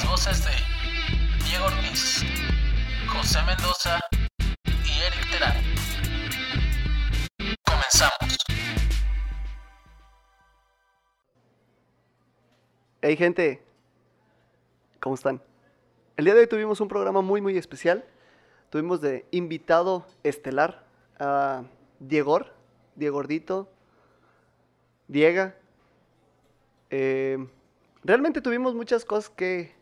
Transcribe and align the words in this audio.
Las 0.00 0.08
voces 0.08 0.44
de 0.46 0.50
Diego 1.44 1.66
Ortiz, 1.66 2.24
José 3.08 3.38
Mendoza 3.44 4.00
y 4.66 5.00
Eric 5.02 5.30
Terán. 5.30 5.54
Comenzamos. 7.66 8.38
Hey 13.02 13.14
gente, 13.16 13.62
¿cómo 15.00 15.16
están? 15.16 15.42
El 16.16 16.24
día 16.24 16.32
de 16.34 16.40
hoy 16.40 16.46
tuvimos 16.46 16.80
un 16.80 16.88
programa 16.88 17.20
muy 17.20 17.42
muy 17.42 17.58
especial. 17.58 18.02
Tuvimos 18.70 19.02
de 19.02 19.26
invitado 19.32 20.06
estelar 20.22 20.86
a 21.18 21.64
Diego, 21.98 22.40
Diego 22.94 23.16
Gordito, 23.16 23.68
Diega. 25.08 25.56
Eh, 26.88 27.36
realmente 28.02 28.40
tuvimos 28.40 28.74
muchas 28.74 29.04
cosas 29.04 29.28
que, 29.28 29.78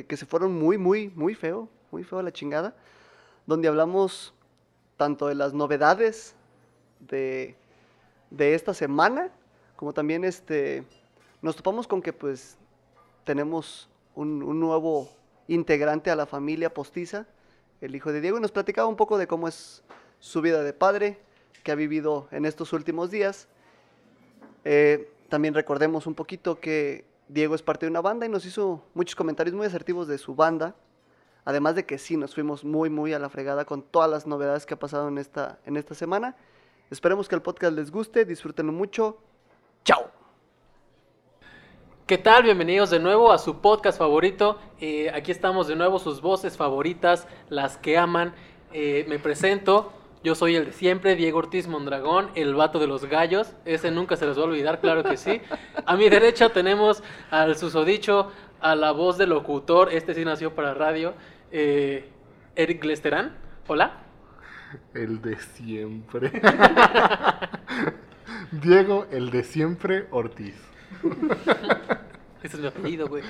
que, 0.00 0.16
se 0.16 0.26
fueron 0.26 0.58
muy 0.58 0.78
muy 0.78 1.10
muy 1.14 1.34
feo, 1.34 1.68
muy 1.90 2.02
feo 2.02 2.18
a 2.18 2.22
la 2.22 2.32
chingada. 2.32 2.74
Donde 3.46 3.68
hablamos 3.68 4.32
tanto 4.96 5.26
de 5.26 5.34
las 5.34 5.52
novedades 5.52 6.34
de, 7.00 7.56
de 8.30 8.54
esta 8.54 8.72
semana, 8.72 9.30
como 9.76 9.92
también 9.92 10.24
este, 10.24 10.84
nos 11.42 11.56
topamos 11.56 11.86
con 11.86 12.00
que 12.00 12.12
pues 12.12 12.56
tenemos 13.24 13.88
un, 14.14 14.42
un 14.42 14.60
nuevo 14.60 15.10
integrante 15.48 16.10
a 16.10 16.16
la 16.16 16.26
familia 16.26 16.72
postiza, 16.72 17.26
el 17.80 17.94
hijo 17.96 18.12
de 18.12 18.20
Diego, 18.20 18.38
y 18.38 18.40
nos 18.40 18.52
platicaba 18.52 18.86
un 18.86 18.96
poco 18.96 19.18
de 19.18 19.26
cómo 19.26 19.48
es 19.48 19.82
su 20.20 20.40
vida 20.40 20.62
de 20.62 20.72
padre, 20.72 21.18
que 21.64 21.72
ha 21.72 21.74
vivido 21.74 22.28
en 22.30 22.44
estos 22.44 22.72
últimos 22.72 23.10
días. 23.10 23.48
Eh, 24.64 25.10
también 25.28 25.54
recordemos 25.54 26.06
un 26.06 26.14
poquito 26.14 26.60
que 26.60 27.04
Diego 27.32 27.54
es 27.54 27.62
parte 27.62 27.86
de 27.86 27.90
una 27.90 28.02
banda 28.02 28.26
y 28.26 28.28
nos 28.28 28.44
hizo 28.44 28.82
muchos 28.92 29.16
comentarios 29.16 29.56
muy 29.56 29.66
asertivos 29.66 30.06
de 30.06 30.18
su 30.18 30.34
banda. 30.34 30.74
Además 31.46 31.74
de 31.74 31.86
que 31.86 31.96
sí, 31.96 32.16
nos 32.16 32.34
fuimos 32.34 32.62
muy, 32.62 32.90
muy 32.90 33.14
a 33.14 33.18
la 33.18 33.30
fregada 33.30 33.64
con 33.64 33.82
todas 33.82 34.10
las 34.10 34.26
novedades 34.26 34.66
que 34.66 34.74
ha 34.74 34.78
pasado 34.78 35.08
en 35.08 35.16
esta, 35.16 35.58
en 35.64 35.78
esta 35.78 35.94
semana. 35.94 36.36
Esperemos 36.90 37.28
que 37.28 37.34
el 37.34 37.40
podcast 37.40 37.74
les 37.74 37.90
guste, 37.90 38.26
disfrútenlo 38.26 38.72
mucho. 38.72 39.16
¡Chao! 39.82 40.10
¿Qué 42.06 42.18
tal? 42.18 42.42
Bienvenidos 42.42 42.90
de 42.90 43.00
nuevo 43.00 43.32
a 43.32 43.38
su 43.38 43.62
podcast 43.62 43.98
favorito. 43.98 44.58
Eh, 44.78 45.10
aquí 45.10 45.32
estamos 45.32 45.68
de 45.68 45.74
nuevo, 45.74 45.98
sus 45.98 46.20
voces 46.20 46.58
favoritas, 46.58 47.26
las 47.48 47.78
que 47.78 47.96
aman. 47.96 48.34
Eh, 48.74 49.06
me 49.08 49.18
presento, 49.18 49.90
yo 50.24 50.34
soy 50.34 50.54
el 50.54 50.66
de 50.66 50.72
siempre, 50.72 51.16
Diego 51.16 51.38
Ortiz 51.38 51.66
Mondragón, 51.66 52.30
el 52.34 52.54
vato 52.54 52.78
de 52.78 52.86
los 52.86 53.04
gallos. 53.06 53.54
Ese 53.64 53.90
nunca 53.90 54.16
se 54.16 54.26
les 54.26 54.38
va 54.38 54.42
a 54.42 54.44
olvidar, 54.44 54.80
claro 54.80 55.02
que 55.02 55.16
sí. 55.16 55.40
A 55.84 55.96
mi 55.96 56.08
derecha 56.08 56.50
tenemos 56.50 57.02
al 57.30 57.56
susodicho, 57.56 58.30
a 58.60 58.76
la 58.76 58.92
voz 58.92 59.18
del 59.18 59.30
locutor, 59.30 59.92
este 59.92 60.14
sí 60.14 60.24
nació 60.24 60.54
para 60.54 60.74
radio, 60.74 61.14
eh, 61.50 62.08
Eric 62.54 62.84
Lesterán. 62.84 63.36
Hola. 63.66 64.02
El 64.94 65.20
de 65.20 65.38
siempre. 65.38 66.30
Diego, 68.52 69.06
el 69.10 69.30
de 69.30 69.42
siempre 69.42 70.06
Ortiz. 70.10 70.54
Ese 72.42 72.56
es 72.56 72.60
mi 72.60 72.68
apellido, 72.68 73.08
güey. 73.08 73.24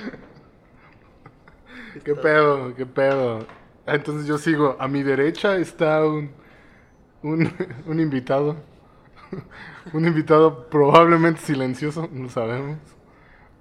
¿Qué 2.03 2.15
pedo? 2.15 2.75
¿Qué 2.75 2.85
pedo? 2.85 3.45
Ah, 3.85 3.95
Entonces 3.95 4.27
yo 4.27 4.37
sigo. 4.37 4.75
A 4.79 4.87
mi 4.87 5.03
derecha 5.03 5.57
está 5.57 6.05
un, 6.05 6.31
un, 7.23 7.51
un 7.87 7.99
invitado. 7.99 8.57
Un 9.93 10.05
invitado 10.05 10.69
probablemente 10.69 11.41
silencioso, 11.41 12.07
no 12.11 12.29
sabemos. 12.29 12.77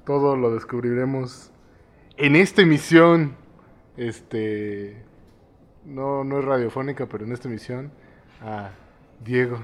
Todo 0.05 0.37
lo 0.37 0.53
descubriremos 0.55 1.51
en 2.17 2.37
esta 2.37 2.63
emisión. 2.63 3.37
Este. 3.97 5.03
No, 5.85 6.25
no 6.25 6.39
es 6.39 6.45
radiofónica, 6.45 7.07
pero 7.07 7.25
en 7.25 7.33
esta 7.33 7.49
emisión. 7.49 7.91
A 8.43 8.71
Diego. 9.25 9.59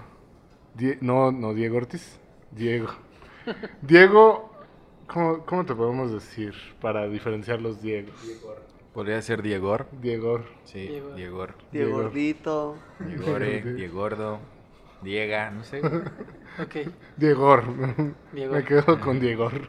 Die- 0.75 0.99
no, 1.01 1.33
no, 1.33 1.55
Diego 1.55 1.77
Ortiz. 1.77 2.19
Diego. 2.53 2.89
Diego, 3.83 4.51
¿cómo, 5.07 5.45
cómo 5.47 5.65
te 5.67 5.75
podemos 5.75 6.13
decir 6.13 6.55
para 6.81 7.09
diferenciar 7.09 7.61
los 7.61 7.83
Diegos? 7.83 8.15
Podría 8.99 9.23
ser 9.23 9.43
Diegor. 9.43 9.87
Diego. 10.03 10.45
Sí, 10.65 10.89
Diegor. 10.89 11.15
Diegor. 11.15 11.55
Diego 11.71 11.87
Diego. 11.87 12.03
Gordito. 12.03 12.77
Diegore, 12.99 13.63
Diegordo, 13.77 14.41
Diega, 15.03 15.53
no 15.53 15.63
sé. 15.63 15.81
Ok, 16.61 16.91
Diegor. 17.17 17.63
Diego. 18.33 18.55
Me 18.55 18.65
quedo 18.65 18.99
con 18.99 19.21
Diegor. 19.21 19.69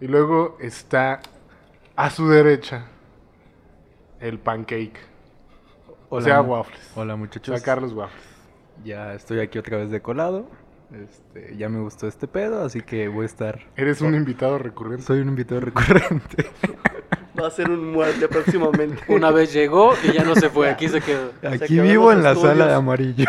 Y 0.00 0.06
luego 0.06 0.56
está 0.60 1.20
a 1.94 2.08
su 2.08 2.26
derecha 2.26 2.86
el 4.18 4.38
pancake. 4.38 4.98
O 6.08 6.16
Hola, 6.16 6.24
sea, 6.24 6.40
waffles. 6.40 6.90
Hola 6.96 7.12
O 7.12 7.18
muchachos. 7.18 7.54
sea, 7.54 7.62
Carlos 7.62 7.92
Waffles. 7.92 8.24
Ya 8.82 9.12
estoy 9.12 9.40
aquí 9.40 9.58
otra 9.58 9.76
vez 9.76 9.90
de 9.90 10.00
colado. 10.00 10.48
Este, 10.90 11.54
ya 11.58 11.68
me 11.68 11.80
gustó 11.80 12.08
este 12.08 12.26
pedo, 12.28 12.64
así 12.64 12.80
que 12.80 13.08
voy 13.08 13.24
a 13.24 13.26
estar. 13.26 13.60
Eres 13.76 14.00
un 14.00 14.14
invitado 14.14 14.56
recurrente. 14.56 15.02
Soy 15.04 15.20
un 15.20 15.28
invitado 15.28 15.60
recurrente. 15.60 16.46
Va 17.42 17.48
a 17.48 17.50
ser 17.50 17.68
un 17.70 17.92
muerte 17.92 18.28
próximamente. 18.28 19.02
Una 19.08 19.32
vez 19.32 19.52
llegó 19.52 19.94
y 20.04 20.12
ya 20.12 20.22
no 20.22 20.36
se 20.36 20.48
fue, 20.48 20.70
aquí 20.70 20.88
se 20.88 21.00
quedó. 21.00 21.32
Aquí 21.42 21.74
quedó 21.74 21.82
vivo 21.82 22.12
en 22.12 22.22
la 22.22 22.32
estudios. 22.32 22.52
sala 22.52 22.66
de 22.68 22.74
amarillo. 22.74 23.26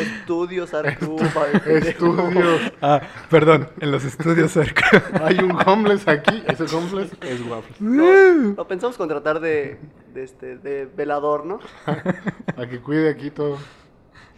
Estudios 0.00 0.74
Arcuba. 0.74 1.26
Estudios. 1.66 2.72
ah, 2.82 3.00
perdón, 3.30 3.68
en 3.80 3.92
los 3.92 4.04
estudios 4.04 4.50
cerca. 4.50 5.02
Hay 5.24 5.38
un 5.38 5.56
homeless 5.66 6.08
aquí. 6.08 6.42
Ese 6.48 6.64
homeless 6.74 7.12
es 7.20 7.40
Waffles. 7.46 7.80
Lo 8.56 8.66
pensamos 8.66 8.96
contratar 8.96 9.38
de, 9.38 9.78
de, 10.12 10.24
este, 10.24 10.58
de 10.58 10.86
velador, 10.86 11.46
¿no? 11.46 11.60
A 11.86 12.66
que 12.66 12.80
cuide 12.80 13.08
aquí 13.08 13.30
todo. 13.30 13.56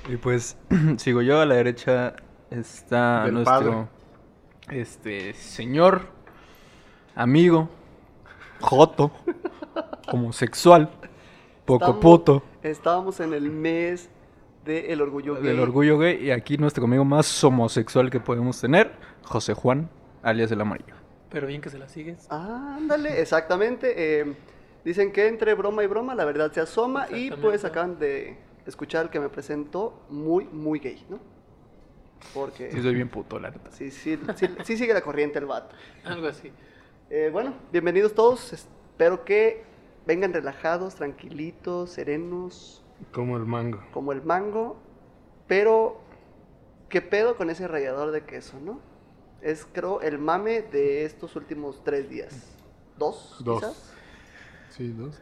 y 0.08 0.16
pues 0.16 0.58
sigo 0.98 1.22
yo 1.22 1.40
a 1.40 1.46
la 1.46 1.54
derecha 1.54 2.16
está 2.50 3.24
Del 3.24 3.34
nuestro 3.34 3.88
este 4.70 5.32
señor 5.34 6.02
amigo 7.14 7.68
joto 8.60 9.10
homosexual 10.12 10.90
poco 11.64 11.84
Estamos- 11.86 12.00
puto 12.00 12.42
Estábamos 12.62 13.20
en 13.20 13.32
el 13.32 13.50
mes 13.50 14.10
del 14.64 15.00
orgullo 15.00 15.34
gay. 15.36 15.42
del 15.44 15.60
orgullo 15.60 15.98
gay 15.98 16.22
y 16.26 16.30
aquí 16.30 16.58
nuestro 16.58 16.84
amigo 16.84 17.04
más 17.04 17.42
homosexual 17.42 18.10
que 18.10 18.20
podemos 18.20 18.60
tener, 18.60 18.92
José 19.22 19.54
Juan, 19.54 19.88
alias 20.22 20.50
el 20.52 20.60
amarillo. 20.60 20.94
Pero 21.30 21.46
bien 21.46 21.60
que 21.62 21.70
se 21.70 21.78
la 21.78 21.88
sigues. 21.88 22.26
Ándale, 22.30 23.20
exactamente. 23.20 23.94
eh, 24.20 24.34
dicen 24.84 25.12
que 25.12 25.28
entre 25.28 25.54
broma 25.54 25.82
y 25.82 25.86
broma 25.86 26.14
la 26.14 26.24
verdad 26.26 26.52
se 26.52 26.60
asoma 26.60 27.06
y 27.10 27.30
pues 27.30 27.64
acaban 27.64 27.98
de 27.98 28.36
escuchar 28.66 29.04
el 29.06 29.10
que 29.10 29.20
me 29.20 29.28
presentó 29.30 30.02
muy, 30.10 30.44
muy 30.44 30.78
gay, 30.80 31.02
¿no? 31.08 31.18
Porque 32.34 32.70
Sí 32.70 32.82
soy 32.82 32.94
bien 32.94 33.08
puto, 33.08 33.38
la 33.40 33.50
neta. 33.50 33.70
sí, 33.72 33.90
sí, 33.90 34.18
sí, 34.36 34.46
sí 34.64 34.76
sigue 34.76 34.92
la 34.92 35.00
corriente 35.00 35.38
el 35.38 35.46
vato. 35.46 35.74
Algo 36.04 36.26
así. 36.28 36.52
Eh, 37.10 37.28
bueno, 37.32 37.54
bienvenidos 37.72 38.14
todos. 38.14 38.52
Espero 38.52 39.24
que 39.24 39.64
vengan 40.06 40.32
relajados, 40.32 40.94
tranquilitos, 40.94 41.90
serenos, 41.90 42.84
Como 43.12 43.36
el 43.36 43.46
mango. 43.46 43.82
como 43.92 44.12
el 44.12 44.22
mango. 44.22 44.76
Pero, 45.48 46.00
¿qué 46.88 47.00
pedo 47.02 47.36
con 47.36 47.50
ese 47.50 47.66
rallador 47.66 48.12
de 48.12 48.22
queso, 48.22 48.60
no? 48.60 48.80
Es, 49.42 49.66
creo, 49.72 50.00
el 50.02 50.18
mame 50.18 50.62
de 50.62 51.04
estos 51.04 51.34
últimos 51.34 51.82
tres 51.82 52.08
días. 52.08 52.56
¿Dos? 52.96 53.38
Dos. 53.40 53.58
quizás? 53.60 53.94
Sí, 54.68 54.92
dos. 54.92 55.20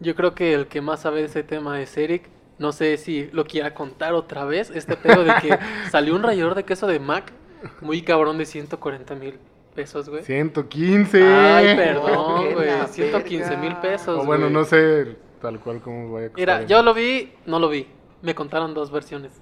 Yo 0.00 0.14
creo 0.14 0.34
que 0.34 0.52
el 0.52 0.66
que 0.66 0.82
más 0.82 1.00
sabe 1.00 1.20
de 1.20 1.26
ese 1.26 1.42
tema 1.42 1.80
es 1.80 1.96
Eric. 1.96 2.28
No 2.58 2.72
sé 2.72 2.98
si 2.98 3.28
lo 3.32 3.46
quiera 3.46 3.72
contar 3.72 4.12
otra 4.12 4.44
vez. 4.44 4.70
Este 4.70 4.98
pedo 4.98 5.24
de 5.24 5.32
que 5.40 5.58
salió 5.90 6.14
un 6.14 6.22
rallador 6.22 6.54
de 6.56 6.64
queso 6.64 6.86
de 6.86 6.98
Mac 6.98 7.32
muy 7.80 8.02
cabrón 8.02 8.36
de 8.36 8.44
140 8.44 9.14
mil 9.14 9.38
pesos, 9.74 10.08
güey. 10.08 10.22
115. 10.22 11.22
Ay, 11.26 11.76
perdón, 11.76 12.52
güey. 12.54 12.66
la 12.66 12.86
115 12.86 13.56
mil 13.56 13.76
pesos. 13.76 14.20
O 14.20 14.24
bueno, 14.24 14.48
no 14.50 14.64
sé 14.64 15.16
tal 15.40 15.58
cual 15.60 15.80
cómo 15.80 16.12
vaya 16.12 16.26
a 16.26 16.30
costar. 16.30 16.40
Mira, 16.60 16.62
yo 16.66 16.82
lo 16.82 16.94
vi, 16.94 17.32
no 17.46 17.58
lo 17.58 17.68
vi. 17.68 17.88
Me 18.22 18.34
contaron 18.34 18.74
dos 18.74 18.90
versiones. 18.92 19.32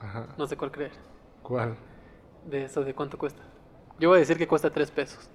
Ajá. 0.00 0.26
No 0.36 0.46
sé 0.46 0.56
cuál 0.56 0.70
creer. 0.70 0.92
¿Cuál? 1.42 1.76
De 2.44 2.64
eso, 2.64 2.82
de 2.84 2.94
cuánto 2.94 3.16
cuesta. 3.18 3.42
Yo 3.98 4.10
voy 4.10 4.16
a 4.16 4.20
decir 4.20 4.36
que 4.36 4.46
cuesta 4.46 4.70
3 4.70 4.90
pesos. 4.90 5.30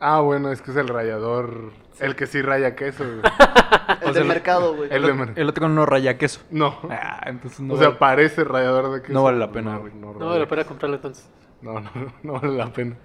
Ah, 0.00 0.20
bueno, 0.20 0.50
es 0.50 0.60
que 0.60 0.72
es 0.72 0.76
el 0.76 0.88
rallador. 0.88 1.70
El 2.00 2.16
que 2.16 2.26
sí 2.26 2.42
raya 2.42 2.74
queso. 2.74 3.04
güey. 3.04 3.20
El 4.02 4.10
O 4.10 4.12
del 4.12 4.24
mercado, 4.24 4.74
güey. 4.74 4.88
el 4.92 5.02
de 5.02 5.12
mer- 5.12 5.32
El 5.36 5.48
otro 5.48 5.68
no 5.68 5.86
raya 5.86 6.18
queso. 6.18 6.40
No. 6.50 6.76
Ah, 6.90 7.20
entonces 7.26 7.60
no. 7.60 7.74
o 7.74 7.76
sea, 7.76 7.98
parece 7.98 8.42
rallador 8.42 8.90
de 8.92 9.00
queso. 9.02 9.12
No 9.12 9.22
vale 9.22 9.38
la 9.38 9.52
pena, 9.52 9.76
güey. 9.78 9.92
No, 9.94 10.08
No 10.08 10.12
raya 10.14 10.24
vale 10.26 10.40
la 10.40 10.48
pena 10.48 10.64
comprarlo 10.64 10.96
entonces. 10.96 11.28
No, 11.60 11.74
no, 11.78 11.90
no, 11.94 12.12
no 12.24 12.32
vale 12.32 12.56
la 12.56 12.72
pena. 12.72 12.96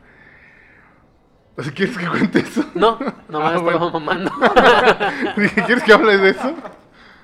O 1.57 1.63
sea, 1.63 1.73
¿Quieres 1.73 1.97
que 1.97 2.07
cuente 2.07 2.39
eso? 2.39 2.63
No, 2.75 2.97
nomás 3.29 3.53
Ah, 3.53 3.55
estaba 3.57 3.61
bueno. 3.61 3.91
mamando. 3.91 4.31
Dije, 5.37 5.63
¿quieres 5.65 5.83
que 5.83 5.93
hable 5.93 6.17
de 6.17 6.29
eso? 6.31 6.53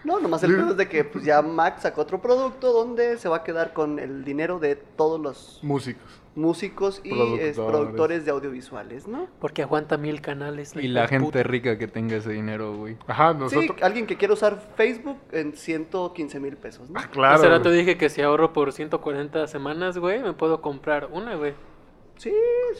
No, 0.03 0.19
nomás 0.19 0.43
el 0.43 0.53
pedo 0.55 0.71
es 0.71 0.77
de 0.77 0.89
que 0.89 1.05
pues 1.05 1.23
ya 1.23 1.41
Mac 1.41 1.79
sacó 1.79 2.01
otro 2.01 2.19
producto 2.21 2.73
donde 2.73 3.17
se 3.17 3.29
va 3.29 3.37
a 3.37 3.43
quedar 3.43 3.71
con 3.71 3.99
el 3.99 4.25
dinero 4.25 4.59
de 4.59 4.75
todos 4.75 5.17
los 5.17 5.59
Músicos. 5.63 6.03
músicos 6.35 6.99
y 7.05 7.37
es, 7.39 7.55
Productores. 7.55 8.25
de 8.25 8.31
audiovisuales, 8.31 9.07
¿no? 9.07 9.27
Porque 9.39 9.61
aguanta 9.61 9.95
mil 9.95 10.19
canales. 10.19 10.75
Y 10.75 10.89
la 10.89 11.07
gente 11.07 11.23
puta. 11.27 11.43
rica 11.43 11.77
que 11.77 11.87
tenga 11.87 12.17
ese 12.17 12.31
dinero, 12.31 12.75
güey. 12.75 12.97
Ajá, 13.07 13.31
Sí, 13.31 13.37
nosotros. 13.39 13.77
alguien 13.81 14.05
que 14.05 14.17
quiera 14.17 14.33
usar 14.33 14.61
Facebook 14.75 15.19
en 15.31 15.53
115 15.55 16.37
mil 16.41 16.57
pesos, 16.57 16.89
¿no? 16.89 16.99
Ah, 16.99 17.07
claro. 17.09 17.35
Hace 17.35 17.47
rato 17.47 17.71
dije 17.71 17.97
que 17.97 18.09
si 18.09 18.21
ahorro 18.21 18.51
por 18.51 18.73
140 18.73 19.47
semanas, 19.47 19.97
güey, 19.97 20.21
me 20.21 20.33
puedo 20.33 20.59
comprar 20.59 21.07
una, 21.13 21.35
güey. 21.35 21.53
Sí, 22.23 22.33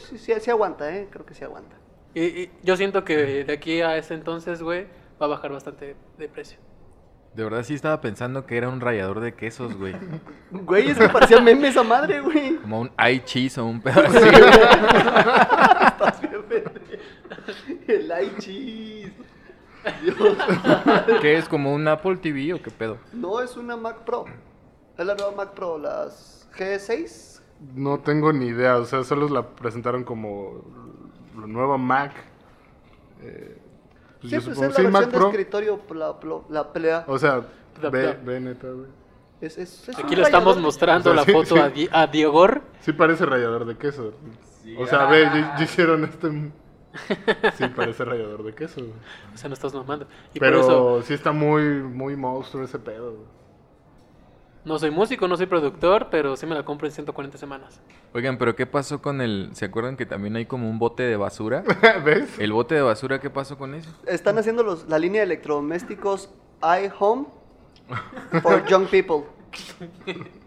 sí, 0.08 0.16
sí, 0.16 0.32
sí 0.40 0.50
aguanta, 0.50 0.90
¿eh? 0.96 1.06
Creo 1.10 1.26
que 1.26 1.34
sí 1.34 1.44
aguanta. 1.44 1.76
Y, 2.14 2.22
y 2.22 2.50
yo 2.62 2.78
siento 2.78 3.04
que 3.04 3.44
de 3.44 3.52
aquí 3.52 3.82
a 3.82 3.98
ese 3.98 4.14
entonces, 4.14 4.62
güey, 4.62 4.86
va 5.20 5.26
a 5.26 5.28
bajar 5.28 5.52
bastante 5.52 5.96
de 6.16 6.28
precio. 6.30 6.58
De 7.34 7.44
verdad 7.44 7.62
sí 7.62 7.74
estaba 7.74 8.00
pensando 8.00 8.46
que 8.46 8.56
era 8.56 8.70
un 8.70 8.80
rallador 8.80 9.20
de 9.20 9.34
quesos, 9.34 9.76
güey. 9.76 9.94
Güey, 10.50 10.90
es 10.90 10.98
que 10.98 11.08
parecía 11.10 11.40
meme 11.40 11.68
esa 11.68 11.82
madre, 11.82 12.20
güey. 12.20 12.56
Como 12.56 12.80
un 12.80 12.90
i-cheese 12.96 13.58
o 13.58 13.66
un 13.66 13.82
pedo 13.82 14.00
así. 14.06 14.16
Estás 15.88 16.20
bien 16.22 16.42
pendejo. 16.44 16.70
El 17.86 18.12
iCheese. 18.26 19.12
Dios. 20.02 20.16
¿Qué 21.20 21.36
es? 21.36 21.48
¿Como 21.50 21.74
un 21.74 21.86
Apple 21.86 22.16
TV 22.16 22.54
o 22.54 22.62
qué 22.62 22.70
pedo? 22.70 22.96
No, 23.12 23.42
es 23.42 23.58
una 23.58 23.76
Mac 23.76 24.04
Pro. 24.04 24.24
Es 24.96 25.04
la 25.04 25.14
nueva 25.14 25.32
Mac 25.32 25.52
Pro, 25.52 25.76
las 25.76 26.48
G6. 26.56 27.33
No 27.74 28.00
tengo 28.00 28.32
ni 28.32 28.46
idea, 28.46 28.76
o 28.76 28.84
sea, 28.84 29.04
solo 29.04 29.28
la 29.28 29.42
presentaron 29.46 30.04
como 30.04 30.62
la 31.38 31.46
nueva 31.46 31.78
Mac. 31.78 32.12
Eh, 33.22 33.58
pues 34.20 34.22
Sí, 34.22 34.28
yo 34.30 34.42
pues 34.42 34.44
supongo- 34.56 34.70
es 34.70 34.76
sí, 34.76 34.82
la 34.82 34.90
Mac 34.90 35.00
versión 35.02 35.10
de 35.12 35.18
Pro. 35.18 35.28
escritorio, 35.28 35.80
la, 35.94 36.16
la, 36.22 36.40
la 36.50 36.72
pelea. 36.72 37.04
O 37.06 37.18
sea, 37.18 37.42
La- 37.80 37.90
ve, 37.90 38.18
ve 38.24 38.40
neta, 38.40 38.68
güey. 38.68 38.86
Es, 39.40 39.58
es, 39.58 39.88
es 39.88 39.98
Aquí 39.98 40.14
le 40.16 40.22
estamos 40.22 40.58
mostrando 40.58 41.10
O 41.10 41.12
sea, 41.14 41.20
la 41.22 41.24
sí, 41.26 41.32
foto 41.32 41.54
sí. 41.56 41.60
a, 41.60 41.68
Di- 41.68 41.88
a 41.92 42.06
Diegor. 42.06 42.62
Sí 42.80 42.92
parece 42.92 43.26
rallador 43.26 43.66
de 43.66 43.76
queso. 43.76 44.12
o 44.78 44.86
sea, 44.86 45.06
ve, 45.06 45.22
ya, 45.24 45.56
ya 45.58 45.64
hicieron 45.64 46.04
este... 46.04 46.52
Sí 47.56 47.66
parece 47.74 48.04
rallador 48.04 48.44
de 48.44 48.54
queso. 48.54 48.80
güey. 48.80 48.92
O 49.34 49.36
sea, 49.36 49.48
no 49.48 49.54
estás 49.54 49.74
mamando. 49.74 50.06
Y 50.32 50.38
Pero 50.38 50.60
por 50.60 50.64
eso 50.70 51.02
sí 51.02 51.14
está 51.14 51.32
muy, 51.32 51.62
muy 51.82 52.16
monstruo 52.16 52.64
ese 52.64 52.78
pedo. 52.78 53.16
No 54.64 54.78
soy 54.78 54.90
músico, 54.90 55.28
no 55.28 55.36
soy 55.36 55.46
productor, 55.46 56.08
pero 56.10 56.36
sí 56.36 56.46
me 56.46 56.54
la 56.54 56.64
compro 56.64 56.86
en 56.86 56.92
140 56.92 57.36
semanas. 57.38 57.80
Oigan, 58.14 58.38
pero 58.38 58.56
¿qué 58.56 58.66
pasó 58.66 59.02
con 59.02 59.20
el... 59.20 59.50
¿Se 59.52 59.66
acuerdan 59.66 59.96
que 59.96 60.06
también 60.06 60.36
hay 60.36 60.46
como 60.46 60.68
un 60.70 60.78
bote 60.78 61.02
de 61.02 61.16
basura? 61.16 61.62
¿Ves? 62.04 62.38
¿El 62.38 62.52
bote 62.52 62.74
de 62.74 62.82
basura 62.82 63.20
qué 63.20 63.28
pasó 63.30 63.58
con 63.58 63.74
eso? 63.74 63.90
Están 64.06 64.38
haciendo 64.38 64.62
los, 64.62 64.88
la 64.88 64.98
línea 64.98 65.20
de 65.20 65.26
electrodomésticos 65.26 66.30
iHome 66.62 67.26
for 68.42 68.64
young 68.68 68.86
people. 68.86 69.24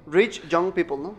Rich 0.08 0.48
young 0.48 0.72
people, 0.72 0.98
¿no? 0.98 1.16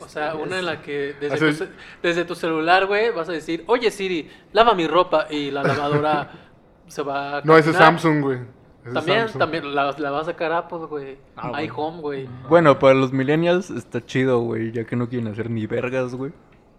O 0.00 0.08
sea, 0.08 0.32
Este, 0.32 0.42
una 0.42 0.58
en 0.58 0.66
la 0.66 0.82
que 0.82 1.14
desde, 1.18 1.34
Así 1.48 1.58
tu, 1.58 1.64
es. 1.64 1.70
desde 2.02 2.24
tu 2.26 2.34
celular, 2.34 2.86
güey, 2.86 3.10
vas 3.12 3.28
a 3.30 3.32
decir, 3.32 3.64
oye 3.66 3.90
Siri, 3.90 4.30
lava 4.52 4.74
mi 4.74 4.86
ropa 4.86 5.26
y 5.30 5.50
la 5.50 5.62
lavadora 5.62 6.30
se 6.86 7.02
va 7.02 7.38
a 7.38 7.42
No, 7.44 7.56
ese 7.56 7.70
es. 7.70 7.76
Samsung, 7.76 8.20
güey. 8.20 8.38
También, 8.84 9.20
Samsung. 9.20 9.38
también 9.38 9.74
la, 9.74 9.92
la 9.98 10.10
va 10.10 10.20
a 10.20 10.24
sacar 10.24 10.52
Apple, 10.52 10.86
güey. 10.88 11.18
Ah, 11.36 11.62
iHome, 11.62 12.00
güey. 12.00 12.28
Bueno, 12.48 12.78
para 12.78 12.94
los 12.94 13.12
millennials 13.12 13.68
está 13.70 14.04
chido, 14.04 14.40
güey, 14.40 14.72
ya 14.72 14.84
que 14.84 14.96
no 14.96 15.08
quieren 15.08 15.28
hacer 15.28 15.50
ni 15.50 15.66
vergas, 15.66 16.14
güey. 16.14 16.32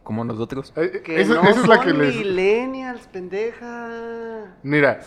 Como 0.03 0.25
nosotros. 0.25 0.73
Eh, 0.75 0.91
eh, 0.95 1.01
Que 1.03 1.21
esa, 1.21 1.35
no 1.35 1.41
esa 1.43 1.61
es 1.61 1.67
la 1.67 1.75
son 1.75 1.85
que 1.85 1.93
les... 1.93 2.15
millennials, 2.15 3.07
pendeja. 3.07 4.55
Mira, 4.63 4.99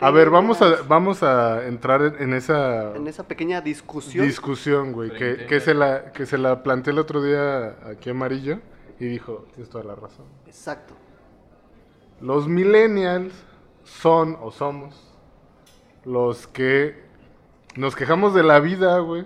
a 0.00 0.10
ver, 0.10 0.30
vamos 0.30 0.62
a, 0.62 0.76
vamos 0.88 1.22
a 1.22 1.66
entrar 1.66 2.00
en, 2.02 2.14
en 2.22 2.32
esa 2.34 2.96
En 2.96 3.06
esa 3.06 3.28
pequeña 3.28 3.60
discusión. 3.60 4.26
discusión, 4.26 4.92
güey, 4.92 5.10
que, 5.10 5.44
que, 5.46 5.60
se 5.60 5.74
la, 5.74 6.10
que 6.12 6.24
se 6.24 6.38
la 6.38 6.62
planteé 6.62 6.94
el 6.94 6.98
otro 6.98 7.22
día 7.22 7.76
aquí 7.90 8.08
Amarillo 8.10 8.60
y 8.98 9.04
dijo, 9.04 9.46
tienes 9.52 9.68
toda 9.68 9.84
la 9.84 9.94
razón. 9.94 10.24
Exacto. 10.46 10.94
Los 12.22 12.48
millennials 12.48 13.34
son 13.84 14.38
o 14.40 14.50
somos 14.50 15.09
los 16.04 16.46
que 16.46 17.02
nos 17.76 17.94
quejamos 17.94 18.34
de 18.34 18.42
la 18.42 18.60
vida, 18.60 18.98
güey. 18.98 19.24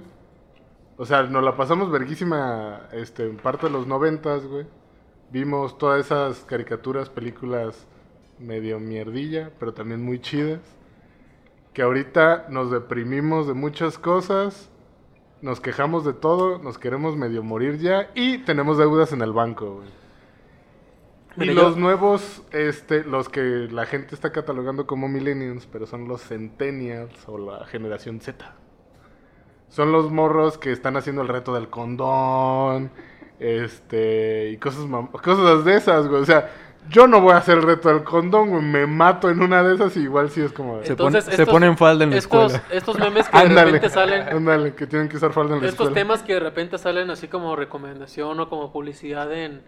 O 0.96 1.06
sea, 1.06 1.24
nos 1.24 1.42
la 1.42 1.56
pasamos 1.56 1.90
verguísima 1.90 2.88
este, 2.92 3.24
en 3.24 3.36
parte 3.36 3.66
de 3.66 3.72
los 3.72 3.86
noventas, 3.86 4.46
güey. 4.46 4.66
Vimos 5.30 5.78
todas 5.78 6.06
esas 6.06 6.44
caricaturas, 6.44 7.10
películas 7.10 7.86
medio 8.38 8.78
mierdilla, 8.78 9.50
pero 9.58 9.74
también 9.74 10.04
muy 10.04 10.20
chidas. 10.20 10.60
Que 11.72 11.82
ahorita 11.82 12.46
nos 12.50 12.70
deprimimos 12.70 13.48
de 13.48 13.54
muchas 13.54 13.98
cosas, 13.98 14.70
nos 15.42 15.60
quejamos 15.60 16.04
de 16.04 16.12
todo, 16.12 16.58
nos 16.58 16.78
queremos 16.78 17.16
medio 17.16 17.42
morir 17.42 17.78
ya 17.78 18.10
y 18.14 18.38
tenemos 18.38 18.78
deudas 18.78 19.12
en 19.12 19.22
el 19.22 19.32
banco, 19.32 19.76
güey. 19.76 20.03
Y 21.36 21.40
Mira, 21.40 21.52
yo- 21.54 21.62
los 21.62 21.76
nuevos, 21.76 22.42
este, 22.52 23.02
los 23.04 23.28
que 23.28 23.40
la 23.70 23.86
gente 23.86 24.14
está 24.14 24.30
catalogando 24.32 24.86
como 24.86 25.08
millennials, 25.08 25.66
pero 25.66 25.86
son 25.86 26.06
los 26.08 26.22
centennials 26.22 27.12
o 27.28 27.38
la 27.38 27.66
generación 27.66 28.20
Z. 28.20 28.54
Son 29.68 29.90
los 29.90 30.10
morros 30.12 30.58
que 30.58 30.70
están 30.70 30.96
haciendo 30.96 31.22
el 31.22 31.28
reto 31.28 31.52
del 31.54 31.68
condón, 31.68 32.90
este, 33.40 34.50
y 34.50 34.56
cosas, 34.58 34.84
mam- 34.86 35.10
cosas 35.10 35.64
de 35.64 35.76
esas, 35.76 36.06
güey. 36.08 36.22
O 36.22 36.24
sea, 36.24 36.50
yo 36.88 37.06
no 37.08 37.20
voy 37.20 37.32
a 37.32 37.38
hacer 37.38 37.56
el 37.58 37.62
reto 37.64 37.88
del 37.88 38.04
condón, 38.04 38.50
güey. 38.50 38.62
Me 38.62 38.86
mato 38.86 39.28
en 39.30 39.42
una 39.42 39.62
de 39.62 39.74
esas 39.74 39.96
y 39.96 40.00
igual 40.02 40.30
sí 40.30 40.40
es 40.42 40.52
como... 40.52 40.78
de- 40.78 40.84
Se, 40.86 40.92
Entonces, 40.92 41.24
se 41.24 41.30
estos- 41.32 41.48
ponen 41.48 41.76
falda 41.76 42.04
en 42.04 42.10
la 42.10 42.16
Estos, 42.16 42.52
escuela. 42.54 42.76
estos 42.76 42.98
memes 42.98 43.28
que 43.30 43.38
de 43.48 43.64
repente 43.64 43.88
salen, 43.88 44.22
ándale, 44.28 44.74
que 44.74 44.86
tienen 44.86 45.08
que 45.08 45.16
usar 45.16 45.32
falda 45.32 45.56
en 45.56 45.62
la 45.62 45.68
estos 45.68 45.86
escuela. 45.88 45.94
temas 45.94 46.22
que 46.22 46.34
de 46.34 46.40
repente 46.40 46.78
salen 46.78 47.10
así 47.10 47.26
como 47.28 47.56
recomendación 47.56 48.38
o 48.38 48.48
como 48.48 48.70
publicidad 48.72 49.32
en 49.32 49.62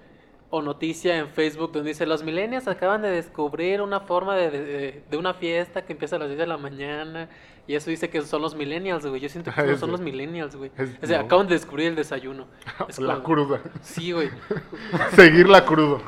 o 0.56 0.62
noticia 0.62 1.17
en 1.19 1.29
Facebook 1.29 1.73
donde 1.73 1.91
dice 1.91 2.06
los 2.06 2.23
millennials 2.23 2.67
acaban 2.69 3.03
de 3.03 3.11
descubrir 3.11 3.81
una 3.82 4.00
forma 4.00 4.37
de, 4.37 4.50
de- 4.50 5.03
de 5.11 5.17
una 5.17 5.35
fiesta 5.35 5.85
que 5.85 5.93
empieza 5.93 6.17
a 6.17 6.19
las 6.19 6.29
10 6.29 6.38
de 6.38 6.47
la 6.47 6.56
mañana 6.58 7.29
y 7.69 7.75
eso 7.75 7.91
dice 7.91 8.08
que 8.11 8.23
son 8.23 8.43
los 8.43 8.55
millennials, 8.55 9.05
güey. 9.06 9.20
Yo 9.20 9.29
siento 9.29 9.50
que 9.53 9.62
no 9.67 9.76
son 9.76 9.91
los 9.91 10.00
millennials, 10.00 10.55
güey. 10.56 10.70
O 11.03 11.06
sea, 11.06 11.19
no. 11.19 11.25
acaban 11.25 11.49
de 11.49 11.55
descubrir 11.55 11.88
el 11.88 11.97
desayuno. 11.97 12.47
Es 12.88 12.99
La 12.99 13.14
como- 13.14 13.25
cruda. 13.25 13.61
Sí, 13.82 14.12
güey. 14.12 14.31
Seguirla 15.17 15.64
crudo. 15.64 16.00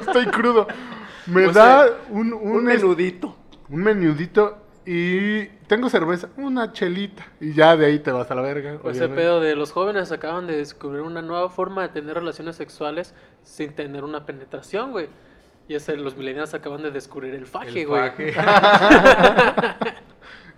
Estoy 0.00 0.26
crudo. 0.26 0.66
Me 1.26 1.46
O 1.46 1.52
da 1.52 1.84
sea, 1.86 1.96
un, 2.10 2.32
un, 2.32 2.64
menudito. 2.64 3.36
un 3.68 3.82
menudito 3.82 4.58
y 4.92 5.46
tengo 5.68 5.88
cerveza, 5.88 6.30
una 6.36 6.72
chelita. 6.72 7.24
Y 7.40 7.52
ya 7.52 7.76
de 7.76 7.86
ahí 7.86 8.00
te 8.00 8.10
vas 8.10 8.28
a 8.28 8.34
la 8.34 8.42
verga. 8.42 8.72
Ese 8.72 8.80
obviamente. 8.82 9.14
pedo 9.14 9.40
de 9.40 9.54
los 9.54 9.70
jóvenes 9.70 10.10
acaban 10.10 10.48
de 10.48 10.56
descubrir 10.56 11.02
una 11.02 11.22
nueva 11.22 11.48
forma 11.48 11.82
de 11.82 11.90
tener 11.90 12.14
relaciones 12.16 12.56
sexuales 12.56 13.14
sin 13.44 13.72
tener 13.72 14.02
una 14.02 14.26
penetración, 14.26 14.90
güey. 14.90 15.08
Y 15.68 15.76
ese, 15.76 15.96
los 15.96 16.16
millennials 16.16 16.54
acaban 16.54 16.82
de 16.82 16.90
descubrir 16.90 17.36
el 17.36 17.46
faje, 17.46 17.82
El 17.82 17.86
güey. 17.86 18.32
faje. 18.32 18.34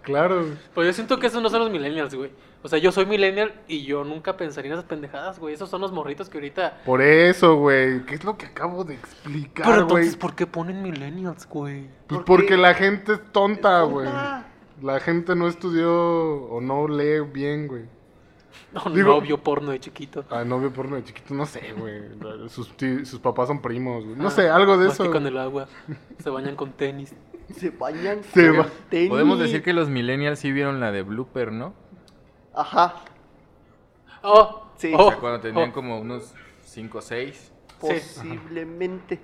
Claro. 0.03 0.47
Pues 0.75 0.87
yo 0.87 0.93
siento 0.95 1.19
que 1.19 1.27
esos 1.29 1.43
no 1.43 1.51
son 1.51 1.61
los 1.61 1.71
millennials, 1.71 2.15
güey. 2.15 2.31
O 2.65 2.69
sea, 2.69 2.79
yo 2.79 2.93
soy 2.93 3.07
millennial 3.07 3.53
y 3.67 3.83
yo 3.85 4.05
nunca 4.05 4.37
pensaría 4.37 4.71
en 4.71 4.79
esas 4.79 4.89
pendejadas, 4.89 5.39
güey. 5.41 5.53
Esos 5.55 5.69
son 5.69 5.81
los 5.81 5.91
morritos 5.91 6.29
que 6.29 6.39
ahorita... 6.39 6.81
Por 6.85 7.03
eso, 7.03 7.57
güey. 7.57 8.05
¿Qué 8.07 8.15
es 8.15 8.23
lo 8.25 8.37
que 8.39 8.47
acabo 8.47 8.85
de 8.85 8.95
explicar, 8.95 9.67
Pero 9.67 9.87
güey? 9.87 10.03
entonces, 10.05 10.17
¿por 10.17 10.35
qué 10.37 10.47
ponen 10.47 10.81
millennials, 10.81 11.49
güey? 11.49 11.89
Pues 12.07 12.19
¿Por 12.21 12.25
porque 12.25 12.47
qué? 12.47 12.57
la 12.57 12.75
gente 12.75 13.15
es 13.15 13.33
tonta, 13.33 13.83
Es 13.83 13.89
güey. 13.91 14.07
tonta. 14.07 14.47
La 14.81 15.01
gente 15.01 15.35
no 15.35 15.49
estudió 15.49 15.93
o 15.93 16.61
no 16.61 16.87
lee 16.87 17.21
bien, 17.33 17.67
güey. 17.67 17.83
No, 18.73 18.83
Digo- 18.93 19.15
novio 19.17 19.39
porno 19.43 19.71
de 19.73 19.81
chiquito. 19.81 20.25
Ah, 20.31 20.45
novio 20.45 20.73
porno 20.73 20.97
de 20.97 21.05
chiquito, 21.05 21.35
no 21.35 21.47
sé, 21.47 21.73
güey. 21.77 22.01
Sus, 22.49 22.69
papás 23.21 23.49
son 23.49 23.61
primos, 23.61 24.05
güey. 24.05 24.17
No 24.17 24.29
Ah, 24.29 24.31
sé, 24.31 24.49
algo 24.49 24.79
de 24.79 24.89
eso. 24.89 25.03
Mastican 25.05 25.27
el 25.27 25.37
agua, 25.39 25.67
se 26.23 26.31
bañan 26.31 26.55
con 26.57 26.73
tenis. 26.73 27.15
Se 27.57 27.71
bañan 27.71 28.23
Se 28.33 28.55
con 28.55 28.67
tenis. 28.89 29.09
Podemos 29.11 29.39
decir 29.39 29.63
que 29.63 29.73
los 29.73 29.89
millennials 29.89 30.39
sí 30.39 30.53
vieron 30.53 30.81
la 30.81 30.91
de 30.93 31.03
Blooper, 31.03 31.51
¿no? 31.53 31.75
Ajá. 32.55 32.95
¡Oh! 34.23 34.63
Sí. 34.77 34.93
oh, 34.97 35.07
O 35.07 35.11
sea, 35.11 35.21
cuando 35.21 35.41
tenían 35.41 35.71
oh. 35.71 35.73
como 35.73 35.99
unos 35.99 36.35
5 36.65 36.99
o 36.99 37.01
6. 37.01 37.53
Posiblemente. 37.81 39.21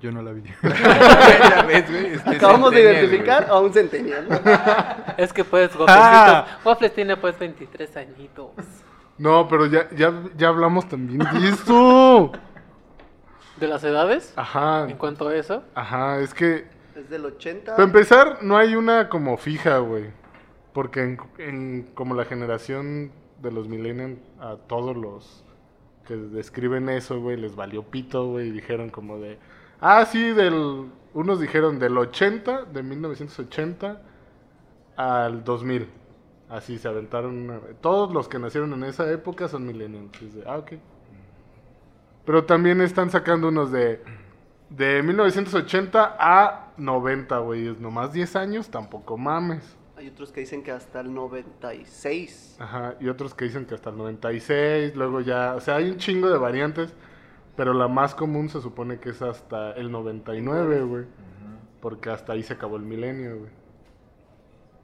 Yo 0.00 0.10
no 0.10 0.22
la 0.22 0.32
vi. 0.32 0.42
ya 0.62 1.62
ves, 1.66 1.90
güey. 1.90 2.36
Acabamos 2.36 2.72
de 2.72 2.80
identificar 2.80 3.46
a 3.50 3.58
un 3.58 3.72
centennial. 3.72 4.26
¿no? 4.28 4.36
Es 5.18 5.32
que 5.32 5.44
pues, 5.44 5.70
Ah. 5.86 6.58
Waffles, 6.64 6.94
tiene 6.94 7.16
pues 7.16 7.38
23 7.38 7.96
añitos. 7.98 8.50
No, 9.18 9.46
pero 9.48 9.66
ya, 9.66 9.90
ya, 9.94 10.12
ya 10.36 10.48
hablamos 10.48 10.88
también 10.88 11.18
de 11.18 11.48
eso. 11.50 12.32
¿De 13.58 13.68
las 13.68 13.84
edades? 13.84 14.32
Ajá. 14.36 14.88
En 14.88 14.96
cuanto 14.96 15.28
a 15.28 15.36
eso. 15.36 15.62
Aja, 15.74 16.20
es 16.20 16.32
que 16.32 16.66
Desde 16.94 17.16
el 17.16 17.26
80. 17.26 17.72
Para 17.72 17.84
empezar, 17.84 18.38
no 18.40 18.56
hay 18.56 18.74
una 18.74 19.10
como 19.10 19.36
fija, 19.36 19.76
güey. 19.78 20.10
Porque 20.72 21.18
en, 21.38 21.88
como 21.94 22.14
la 22.14 22.24
generación 22.24 23.12
de 23.42 23.50
los 23.50 23.68
millennials, 23.68 24.18
a 24.38 24.56
todos 24.56 24.96
los 24.96 25.44
que 26.06 26.16
describen 26.16 26.88
eso, 26.88 27.20
güey, 27.20 27.36
les 27.36 27.56
valió 27.56 27.82
pito, 27.82 28.26
güey, 28.26 28.48
y 28.48 28.50
dijeron 28.50 28.90
como 28.90 29.18
de... 29.18 29.38
Ah, 29.80 30.04
sí, 30.04 30.30
del... 30.30 30.86
Unos 31.12 31.40
dijeron 31.40 31.78
del 31.80 31.98
80, 31.98 32.66
de 32.66 32.82
1980, 32.82 34.00
al 34.96 35.42
2000. 35.42 35.88
Así 36.48 36.78
se 36.78 36.88
aventaron. 36.88 37.60
Todos 37.80 38.12
los 38.12 38.28
que 38.28 38.38
nacieron 38.38 38.72
en 38.74 38.84
esa 38.84 39.10
época 39.10 39.48
son 39.48 39.66
millennials. 39.66 40.10
Ah, 40.46 40.58
ok. 40.58 40.72
Pero 42.24 42.44
también 42.44 42.80
están 42.80 43.10
sacando 43.10 43.48
unos 43.48 43.72
de, 43.72 44.02
de 44.68 45.02
1980 45.02 46.16
a 46.18 46.72
90, 46.76 47.38
güey. 47.38 47.76
Nomás 47.78 48.12
10 48.12 48.36
años, 48.36 48.68
tampoco 48.68 49.16
mames. 49.16 49.76
Hay 50.00 50.08
otros 50.08 50.32
que 50.32 50.40
dicen 50.40 50.62
que 50.62 50.70
hasta 50.72 51.00
el 51.00 51.12
96. 51.12 52.56
Ajá, 52.58 52.94
y 53.00 53.08
otros 53.08 53.34
que 53.34 53.44
dicen 53.44 53.66
que 53.66 53.74
hasta 53.74 53.90
el 53.90 53.98
96, 53.98 54.96
luego 54.96 55.20
ya, 55.20 55.54
o 55.54 55.60
sea, 55.60 55.76
hay 55.76 55.90
un 55.90 55.98
chingo 55.98 56.30
de 56.30 56.38
variantes, 56.38 56.94
pero 57.54 57.74
la 57.74 57.86
más 57.86 58.14
común 58.14 58.48
se 58.48 58.62
supone 58.62 58.98
que 58.98 59.10
es 59.10 59.20
hasta 59.20 59.72
el 59.72 59.92
99, 59.92 60.82
güey, 60.84 61.04
porque 61.82 62.08
hasta 62.08 62.32
ahí 62.32 62.42
se 62.42 62.54
acabó 62.54 62.76
el 62.76 62.82
milenio, 62.82 63.38
güey. 63.40 63.50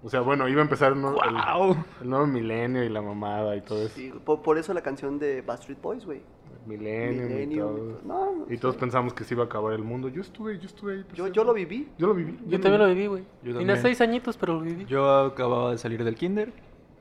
O 0.02 0.10
sea, 0.10 0.20
bueno, 0.20 0.46
iba 0.48 0.60
a 0.60 0.64
empezar 0.64 0.92
el, 0.92 1.00
nuevo- 1.00 1.18
el- 1.24 1.34
¡Wow! 1.34 1.76
el 2.02 2.10
nuevo 2.10 2.26
milenio 2.26 2.84
y 2.84 2.90
la 2.90 3.00
mamada 3.00 3.56
y 3.56 3.62
todo 3.62 3.86
eso. 3.86 3.94
Sí, 3.96 4.12
por, 4.24 4.42
por 4.42 4.58
eso 4.58 4.74
la 4.74 4.82
canción 4.82 5.18
de 5.18 5.40
Backstreet 5.40 5.80
Boys, 5.80 6.04
güey. 6.04 6.20
Millennium 6.66 7.26
y 7.26 7.28
Millennium 7.34 7.66
todo. 7.66 7.76
y 7.76 7.80
todo. 7.92 8.00
No, 8.04 8.32
no 8.36 8.46
Y 8.52 8.58
todos 8.58 8.76
pensamos 8.76 9.12
que 9.14 9.24
se 9.24 9.34
iba 9.34 9.42
a 9.44 9.46
acabar 9.46 9.72
el 9.74 9.82
mundo. 9.82 10.08
Yo 10.08 10.20
estuve, 10.22 10.58
yo 10.58 10.66
estuve 10.66 10.94
ahí. 10.94 11.04
Yo, 11.14 11.28
yo 11.28 11.44
lo 11.44 11.52
viví. 11.54 11.88
Yo 11.98 12.06
lo 12.08 12.14
viví. 12.14 12.36
Yo 12.46 12.60
también 12.60 12.80
lo 12.80 12.88
viví, 12.88 13.06
güey. 13.06 13.24
Yo 13.42 13.56
Tenía 13.56 13.76
seis 13.76 14.00
añitos, 14.00 14.36
pero 14.36 14.54
lo 14.54 14.60
viví. 14.60 14.82
Yo... 14.84 14.88
Yo 14.88 15.20
acababa 15.26 15.70
de 15.72 15.78
salir 15.78 16.02
del 16.04 16.14
kinder. 16.14 16.52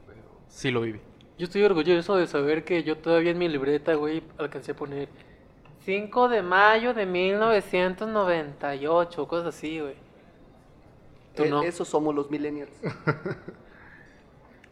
pero 0.05 0.19
Sí 0.47 0.71
lo 0.71 0.81
viví. 0.81 0.99
estoy 1.37 1.63
orgulloso 1.63 2.15
de 2.15 2.27
saber 2.27 2.63
que 2.63 2.83
yo 2.83 2.97
todavía 2.97 3.31
en 3.31 3.37
mi 3.37 3.47
libreta, 3.49 3.93
güey, 3.95 4.23
alcancé 4.37 4.71
a 4.73 4.75
poner 4.75 5.09
5 5.85 6.29
de 6.29 6.41
mayo 6.41 6.93
de 6.93 7.05
1998, 7.05 9.27
cosas 9.27 9.55
así, 9.55 9.79
güey. 9.79 9.95
Tú 11.35 11.43
Eh, 11.43 11.49
no. 11.49 11.63
Esos 11.63 11.87
somos 11.87 12.13
los 12.15 12.29
millennials. 12.31 12.71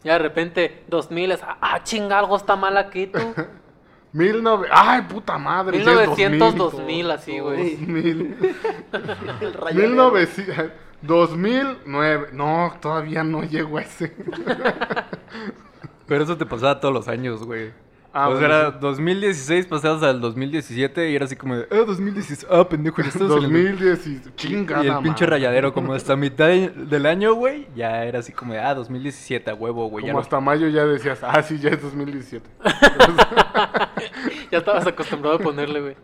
Ya 0.03 0.13
de 0.13 0.19
repente, 0.19 0.83
2000 0.89 1.31
es, 1.31 1.39
ah, 1.43 1.79
chinga, 1.83 2.19
algo 2.19 2.35
está 2.35 2.55
mal 2.55 2.77
aquí, 2.77 3.07
tú. 3.07 3.19
19... 4.13 4.67
¡Ay, 4.71 5.01
puta 5.03 5.37
madre! 5.37 5.83
ya 5.83 5.91
es 6.03 6.17
1900, 6.17 6.55
2000, 6.55 6.57
2000, 7.07 7.11
así, 7.11 7.39
güey. 7.39 7.75
2000. 7.77 8.37
El 9.41 9.53
rayadero. 9.53 9.89
1900, 10.11 10.71
2009. 11.01 12.27
No, 12.33 12.73
todavía 12.79 13.23
no 13.23 13.43
llego 13.43 13.77
a 13.77 13.81
ese. 13.81 14.13
Pero 16.07 16.23
eso 16.23 16.37
te 16.37 16.45
pasaba 16.45 16.79
todos 16.79 16.93
los 16.93 17.07
años, 17.07 17.43
güey. 17.43 17.71
Ah, 18.15 18.29
o 18.29 18.37
sea, 18.37 18.47
bueno, 18.47 18.53
era 18.55 18.71
sí. 18.73 18.77
2016, 18.79 19.65
pasabas 19.65 20.03
al 20.03 20.21
2017 20.21 21.09
y 21.09 21.15
era 21.15 21.25
así 21.25 21.35
como 21.35 21.55
de, 21.55 21.67
ah, 21.71 21.83
2016, 21.87 22.45
ah, 22.51 22.69
pendejo, 22.69 23.01
ya 23.01 23.07
estás 23.07 23.21
en 23.23 23.27
el... 23.31 23.41
2010 23.41 24.05
y 24.07 24.21
chingada 24.35 24.83
Y 24.83 24.87
el 24.87 24.99
pinche 24.99 25.25
rayadero 25.25 25.73
como 25.73 25.95
hasta 25.95 26.15
mitad 26.15 26.45
de- 26.45 26.69
del 26.69 27.07
año, 27.07 27.33
güey, 27.33 27.67
ya 27.75 28.05
era 28.05 28.19
así 28.19 28.31
como 28.31 28.53
de, 28.53 28.59
ah, 28.59 28.75
2017, 28.75 29.49
a 29.49 29.55
huevo, 29.55 29.87
güey. 29.89 30.05
ya 30.05 30.11
Como 30.11 30.19
lo- 30.19 30.23
hasta 30.23 30.39
mayo 30.39 30.67
ya 30.67 30.85
decías, 30.85 31.23
ah, 31.23 31.41
sí, 31.41 31.57
ya 31.57 31.71
es 31.71 31.81
2017. 31.81 32.47
Ya 34.51 34.59
estabas 34.59 34.85
acostumbrado 34.87 35.37
a 35.37 35.39
ponerle, 35.39 35.81
güey. 35.81 35.95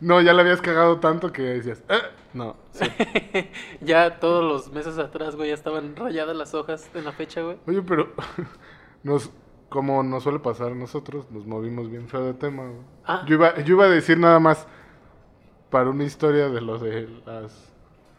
No, 0.00 0.20
ya 0.20 0.32
le 0.32 0.42
habías 0.42 0.60
cagado 0.62 0.98
tanto 0.98 1.32
que 1.32 1.42
decías, 1.42 1.82
eh, 1.88 1.94
no. 2.34 2.56
sí. 2.70 2.84
Ya 3.80 4.18
todos 4.18 4.42
los 4.44 4.72
meses 4.72 4.98
atrás, 4.98 5.36
güey, 5.36 5.48
ya 5.48 5.54
estaban 5.54 5.94
rayadas 5.96 6.36
las 6.36 6.54
hojas 6.54 6.90
en 6.94 7.04
la 7.04 7.12
fecha, 7.12 7.42
güey. 7.42 7.58
Oye, 7.66 7.82
pero 7.82 8.12
nos, 9.02 9.30
como 9.68 10.02
nos 10.02 10.22
suele 10.22 10.38
pasar 10.38 10.72
a 10.72 10.74
nosotros, 10.74 11.30
nos 11.30 11.46
movimos 11.46 11.90
bien 11.90 12.08
feo 12.08 12.24
de 12.24 12.34
tema. 12.34 12.64
güey. 12.64 12.82
Ah. 13.04 13.24
Yo, 13.26 13.34
iba, 13.34 13.56
yo 13.60 13.74
iba 13.74 13.84
a 13.84 13.88
decir 13.90 14.18
nada 14.18 14.40
más 14.40 14.66
para 15.70 15.90
una 15.90 16.04
historia 16.04 16.48
de 16.48 16.60
los 16.60 16.80
de 16.80 17.08
los 17.26 17.52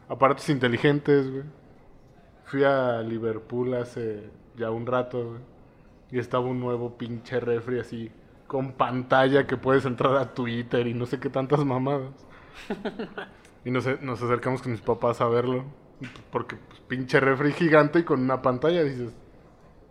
aparatos 0.08 0.50
inteligentes, 0.50 1.30
güey. 1.32 1.44
Fui 2.46 2.63
a 2.63 3.01
Liverpool 3.01 3.74
hace 3.75 4.30
ya 4.56 4.72
un 4.72 4.86
rato, 4.86 5.24
güey. 5.30 5.42
Y 6.12 6.20
estaba 6.20 6.46
un 6.46 6.60
nuevo 6.60 6.98
pinche 6.98 7.39
refri 7.39 7.80
así, 7.80 8.12
con 8.50 8.74
pantalla 8.74 9.46
que 9.46 9.56
puedes 9.56 9.86
entrar 9.86 10.18
a 10.18 10.34
Twitter 10.34 10.88
y 10.88 10.96
no 10.96 11.06
sé 11.06 11.20
qué 11.20 11.29
tantas 11.29 11.63
mamadas. 11.63 12.10
y 13.63 13.70
nos, 13.70 13.86
nos 14.01 14.22
acercamos 14.22 14.62
con 14.63 14.72
mis 14.72 14.82
papás 14.82 15.22
a 15.22 15.27
verlo. 15.27 15.65
Porque 16.32 16.56
pues, 16.56 16.79
pinche 16.82 17.20
refri 17.20 17.53
gigante 17.53 18.00
y 18.00 18.03
con 18.03 18.22
una 18.22 18.41
pantalla 18.41 18.84
dices, 18.84 19.13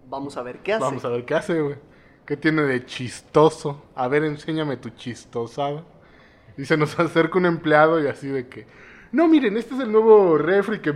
Vamos 0.09 0.37
a 0.37 0.43
ver 0.43 0.59
qué 0.59 0.73
hace. 0.73 0.85
Vamos 0.85 1.05
a 1.05 1.09
ver 1.09 1.25
qué 1.25 1.35
hace, 1.35 1.61
güey. 1.61 1.77
¿Qué 2.27 2.37
tiene 2.37 2.63
de 2.63 2.85
chistoso? 2.85 3.85
A 3.95 4.09
ver, 4.09 4.25
enséñame 4.25 4.77
tu 4.77 4.91
chistosada. 4.91 5.85
Y 6.57 6.65
se 6.65 6.77
nos 6.77 6.99
acerca 6.99 7.39
un 7.39 7.47
empleado 7.47 8.03
y 8.03 8.09
así 8.09 8.27
de 8.27 8.49
que... 8.49 8.67
No, 9.13 9.29
miren, 9.29 9.57
este 9.57 9.75
es 9.75 9.81
el 9.81 9.93
nuevo 9.93 10.37
refri 10.37 10.81
que... 10.81 10.93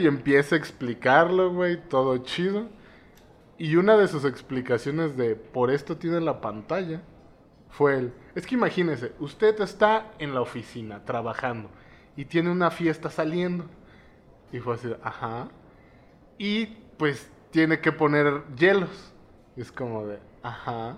Y 0.00 0.06
empieza 0.06 0.54
a 0.54 0.58
explicarlo, 0.58 1.50
güey. 1.52 1.80
Todo 1.88 2.18
chido. 2.18 2.68
Y 3.60 3.76
una 3.76 3.98
de 3.98 4.08
sus 4.08 4.24
explicaciones 4.24 5.18
de 5.18 5.36
por 5.36 5.70
esto 5.70 5.98
tiene 5.98 6.18
la 6.22 6.40
pantalla 6.40 7.02
fue 7.68 7.98
el... 7.98 8.12
Es 8.34 8.46
que 8.46 8.54
imagínese, 8.54 9.12
usted 9.20 9.60
está 9.60 10.12
en 10.18 10.32
la 10.32 10.40
oficina 10.40 11.04
trabajando 11.04 11.68
y 12.16 12.24
tiene 12.24 12.50
una 12.50 12.70
fiesta 12.70 13.10
saliendo. 13.10 13.66
Y 14.50 14.60
fue 14.60 14.76
así, 14.76 14.88
ajá. 15.02 15.48
Y 16.38 16.68
pues 16.96 17.30
tiene 17.50 17.80
que 17.80 17.92
poner 17.92 18.42
hielos. 18.56 19.12
Es 19.58 19.70
como 19.70 20.06
de, 20.06 20.20
ajá. 20.42 20.96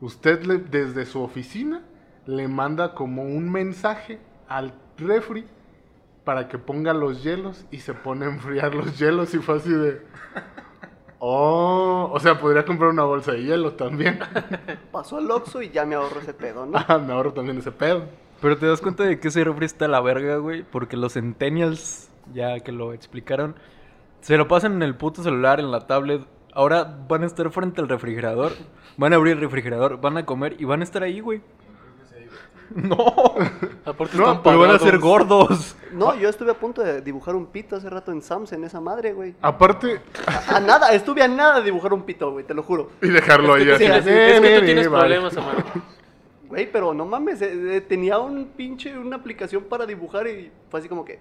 Usted 0.00 0.44
le- 0.44 0.58
desde 0.58 1.04
su 1.04 1.20
oficina 1.20 1.82
le 2.26 2.46
manda 2.46 2.94
como 2.94 3.24
un 3.24 3.50
mensaje 3.50 4.20
al 4.48 4.72
refri 4.98 5.46
para 6.22 6.46
que 6.46 6.58
ponga 6.58 6.94
los 6.94 7.24
hielos 7.24 7.66
y 7.72 7.78
se 7.80 7.92
pone 7.92 8.24
a 8.24 8.28
enfriar 8.28 8.72
los 8.72 8.96
hielos 9.00 9.34
y 9.34 9.38
fue 9.38 9.56
así 9.56 9.72
de... 9.72 10.00
Oh, 11.20 12.10
o 12.12 12.20
sea, 12.20 12.38
podría 12.38 12.64
comprar 12.64 12.90
una 12.90 13.04
bolsa 13.04 13.32
de 13.32 13.42
hielo 13.42 13.72
también. 13.72 14.20
Pasó 14.92 15.18
al 15.18 15.30
Oxxo 15.30 15.62
y 15.62 15.70
ya 15.70 15.84
me 15.84 15.96
ahorro 15.96 16.20
ese 16.20 16.32
pedo, 16.32 16.64
¿no? 16.64 16.78
Ah, 16.78 16.98
me 16.98 17.12
ahorro 17.12 17.32
también 17.32 17.58
ese 17.58 17.72
pedo. 17.72 18.04
Pero 18.40 18.56
te 18.56 18.66
das 18.66 18.80
cuenta 18.80 19.02
de 19.02 19.18
que 19.18 19.28
ese 19.28 19.42
refri 19.42 19.66
está 19.66 19.86
a 19.86 19.88
la 19.88 20.00
verga, 20.00 20.36
güey, 20.36 20.62
porque 20.62 20.96
los 20.96 21.14
centennials, 21.14 22.08
ya 22.32 22.60
que 22.60 22.70
lo 22.70 22.92
explicaron, 22.92 23.56
se 24.20 24.36
lo 24.36 24.46
pasan 24.46 24.74
en 24.74 24.82
el 24.82 24.94
puto 24.94 25.22
celular, 25.24 25.58
en 25.58 25.72
la 25.72 25.86
tablet. 25.86 26.22
Ahora 26.52 26.98
van 27.08 27.24
a 27.24 27.26
estar 27.26 27.50
frente 27.50 27.80
al 27.80 27.88
refrigerador, 27.88 28.52
van 28.96 29.12
a 29.12 29.16
abrir 29.16 29.34
el 29.34 29.40
refrigerador, 29.40 30.00
van 30.00 30.16
a 30.18 30.24
comer 30.24 30.54
y 30.58 30.64
van 30.64 30.80
a 30.80 30.84
estar 30.84 31.02
ahí, 31.02 31.20
güey. 31.20 31.40
No, 32.74 33.34
Aparte 33.84 34.16
No, 34.18 34.24
están 34.28 34.42
pero 34.42 34.58
van 34.58 34.70
a 34.72 34.78
ser 34.78 34.98
gordos. 34.98 35.74
No, 35.92 36.14
yo 36.16 36.28
estuve 36.28 36.50
a 36.50 36.54
punto 36.54 36.82
de 36.82 37.00
dibujar 37.00 37.34
un 37.34 37.46
pito 37.46 37.76
hace 37.76 37.88
rato 37.88 38.12
en 38.12 38.20
Sams 38.22 38.52
en 38.52 38.64
esa 38.64 38.80
madre, 38.80 39.12
güey. 39.14 39.34
Aparte, 39.40 40.00
A, 40.26 40.56
a 40.56 40.60
nada, 40.60 40.92
estuve 40.92 41.22
a 41.22 41.28
nada 41.28 41.60
de 41.60 41.64
dibujar 41.64 41.92
un 41.94 42.02
pito, 42.02 42.30
güey, 42.32 42.44
te 42.44 42.52
lo 42.54 42.62
juro. 42.62 42.90
y 43.00 43.08
dejarlo 43.08 43.54
ahí 43.54 43.70
así. 43.70 43.84
es 43.84 44.04
que 44.04 44.36
"Eh, 44.56 44.58
tú 44.60 44.64
tienes 44.66 44.88
vale". 44.90 45.16
problemas, 45.16 45.36
Amaro. 45.36 45.64
Güey, 46.48 46.70
pero 46.70 46.94
no 46.94 47.04
mames, 47.04 47.42
eh, 47.42 47.76
eh, 47.76 47.80
tenía 47.82 48.18
un 48.18 48.46
pinche, 48.56 48.96
una 48.98 49.16
aplicación 49.16 49.64
para 49.64 49.84
dibujar 49.86 50.26
y 50.28 50.50
fue 50.70 50.80
así 50.80 50.88
como 50.88 51.04
que, 51.04 51.18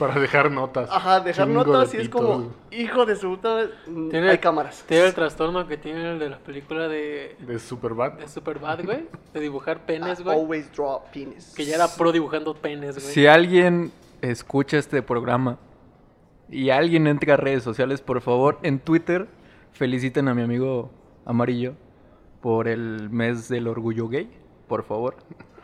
Para 0.00 0.18
dejar 0.18 0.50
notas. 0.50 0.88
ajá, 0.90 1.20
dejar 1.20 1.46
Chingo 1.46 1.62
notas 1.64 1.92
de 1.92 1.98
y 1.98 2.00
es 2.00 2.06
pitos, 2.08 2.20
como, 2.22 2.52
hijo 2.72 3.06
de 3.06 3.14
su 3.16 3.28
puta, 3.28 3.66
mm, 3.86 4.08
Tiene- 4.08 4.30
hay 4.30 4.38
cámaras. 4.38 4.82
Tiene 4.88 5.06
el 5.06 5.14
trastorno 5.14 5.68
que 5.68 5.76
tiene 5.76 6.12
el 6.12 6.18
de 6.18 6.30
la 6.30 6.38
película 6.38 6.88
de, 6.88 7.36
De 7.38 7.58
Superbad. 7.58 8.14
de 8.14 8.26
Superbad, 8.26 8.82
güey. 8.84 9.06
De 9.34 9.40
dibujar 9.40 9.84
penes, 9.84 10.22
güey. 10.24 10.36
Always 10.36 10.72
draw 10.74 11.02
penis. 11.12 11.52
Que 11.54 11.64
ya 11.66 11.76
era 11.76 11.86
pro 11.86 12.10
dibujando 12.12 12.54
penes, 12.54 12.96
güey. 12.96 13.12
Si 13.14 13.26
alguien 13.26 13.92
escucha 14.22 14.78
este 14.78 15.02
programa 15.02 15.58
y 16.48 16.70
alguien 16.70 17.06
entra 17.06 17.34
a 17.34 17.36
redes 17.36 17.62
sociales, 17.62 18.00
por 18.00 18.20
favor, 18.22 18.58
en 18.62 18.80
Twitter, 18.80 19.28
feliciten 19.72 20.26
a 20.28 20.34
mi 20.34 20.42
amigo 20.42 20.90
Amarillo 21.26 21.74
por 22.40 22.66
el 22.68 23.10
mes 23.10 23.48
del 23.50 23.68
orgullo 23.68 24.08
gay, 24.08 24.30
por 24.66 24.82
favor. 24.82 25.16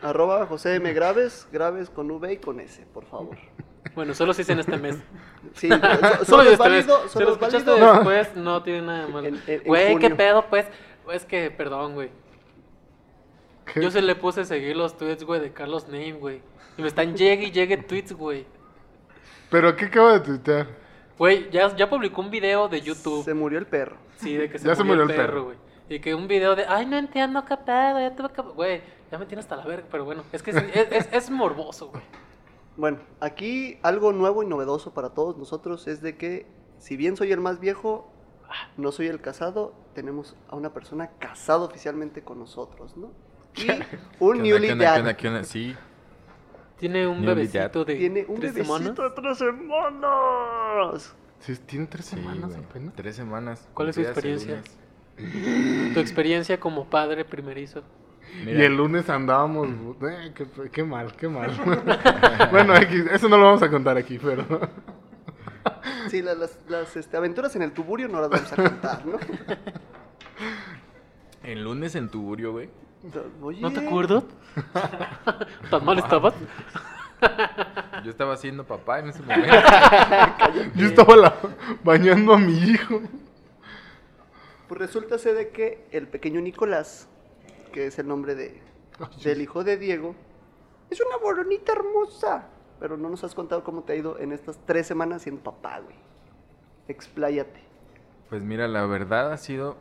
Arroba 0.03 0.45
José 0.45 0.75
M. 0.75 0.93
Graves, 0.93 1.47
Graves 1.51 1.89
con 1.89 2.11
V 2.11 2.33
y 2.33 2.37
con 2.37 2.59
S, 2.59 2.85
por 2.93 3.03
favor. 3.05 3.35
Bueno, 3.95 4.13
solo 4.13 4.33
se 4.33 4.41
hizo 4.43 4.51
en 4.51 4.59
este 4.59 4.77
mes. 4.77 4.97
Sí, 5.53 5.69
so- 5.69 5.77
Solo 6.25 6.25
solo 6.25 6.41
es 6.51 6.57
válido, 6.57 7.03
Si 7.03 7.09
solo 7.09 7.25
lo 7.25 7.31
es 7.31 7.37
escuchaste 7.41 7.69
válido. 7.71 7.93
después, 7.93 8.35
no 8.35 8.63
tiene 8.63 8.81
nada 8.81 9.05
de 9.05 9.11
malo. 9.13 9.29
Güey, 9.65 9.97
¿qué 9.99 10.09
pedo, 10.11 10.45
pues? 10.49 10.65
Es 11.13 11.25
que, 11.25 11.49
perdón, 11.51 11.93
güey. 11.95 12.09
Yo 13.75 13.91
se 13.91 14.01
le 14.01 14.15
puse 14.15 14.41
a 14.41 14.45
seguir 14.45 14.75
los 14.75 14.97
tweets, 14.97 15.23
güey, 15.23 15.41
de 15.41 15.51
Carlos 15.51 15.87
Name, 15.87 16.13
güey. 16.13 16.41
Y 16.77 16.81
me 16.81 16.87
están 16.87 17.15
llegue 17.15 17.45
y 17.47 17.51
llegue 17.51 17.77
tweets, 17.77 18.13
güey. 18.13 18.45
¿Pero 19.49 19.75
qué 19.75 19.85
acaba 19.85 20.13
de 20.13 20.19
tuitear? 20.21 20.67
Güey, 21.17 21.49
ya, 21.49 21.75
ya 21.75 21.89
publicó 21.89 22.21
un 22.21 22.29
video 22.29 22.67
de 22.67 22.81
YouTube. 22.81 23.23
Se 23.25 23.33
murió 23.33 23.59
el 23.59 23.65
perro. 23.65 23.97
Sí, 24.17 24.35
de 24.35 24.49
que 24.49 24.59
se, 24.59 24.67
Ya 24.67 24.75
se 24.75 24.83
murió, 24.83 25.03
el 25.03 25.09
el 25.11 25.15
perro, 25.15 25.27
perro. 25.33 25.43
güey. 25.45 25.57
Y 25.89 25.99
que 25.99 26.13
un 26.13 26.27
video 26.27 26.55
de, 26.55 26.65
ay, 26.67 26.85
no 26.85 26.97
entiendo 26.97 27.43
qué 27.45 27.55
pedo, 27.57 27.99
ya 27.99 28.13
tuve 28.15 28.29
que... 28.29 28.41
Güey, 28.41 28.81
ya 29.11 29.17
me 29.17 29.25
tiene 29.25 29.39
hasta 29.41 29.55
la 29.55 29.65
verga, 29.65 29.87
pero 29.89 30.03
bueno, 30.05 30.23
es 30.33 30.43
que 30.43 30.51
es, 30.51 30.57
es, 30.57 30.91
es- 30.91 31.09
es 31.11 31.29
morboso, 31.29 31.87
güey. 31.89 32.03
Bueno, 32.77 32.99
aquí 33.19 33.79
algo 33.81 34.13
nuevo 34.13 34.43
y 34.43 34.45
novedoso 34.45 34.93
para 34.93 35.09
todos 35.09 35.37
nosotros 35.37 35.87
es 35.87 36.01
de 36.01 36.15
que, 36.17 36.45
si 36.77 36.95
bien 36.95 37.17
soy 37.17 37.31
el 37.31 37.39
más 37.39 37.59
viejo, 37.59 38.11
no 38.77 38.91
soy 38.91 39.07
el 39.07 39.19
casado, 39.19 39.73
tenemos 39.93 40.35
a 40.47 40.55
una 40.55 40.73
persona 40.73 41.09
casada 41.19 41.65
oficialmente 41.65 42.23
con 42.23 42.39
nosotros, 42.39 42.95
¿no? 42.95 43.11
Y 43.55 43.65
¿Qué 43.65 43.79
un 44.19 44.43
newly 44.43 44.75
dad. 44.75 44.93
qué 44.93 44.99
onda, 44.99 45.17
qué 45.17 45.27
onda? 45.27 45.43
Sí. 45.43 45.75
Tiene 46.77 47.07
un 47.07 47.21
Newly 47.21 47.47
bebecito 47.47 47.83
de 47.85 47.95
Tiene 47.95 48.25
un 48.27 48.39
tres 48.39 48.53
bebecito 48.53 48.77
semanas. 48.77 48.97
de 48.97 49.09
tres 49.21 49.37
semanas. 49.39 51.15
Sí, 51.39 51.55
tiene 51.65 51.87
tres 51.87 52.05
Sí, 52.05 52.15
semanas 52.15 52.51
güey, 52.51 52.63
apenas. 52.63 52.93
Tres 52.95 53.15
semanas. 53.15 53.67
¿Cuál 53.73 53.89
es 53.89 53.95
su 53.95 54.03
cumplidas 54.03 54.23
el 54.23 54.31
experiencia? 54.31 54.63
lunes. 55.17 55.93
Tu 55.95 55.99
experiencia 55.99 56.59
como 56.59 56.85
padre 56.87 57.25
primerizo. 57.25 57.81
Mira, 58.43 58.59
Y 58.59 58.63
el 58.65 58.75
lunes 58.77 59.09
andábamos. 59.09 59.67
eh, 60.01 60.31
qué, 60.35 60.45
qué 60.71 60.83
mal, 60.83 61.13
qué 61.15 61.27
mal. 61.27 61.51
bueno, 62.51 62.75
X, 62.75 63.05
eso 63.11 63.29
no 63.29 63.37
lo 63.37 63.45
vamos 63.45 63.63
a 63.63 63.69
contar 63.69 63.97
aquí, 63.97 64.19
pero. 64.19 64.45
Sí, 66.09 66.21
la- 66.21 66.35
las, 66.35 66.57
las, 66.69 66.95
este, 66.95 67.17
aventuras 67.17 67.53
en 67.57 67.61
el 67.61 67.73
tuburio 67.73 68.07
no 68.07 68.21
las 68.21 68.29
vamos 68.29 68.53
a 68.53 68.55
contar, 68.55 69.05
¿no? 69.05 69.17
el 71.43 71.63
lunes 71.63 71.95
en 71.95 72.09
Tuburio, 72.09 72.51
güey. 72.53 72.69
Oye, 73.41 73.59
¿No 73.61 73.71
te 73.71 73.85
acuerdas? 73.85 74.23
¿Tan 75.69 75.85
mal 75.85 75.99
estabas? 75.99 76.33
Yo 78.03 78.09
estaba 78.11 78.35
siendo 78.37 78.63
papá 78.65 78.99
en 78.99 79.09
ese 79.09 79.21
momento. 79.23 79.55
Yo 80.75 80.87
estaba 80.87 81.15
la- 81.17 81.35
bañando 81.83 82.33
a 82.33 82.37
mi 82.37 82.53
hijo. 82.57 83.01
Pues 84.67 84.79
resulta 84.81 85.17
ser 85.17 85.35
de 85.35 85.49
que 85.49 85.87
el 85.91 86.07
pequeño 86.07 86.39
Nicolás, 86.41 87.09
que 87.77 87.85
es 87.85 87.99
el 87.99 88.07
nombre 88.07 88.33
de, 88.33 88.59
del 89.23 89.39
hijo 89.39 89.63
de 89.63 89.77
Diego, 89.77 90.15
es 90.89 90.99
una 90.99 91.17
boronita 91.17 91.73
hermosa. 91.73 92.47
Pero 92.79 92.97
no 92.97 93.07
nos 93.07 93.23
has 93.23 93.35
contado 93.35 93.63
cómo 93.63 93.83
te 93.83 93.93
ha 93.93 93.95
ido 93.95 94.17
en 94.19 94.31
estas 94.31 94.57
tres 94.65 94.87
semanas 94.87 95.21
siendo 95.21 95.43
papá, 95.43 95.79
güey. 95.79 95.95
Expláyate. 96.87 97.59
Pues 98.29 98.41
mira, 98.41 98.67
la 98.67 98.83
verdad 98.87 99.31
ha 99.31 99.37
sido 99.37 99.77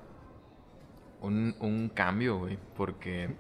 un, 1.23 1.55
un 1.61 1.89
cambio, 1.89 2.37
güey, 2.39 2.59
porque 2.77 3.35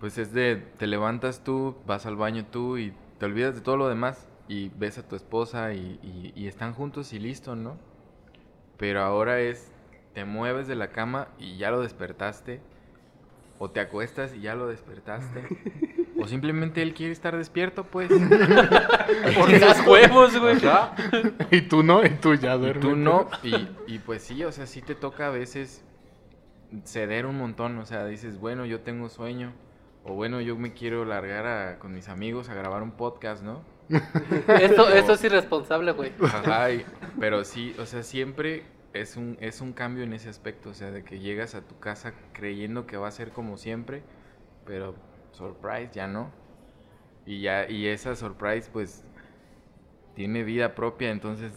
pues 0.00 0.16
es 0.16 0.32
de, 0.32 0.56
te 0.78 0.86
levantas 0.86 1.44
tú, 1.44 1.74
vas 1.86 2.06
al 2.06 2.16
baño 2.16 2.46
tú 2.50 2.78
y 2.78 2.94
te 3.18 3.26
olvidas 3.26 3.54
de 3.54 3.60
todo 3.60 3.76
lo 3.76 3.88
demás 3.88 4.26
y 4.48 4.70
ves 4.70 4.96
a 4.98 5.06
tu 5.06 5.16
esposa 5.16 5.74
y, 5.74 5.98
y- 6.02 6.32
y 6.34 6.46
están 6.46 6.72
juntos 6.72 7.12
y 7.12 7.18
listo, 7.18 7.56
¿no? 7.56 7.76
Pero 8.78 9.02
ahora 9.02 9.40
es, 9.40 9.70
te 10.14 10.24
mueves 10.24 10.66
de 10.66 10.76
la 10.76 10.90
cama 10.92 11.28
y 11.38 11.56
ya 11.58 11.70
lo 11.70 11.80
despertaste, 11.80 12.60
o 13.58 13.70
te 13.70 13.80
acuestas 13.80 14.34
y 14.34 14.40
ya 14.40 14.54
lo 14.54 14.68
despertaste, 14.68 15.44
o 16.20 16.26
simplemente 16.28 16.82
él 16.82 16.94
quiere 16.94 17.12
estar 17.12 17.36
despierto, 17.36 17.84
pues. 17.84 18.08
Por 19.36 19.50
sus 19.50 19.86
huevos, 19.86 20.38
güey. 20.38 20.56
Ajá. 20.66 20.94
Y 21.50 21.62
tú 21.62 21.82
no, 21.82 22.04
y 22.04 22.10
tú 22.10 22.34
ya 22.34 22.54
Y 22.56 22.58
duermes. 22.58 22.80
tú 22.80 22.96
no, 22.96 23.28
y, 23.42 23.68
y 23.86 23.98
pues 23.98 24.22
sí, 24.22 24.44
o 24.44 24.52
sea, 24.52 24.66
sí 24.66 24.82
te 24.82 24.94
toca 24.94 25.26
a 25.28 25.30
veces 25.30 25.84
ceder 26.84 27.26
un 27.26 27.36
montón, 27.38 27.78
o 27.78 27.86
sea, 27.86 28.04
dices, 28.06 28.38
bueno, 28.38 28.66
yo 28.66 28.80
tengo 28.80 29.08
sueño, 29.08 29.52
o 30.04 30.14
bueno, 30.14 30.40
yo 30.40 30.56
me 30.56 30.72
quiero 30.74 31.04
largar 31.04 31.46
a- 31.46 31.78
con 31.78 31.94
mis 31.94 32.08
amigos 32.08 32.48
a 32.50 32.54
grabar 32.54 32.82
un 32.82 32.92
podcast, 32.92 33.42
¿no? 33.42 33.62
Esto, 34.60 34.88
esto 34.90 35.12
es 35.14 35.24
irresponsable, 35.24 35.92
güey. 35.92 36.12
Ajá, 36.22 36.70
y- 36.72 36.84
pero 37.18 37.42
sí, 37.44 37.74
o 37.78 37.86
sea, 37.86 38.02
siempre 38.02 38.64
es 38.92 39.16
un, 39.16 39.36
es 39.40 39.60
un 39.60 39.72
cambio 39.72 40.04
en 40.04 40.12
ese 40.12 40.28
aspecto, 40.28 40.70
o 40.70 40.74
sea, 40.74 40.90
de 40.90 41.04
que 41.04 41.18
llegas 41.18 41.54
a 41.54 41.62
tu 41.62 41.78
casa 41.78 42.14
creyendo 42.32 42.86
que 42.86 42.96
va 42.96 43.08
a 43.08 43.12
ser 43.12 43.30
como 43.30 43.56
siempre, 43.56 44.02
pero 44.64 44.94
surprise, 45.32 45.90
ya 45.92 46.06
no. 46.06 46.30
Y 47.26 47.42
ya, 47.42 47.68
y 47.68 47.86
esa 47.86 48.16
surprise, 48.16 48.70
pues, 48.72 49.04
tiene 50.14 50.42
vida 50.42 50.74
propia, 50.74 51.10
entonces 51.10 51.52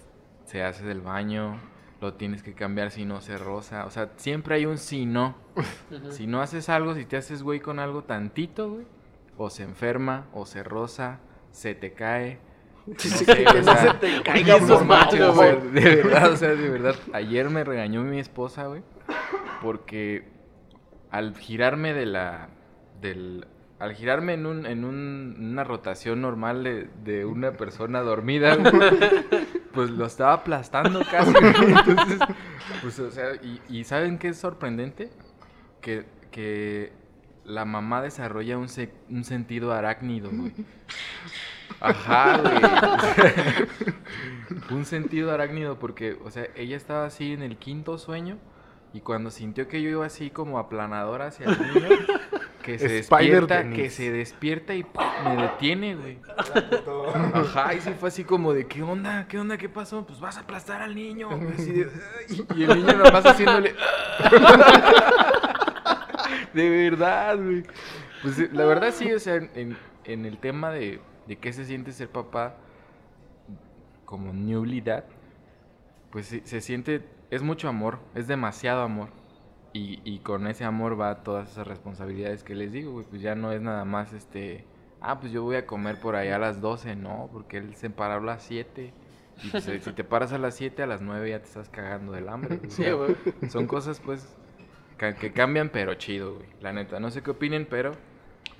se 0.46 0.64
hace 0.64 0.84
del 0.86 1.02
baño, 1.02 1.60
lo 2.02 2.16
tienes 2.16 2.44
que 2.44 2.54
cambiar 2.54 2.92
si 2.92 3.06
no 3.06 3.22
se 3.22 3.38
rosa, 3.38 3.86
o 3.86 3.92
sea, 3.92 4.12
siempre 4.18 4.56
hay 4.56 4.66
un 4.66 4.78
si 4.78 5.06
no. 5.06 5.36
Si 6.10 6.28
no 6.28 6.42
haces 6.42 6.68
algo, 6.70 6.94
si 6.96 7.06
te 7.06 7.18
haces 7.18 7.44
güey 7.44 7.60
con 7.60 7.80
algo 7.80 8.04
tantito, 8.04 8.70
güey, 8.72 8.86
o 9.38 9.50
se 9.50 9.64
enferma, 9.64 10.28
o 10.34 10.46
se 10.46 10.64
rosa, 10.64 11.20
se 11.52 11.76
te 11.76 11.94
cae. 11.94 12.40
No 12.88 12.96
sé, 12.98 13.26
que 13.26 13.46
o 13.48 13.54
no 13.54 13.64
sea, 13.64 13.78
se 13.78 13.94
te 14.00 14.22
caiga 14.24 14.56
eso 14.56 14.66
es 14.66 14.72
por 14.72 14.86
malo, 14.86 15.06
macho, 15.06 15.32
o 15.32 15.36
sea, 15.36 15.53
güey. 15.55 15.72
de 15.72 15.96
verdad, 15.98 16.32
o 16.32 16.38
sea, 16.38 16.50
de 16.50 16.70
verdad. 16.70 16.96
Ayer 17.14 17.50
me 17.50 17.64
regañó 17.64 18.01
mi 18.03 18.20
esposa, 18.20 18.66
güey, 18.68 18.82
porque 19.62 20.27
al 21.12 21.36
girarme 21.38 21.94
de 21.94 22.05
la, 22.05 22.50
del, 23.01 23.46
al 23.79 23.94
girarme 23.94 24.34
en 24.34 24.46
un, 24.46 24.66
en 24.66 24.84
un- 24.86 25.36
una 25.40 25.64
rotación 25.64 26.22
normal 26.22 26.64
de, 26.64 26.88
de 27.03 27.25
una 27.25 27.51
persona 27.53 28.01
dormida, 28.01 28.55
güey, 28.55 28.72
pues 29.74 29.90
lo 29.92 30.05
estaba 30.05 30.34
aplastando 30.34 31.01
casi. 31.10 31.32
güey. 31.34 31.53
Entonces, 31.74 32.20
pues, 32.82 33.00
o 33.00 33.12
sea, 33.12 33.36
y, 33.44 33.62
y 33.70 33.84
¿saben 33.84 34.18
qué 34.18 34.29
es 34.29 34.38
sorprendente? 34.38 35.10
Que, 35.82 36.05
que 36.32 36.94
la 37.46 37.66
mamá 37.66 38.01
desarrolla 38.01 38.58
un, 38.58 38.70
se- 38.70 38.94
un 39.10 39.24
sentido 39.24 39.74
arácnido, 39.74 40.29
güey. 40.32 40.53
Ajá, 41.79 42.38
güey. 42.38 42.62
un 44.72 44.86
sentido 44.86 45.31
arácnido 45.31 45.79
porque, 45.79 46.18
o 46.24 46.29
sea, 46.31 46.48
ella 46.55 46.77
estaba 46.77 47.05
así 47.05 47.34
en 47.34 47.42
el 47.42 47.57
quinto 47.57 47.98
sueño 47.98 48.38
y 48.94 49.01
cuando 49.01 49.31
sintió 49.31 49.68
que 49.68 49.81
yo 49.81 49.90
iba 49.90 50.05
así 50.05 50.29
como 50.29 50.60
aplanadora 50.60 51.27
hacia 51.27 51.48
el 51.48 51.57
niño, 51.74 51.90
que 52.62 52.77
se 52.77 53.00
Spider 53.00 53.48
despierta, 53.48 53.70
que 53.75 53.90
se 53.90 54.12
despierta 54.12 54.75
y 54.75 54.84
¡pum! 54.84 55.03
me 55.25 55.42
detiene, 55.44 55.96
güey. 55.96 56.20
Ajá, 57.34 57.74
y 57.74 57.81
sí 57.81 57.92
fue 58.00 58.10
así 58.10 58.24
como 58.25 58.53
de, 58.53 58.68
¿qué 58.68 58.84
onda? 58.84 59.25
¿Qué 59.29 59.40
onda? 59.40 59.57
¿Qué 59.57 59.70
pasó? 59.70 60.05
Pues 60.05 60.20
vas 60.20 60.38
a 60.38 60.42
aplastar 60.42 60.81
al 60.81 60.94
niño. 60.94 61.29
Así 61.57 61.72
de, 61.72 61.90
"Ay", 62.29 62.46
y 62.55 62.64
el 62.64 62.75
niño 62.77 62.94
nomás 62.98 63.25
haciéndole... 63.25 63.74
de 66.53 66.70
verdad, 66.70 67.38
güey. 67.38 67.64
Pues 68.22 68.51
la 68.53 68.66
verdad 68.66 68.94
sí, 68.94 69.12
o 69.14 69.20
sea, 69.20 69.36
en, 69.36 69.77
en 70.03 70.25
el 70.25 70.38
tema 70.38 70.72
de, 70.72 71.00
de 71.27 71.38
qué 71.38 71.53
se 71.53 71.66
siente 71.66 71.92
ser 71.92 72.10
papá 72.10 72.55
como 74.05 74.34
newly 74.34 74.81
dad, 74.81 75.05
pues 76.12 76.27
se 76.44 76.62
siente, 76.62 77.01
es 77.29 77.42
mucho 77.42 77.70
amor, 77.70 78.00
es 78.16 78.27
demasiado 78.27 78.81
amor. 78.81 79.10
Y, 79.74 80.01
y 80.03 80.20
con 80.20 80.48
ese 80.48 80.66
amor 80.66 81.00
va 81.00 81.24
todas 81.24 81.50
esas 81.50 81.66
responsabilidades 81.66 82.44
que 82.44 82.55
les 82.55 82.74
digo, 82.74 82.92
güey. 82.92 83.05
Pues 83.05 83.22
ya 83.22 83.36
no 83.36 83.53
es 83.53 83.62
nada 83.62 83.86
más 83.86 84.12
este, 84.12 84.66
ah, 85.00 85.20
pues 85.20 85.31
yo 85.31 85.44
voy 85.44 85.55
a 85.55 85.66
comer 85.66 86.00
por 86.01 86.16
allá 86.16 86.36
a 86.36 86.40
las 86.40 86.60
12, 86.60 86.98
no, 86.98 87.29
porque 87.31 87.57
él 87.57 87.74
se 87.75 87.90
paró 87.90 88.16
a 88.16 88.20
las 88.20 88.44
7. 88.44 88.94
Y 89.44 89.50
pues, 89.50 89.68
eh, 89.70 89.79
si 89.79 89.94
te 89.94 90.03
paras 90.03 90.34
a 90.34 90.38
las 90.38 90.55
7, 90.55 90.84
a 90.84 90.88
las 90.88 91.01
9 91.01 91.29
ya 91.29 91.40
te 91.40 91.46
estás 91.46 91.70
cagando 91.70 92.12
del 92.12 92.27
hambre. 92.27 92.57
güey. 92.57 92.70
Sí, 92.70 92.92
güey. 92.92 93.16
son 93.50 93.66
cosas, 93.66 94.01
pues, 94.01 94.27
que 94.98 95.31
cambian, 95.31 95.70
pero 95.70 95.94
chido, 95.96 96.36
güey. 96.36 96.48
La 96.60 96.74
neta, 96.74 97.00
no 97.00 97.10
sé 97.10 97.24
qué 97.24 97.31
opinen, 97.31 97.66
pero 97.70 97.94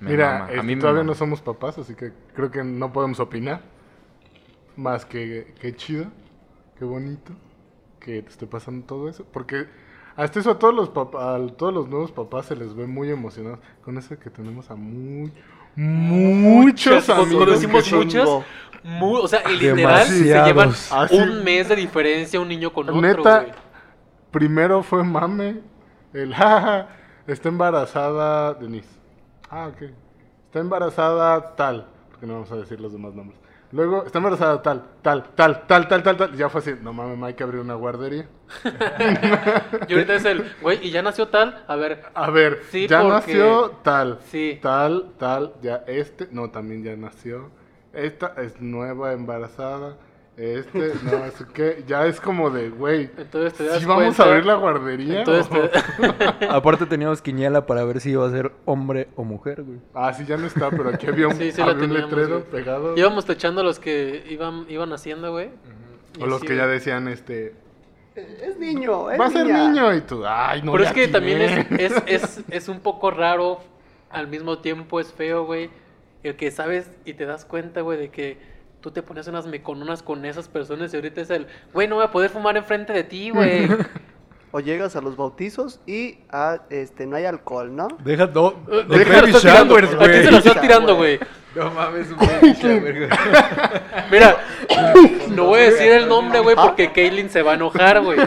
me 0.02 0.10
Mira, 0.10 0.32
mama. 0.32 0.44
este, 0.46 0.60
a 0.60 0.62
mí 0.62 0.74
me 0.74 0.80
todavía 0.80 1.02
no 1.04 1.14
somos 1.14 1.40
papás, 1.42 1.78
así 1.78 1.94
que 1.94 2.12
creo 2.34 2.50
que 2.50 2.62
no 2.64 2.92
podemos 2.92 3.20
opinar. 3.20 3.60
Más 4.76 5.04
que 5.04 5.54
qué 5.60 5.74
chido, 5.76 6.06
qué 6.78 6.84
bonito 6.84 7.32
que 8.00 8.22
te 8.22 8.28
esté 8.30 8.46
pasando 8.46 8.86
todo 8.86 9.08
eso. 9.08 9.24
Porque 9.32 9.66
hasta 10.16 10.40
eso 10.40 10.50
a 10.50 10.58
todos 10.58 10.74
los 10.74 10.88
papás, 10.88 11.22
a 11.22 11.46
todos 11.56 11.72
los 11.72 11.88
nuevos 11.88 12.10
papás 12.12 12.46
se 12.46 12.56
les 12.56 12.74
ve 12.74 12.86
muy 12.86 13.10
emocionados. 13.10 13.58
Con 13.84 13.96
eso 13.98 14.18
que 14.18 14.30
tenemos 14.30 14.70
a 14.70 14.74
muy, 14.74 15.32
muchos 15.76 17.08
amigos. 17.08 17.50
decimos 17.50 17.84
que- 17.88 17.96
muchas, 17.96 18.28
muy- 18.82 19.20
o 19.22 19.28
sea, 19.28 19.48
literal 19.48 20.06
se 20.06 20.24
llevan 20.24 20.72
Ah, 20.90 21.06
un 21.12 21.44
mes 21.44 21.68
de 21.68 21.76
diferencia 21.76 22.40
un 22.40 22.48
niño 22.48 22.72
con 22.72 22.88
otro, 22.88 23.00
Neta, 23.00 23.40
güey. 23.42 23.52
primero 24.30 24.82
fue 24.82 25.04
mame. 25.04 25.60
El 26.12 26.34
jaja, 26.34 26.88
está 27.26 27.48
embarazada 27.48 28.54
Denise. 28.54 28.88
Ah, 29.54 29.68
ok. 29.68 29.82
Está 30.46 30.60
embarazada 30.60 31.54
tal. 31.56 31.86
Porque 32.10 32.26
no 32.26 32.32
vamos 32.34 32.50
a 32.52 32.56
decir 32.56 32.80
los 32.80 32.90
demás 32.92 33.14
nombres. 33.14 33.38
Luego, 33.70 34.04
está 34.04 34.18
embarazada 34.18 34.60
tal, 34.62 34.82
tal, 35.02 35.24
tal, 35.34 35.66
tal, 35.66 35.88
tal, 35.88 36.02
tal, 36.02 36.16
tal. 36.16 36.32
Ya 36.36 36.48
fue 36.48 36.60
así, 36.60 36.74
no 36.82 36.92
mames, 36.92 37.22
hay 37.22 37.34
que 37.34 37.42
abrir 37.42 37.60
una 37.60 37.74
guardería. 37.74 38.26
Y 39.88 39.92
ahorita 39.94 40.14
es 40.14 40.24
el, 40.26 40.52
güey, 40.60 40.86
y 40.86 40.90
ya 40.90 41.02
nació 41.02 41.28
tal, 41.28 41.64
a 41.66 41.76
ver, 41.76 42.02
A 42.14 42.30
ver, 42.30 42.60
Sí, 42.70 42.86
ya 42.86 43.00
porque- 43.02 43.14
nació 43.14 43.70
tal, 43.82 44.18
Sí. 44.26 44.58
tal, 44.62 45.12
tal, 45.18 45.54
ya 45.62 45.84
este, 45.86 46.28
no, 46.30 46.50
también 46.50 46.82
ya 46.84 46.94
nació. 46.96 47.50
Esta 47.94 48.34
es 48.38 48.60
nueva 48.60 49.12
embarazada. 49.12 49.96
Este, 50.34 50.92
no, 51.04 51.24
es 51.26 51.34
que 51.52 51.84
ya 51.86 52.06
es 52.06 52.18
como 52.18 52.48
de, 52.48 52.70
güey, 52.70 53.10
entonces 53.18 53.52
te 53.52 53.64
das 53.64 53.80
¿sí 53.80 53.84
vamos 53.84 54.04
cuenta- 54.04 54.22
a 54.22 54.26
abrir 54.28 54.46
la 54.46 54.54
guardería? 54.54 55.18
Entonces 55.18 55.70
te- 56.40 56.46
Aparte 56.48 56.86
teníamos 56.86 57.20
quiniela 57.20 57.66
para 57.66 57.84
ver 57.84 58.00
si 58.00 58.12
iba 58.12 58.26
a 58.26 58.30
ser 58.30 58.50
hombre 58.64 59.08
o 59.16 59.24
mujer, 59.24 59.62
güey. 59.62 59.78
Ah, 59.92 60.10
sí, 60.14 60.24
ya 60.24 60.38
no 60.38 60.46
está, 60.46 60.70
pero 60.70 60.88
aquí 60.88 61.06
había 61.06 61.28
un, 61.28 61.36
Sí, 61.36 61.52
sí 61.52 61.60
había 61.60 61.74
un 61.84 61.92
letrero 61.92 62.40
güey. 62.40 62.50
pegado. 62.50 62.96
íbamos 62.96 63.26
tachando 63.26 63.62
los 63.62 63.78
que 63.78 64.24
iban, 64.30 64.64
iban 64.70 64.90
haciendo, 64.94 65.32
güey. 65.32 65.50
O 66.18 66.26
los 66.26 66.40
que 66.40 66.56
ya 66.56 66.66
decían, 66.66 67.08
este, 67.08 67.52
Es 68.14 68.58
niño, 68.58 69.10
es 69.10 69.20
va 69.20 69.26
a 69.26 69.30
ser 69.30 69.46
niño 69.46 69.94
y 69.94 70.00
tú, 70.00 70.24
ay, 70.26 70.62
no. 70.62 70.72
Pero 70.72 70.84
es 70.84 70.92
que 70.92 71.08
también 71.08 71.42
es, 71.42 71.58
atiné". 71.58 71.84
es, 71.84 71.92
es, 72.06 72.40
es 72.48 72.68
un 72.68 72.80
poco 72.80 73.10
raro, 73.10 73.60
al 74.10 74.28
mismo 74.28 74.58
tiempo 74.60 74.98
es 74.98 75.12
feo, 75.12 75.44
güey. 75.44 75.68
El 76.22 76.36
que 76.36 76.50
sabes 76.50 76.90
y 77.04 77.12
te 77.14 77.26
das 77.26 77.44
cuenta, 77.44 77.82
güey, 77.82 77.98
de 77.98 78.08
que 78.10 78.38
tú 78.82 78.90
te 78.90 79.02
pones 79.02 79.26
unas 79.28 79.46
mecononas 79.46 80.02
con 80.02 80.24
esas 80.26 80.48
personas 80.48 80.92
y 80.92 80.96
ahorita 80.96 81.22
es 81.22 81.30
el, 81.30 81.46
güey, 81.72 81.88
no 81.88 81.94
voy 81.94 82.04
a 82.04 82.10
poder 82.10 82.28
fumar 82.28 82.56
enfrente 82.58 82.92
de 82.92 83.04
ti, 83.04 83.30
güey. 83.30 83.68
O 84.54 84.60
llegas 84.60 84.96
a 84.96 85.00
los 85.00 85.16
bautizos 85.16 85.80
y 85.86 86.18
ah, 86.28 86.58
este, 86.68 87.06
no 87.06 87.16
hay 87.16 87.24
alcohol, 87.24 87.74
¿no? 87.74 87.88
Deja, 88.04 88.26
no, 88.26 88.50
¿De 88.50 88.98
de 88.98 88.98
qué 88.98 89.04
se 89.04 89.10
lo 89.14 89.22
baby 89.22 89.32
showers, 89.32 89.94
¿A 89.94 89.98
quién 89.98 90.12
se 90.12 90.24
lo 90.24 90.30
güey. 90.30 90.36
estás 90.36 90.60
tirando, 90.60 90.96
güey? 90.96 91.18
No 91.54 91.70
mames, 91.70 92.10
un 92.10 92.18
baby 92.18 92.52
shower, 92.52 92.98
güey. 92.98 93.18
Mira, 94.10 94.36
no 95.30 95.46
voy 95.46 95.60
a 95.60 95.62
decir 95.70 95.92
el 95.92 96.06
nombre, 96.06 96.40
güey, 96.40 96.54
porque 96.54 96.92
Caitlyn 96.92 97.30
se 97.30 97.40
va 97.40 97.52
a 97.52 97.54
enojar, 97.54 98.02
güey. 98.02 98.18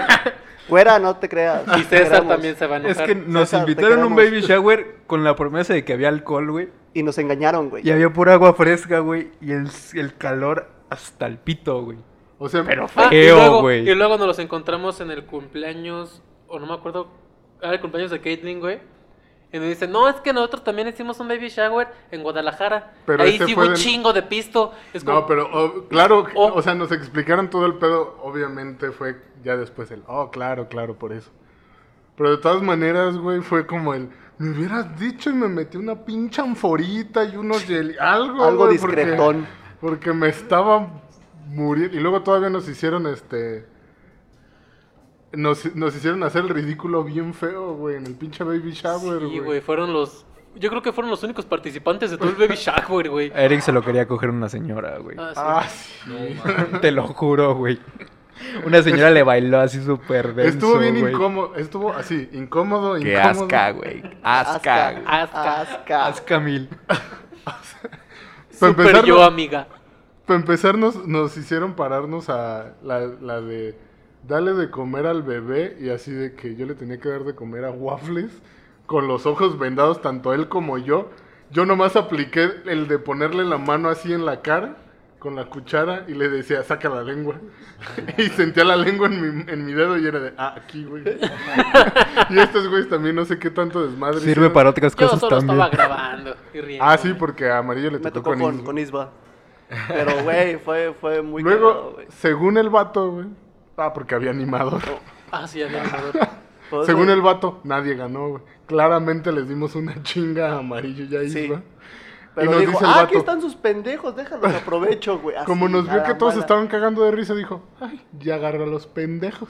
Fuera, 0.67 0.97
no 0.97 1.15
te 1.17 1.29
creas. 1.29 1.61
Y 1.77 1.83
César 1.83 2.27
también 2.27 2.55
se 2.55 2.65
va 2.65 2.77
a 2.77 2.79
Es 2.79 2.85
enojar. 2.85 3.05
que 3.05 3.13
nos 3.15 3.49
César, 3.49 3.69
invitaron 3.69 4.01
a 4.01 4.05
un 4.07 4.15
baby 4.15 4.41
shower 4.41 4.95
con 5.05 5.23
la 5.23 5.35
promesa 5.35 5.75
de 5.75 5.85
que 5.85 5.93
había 5.93 6.09
alcohol, 6.09 6.49
güey. 6.49 6.69
Y 6.95 7.03
nos 7.03 7.17
engañaron, 7.19 7.69
güey. 7.69 7.85
Y 7.87 7.91
había 7.91 8.11
pura 8.11 8.33
agua 8.33 8.53
fresca, 8.53 8.99
güey. 8.99 9.29
Y 9.41 9.51
el, 9.51 9.67
el 9.93 10.15
calor 10.17 10.67
hasta 10.89 11.27
el 11.27 11.37
pito, 11.37 11.83
güey. 11.83 11.97
O 12.39 12.49
sea, 12.49 12.63
Pero 12.63 12.87
Ah, 12.95 13.07
y, 13.07 13.09
feo, 13.09 13.35
luego, 13.35 13.61
güey. 13.61 13.87
y 13.87 13.93
luego 13.95 14.17
nos 14.17 14.25
los 14.27 14.39
encontramos 14.39 14.99
en 15.01 15.11
el 15.11 15.25
cumpleaños, 15.25 16.23
o 16.47 16.57
no 16.59 16.65
me 16.67 16.73
acuerdo, 16.73 17.09
ah, 17.61 17.71
el 17.73 17.79
cumpleaños 17.81 18.11
de 18.11 18.19
Caitlyn, 18.21 18.59
güey. 18.59 18.79
Y 19.53 19.59
nos 19.59 19.67
dicen, 19.69 19.91
no, 19.91 20.09
es 20.09 20.15
que 20.15 20.33
nosotros 20.33 20.63
también 20.63 20.87
hicimos 20.87 21.19
un 21.19 21.27
baby 21.29 21.47
shower 21.49 21.87
en 22.11 22.23
Guadalajara. 22.23 22.93
Pero 23.05 23.23
Ahí 23.23 23.37
sí 23.39 23.53
fue 23.53 23.67
un 23.67 23.73
del- 23.73 23.77
chingo 23.81 24.11
de 24.11 24.21
pisto. 24.23 24.73
Es 24.93 25.03
como, 25.03 25.19
No, 25.19 25.27
pero 25.27 25.49
oh, 25.53 25.87
claro, 25.87 26.25
Oh. 26.35 26.53
o 26.55 26.61
sea, 26.61 26.75
nos 26.75 26.91
explicaron 26.91 27.49
todo 27.49 27.65
el 27.65 27.75
pedo, 27.75 28.17
obviamente 28.21 28.91
fue 28.91 29.15
ya 29.43 29.55
después 29.55 29.91
el, 29.91 30.01
oh, 30.07 30.29
claro, 30.31 30.67
claro, 30.67 30.95
por 30.97 31.13
eso. 31.13 31.29
Pero 32.17 32.31
de 32.31 32.37
todas 32.37 32.61
maneras, 32.63 33.17
güey, 33.17 33.41
fue 33.41 33.65
como 33.67 33.93
el, 33.93 34.09
me 34.37 34.49
hubieras 34.51 34.99
dicho 34.99 35.29
y 35.29 35.33
me 35.33 35.47
metí 35.47 35.77
una 35.77 35.95
pinche 35.95 36.41
anforita 36.41 37.23
y 37.23 37.37
unos 37.37 37.63
gel, 37.63 37.95
algo, 37.99 38.43
Algo 38.43 38.65
güey, 38.65 38.77
porque- 38.77 39.05
discretón. 39.05 39.47
Porque, 39.81 40.13
me 40.13 40.29
estaba 40.29 40.87
muriendo. 41.47 41.95
Y 41.95 41.99
luego 41.99 42.21
todavía 42.21 42.49
nos 42.49 42.67
hicieron 42.67 43.07
este... 43.07 43.67
Nos, 45.33 45.75
nos 45.75 45.95
hicieron 45.95 46.23
hacer 46.23 46.43
el 46.43 46.49
ridículo 46.49 47.03
bien 47.03 47.33
feo, 47.33 47.73
güey, 47.75 47.97
en 47.97 48.05
el 48.05 48.15
pinche 48.15 48.43
baby 48.43 48.71
shower, 48.71 49.19
sí, 49.19 49.25
güey. 49.25 49.39
güey, 49.39 49.61
fueron 49.61 49.91
los... 49.93 50.25
Yo 50.55 50.69
creo 50.69 50.81
que 50.81 50.93
fueron 50.93 51.11
los 51.11 51.21
únicos 51.23 51.45
participantes 51.45 52.09
de 52.11 52.17
todo 52.17 52.29
el 52.29 52.35
baby 52.35 52.55
shower, 52.55 53.09
güey. 53.09 53.31
A 53.33 53.41
Eric 53.43 53.59
se 53.59 53.73
lo 53.73 53.81
quería 53.83 54.07
coger 54.07 54.29
una 54.29 54.47
señora, 54.47 54.97
güey. 54.99 55.17
Ah, 55.19 55.65
sí. 55.67 56.01
Ah, 56.45 56.65
sí. 56.71 56.77
Te 56.81 56.91
lo 56.91 57.05
juro, 57.07 57.55
güey. 57.55 57.77
Una 58.65 58.81
señora 58.81 59.11
le 59.11 59.23
bailó 59.23 59.59
así 59.59 59.83
súper 59.83 60.33
denso, 60.33 60.57
Estuvo 60.57 60.79
bien 60.79 60.97
incómodo, 60.97 61.55
estuvo 61.55 61.93
así, 61.93 62.29
incómodo, 62.33 62.95
Qué 62.95 63.13
incómodo. 63.13 63.43
asca, 63.45 63.71
güey. 63.71 64.03
Asca. 64.23 64.87
Asca. 65.05 65.61
Asca. 65.61 66.05
Asca 66.07 66.39
mil. 66.39 66.69
Para 67.45 67.59
Super 68.49 68.85
empezar, 68.87 69.05
yo, 69.05 69.23
amiga. 69.23 69.67
Para 70.25 70.39
empezar, 70.39 70.77
nos, 70.77 71.07
nos 71.07 71.37
hicieron 71.37 71.75
pararnos 71.75 72.29
a 72.29 72.73
la, 72.83 72.99
la 73.21 73.41
de 73.41 73.77
darle 74.27 74.53
de 74.53 74.69
comer 74.69 75.05
al 75.05 75.23
bebé 75.23 75.77
y 75.79 75.89
así 75.89 76.11
de 76.11 76.33
que 76.33 76.55
yo 76.55 76.65
le 76.65 76.75
tenía 76.75 76.99
que 76.99 77.09
dar 77.09 77.23
de 77.23 77.35
comer 77.35 77.65
a 77.65 77.71
waffles 77.71 78.31
con 78.85 79.07
los 79.07 79.25
ojos 79.25 79.59
vendados, 79.59 80.01
tanto 80.01 80.33
él 80.33 80.47
como 80.47 80.77
yo. 80.77 81.09
Yo 81.51 81.65
nomás 81.65 81.95
apliqué 81.95 82.49
el 82.65 82.87
de 82.87 82.97
ponerle 82.97 83.45
la 83.45 83.57
mano 83.57 83.89
así 83.89 84.13
en 84.13 84.25
la 84.25 84.41
cara 84.41 84.77
con 85.19 85.35
la 85.35 85.45
cuchara 85.45 86.05
y 86.07 86.13
le 86.13 86.29
decía, 86.29 86.63
saca 86.63 86.89
la 86.89 87.03
lengua. 87.03 87.35
y 88.17 88.23
sentía 88.29 88.63
la 88.63 88.75
lengua 88.75 89.07
en 89.07 89.21
mi, 89.21 89.51
en 89.51 89.65
mi 89.65 89.73
dedo 89.73 89.97
y 89.97 90.05
era 90.05 90.19
de, 90.19 90.33
ah, 90.37 90.55
aquí, 90.57 90.83
güey. 90.85 91.03
y 92.29 92.39
estos 92.39 92.67
güeyes 92.67 92.89
también 92.89 93.15
no 93.15 93.25
sé 93.25 93.39
qué 93.39 93.49
tanto 93.49 93.85
desmadre. 93.85 94.19
Sirve 94.19 94.31
hicieron. 94.31 94.53
para 94.53 94.69
otras 94.69 94.95
Yo 94.95 95.05
cosas 95.05 95.19
solo 95.19 95.37
también. 95.37 95.61
estaba 95.61 95.69
grabando 95.69 96.35
y 96.53 96.61
riendo. 96.61 96.85
Ah, 96.85 96.97
sí, 96.97 97.13
porque 97.13 97.49
a 97.49 97.59
Amarillo 97.59 97.91
le 97.91 97.99
Me 97.99 98.11
tocó, 98.11 98.31
tocó 98.31 98.39
con, 98.39 98.63
con, 98.63 98.77
Isba. 98.77 99.11
Pero, 99.87 100.23
güey, 100.23 100.57
fue, 100.57 100.93
fue 100.99 101.21
muy 101.21 101.41
Luego, 101.41 101.97
según 102.09 102.57
el 102.57 102.69
vato, 102.69 103.11
güey. 103.11 103.25
Ah, 103.77 103.93
porque 103.93 104.15
había 104.15 104.29
animador. 104.31 104.81
Ah, 105.31 105.47
sí, 105.47 105.61
había 105.61 105.81
animador. 105.81 106.13
Según 106.85 107.09
el 107.09 107.21
vato, 107.21 107.61
nadie 107.63 107.95
ganó, 107.95 108.29
güey. 108.29 108.43
Claramente 108.67 109.31
les 109.31 109.47
dimos 109.47 109.75
una 109.75 110.01
chinga 110.01 110.53
a 110.53 110.59
Amarillo 110.59 111.05
y 111.05 111.15
a 111.15 111.29
Sí. 111.29 111.51
Pero 112.35 112.51
y 112.51 112.53
nos 112.53 112.59
dijo, 112.59 112.71
dice 112.73 112.83
el 112.83 112.89
ah, 112.89 112.93
vato, 112.95 113.05
aquí 113.05 113.15
están 113.15 113.41
sus 113.41 113.55
pendejos, 113.55 114.15
déjalos, 114.15 114.53
aprovecho, 114.61 115.19
güey. 115.19 115.37
Así, 115.37 115.45
como 115.45 115.69
nos 115.69 115.89
vio 115.89 116.03
que 116.03 116.13
todos 116.15 116.33
mala. 116.33 116.41
estaban 116.41 116.67
cagando 116.67 117.03
de 117.03 117.11
risa, 117.11 117.33
dijo, 117.33 117.63
ay, 117.79 118.01
ya 118.19 118.35
agarra 118.35 118.65
a 118.65 118.67
los 118.67 118.85
pendejos. 118.85 119.49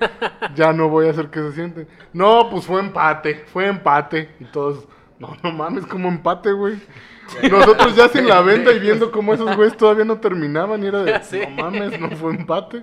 ya 0.54 0.72
no 0.72 0.88
voy 0.88 1.06
a 1.06 1.10
hacer 1.10 1.28
que 1.28 1.40
se 1.40 1.52
sienten. 1.52 1.86
No, 2.12 2.48
pues 2.50 2.64
fue 2.64 2.80
empate, 2.80 3.44
fue 3.46 3.66
empate. 3.66 4.34
Y 4.40 4.46
todos, 4.46 4.88
no, 5.18 5.36
no 5.42 5.52
mames, 5.52 5.86
como 5.86 6.08
empate, 6.08 6.52
güey. 6.52 6.80
Nosotros 7.50 7.94
ya 7.94 8.08
sin 8.08 8.26
la 8.26 8.40
venda 8.40 8.72
y 8.72 8.78
viendo 8.78 9.12
cómo 9.12 9.34
esos 9.34 9.54
güeyes 9.54 9.76
todavía 9.76 10.04
no 10.04 10.18
terminaban 10.18 10.82
y 10.82 10.86
era 10.86 11.04
de, 11.04 11.20
no 11.48 11.62
mames, 11.62 12.00
no 12.00 12.10
fue 12.12 12.34
empate. 12.34 12.82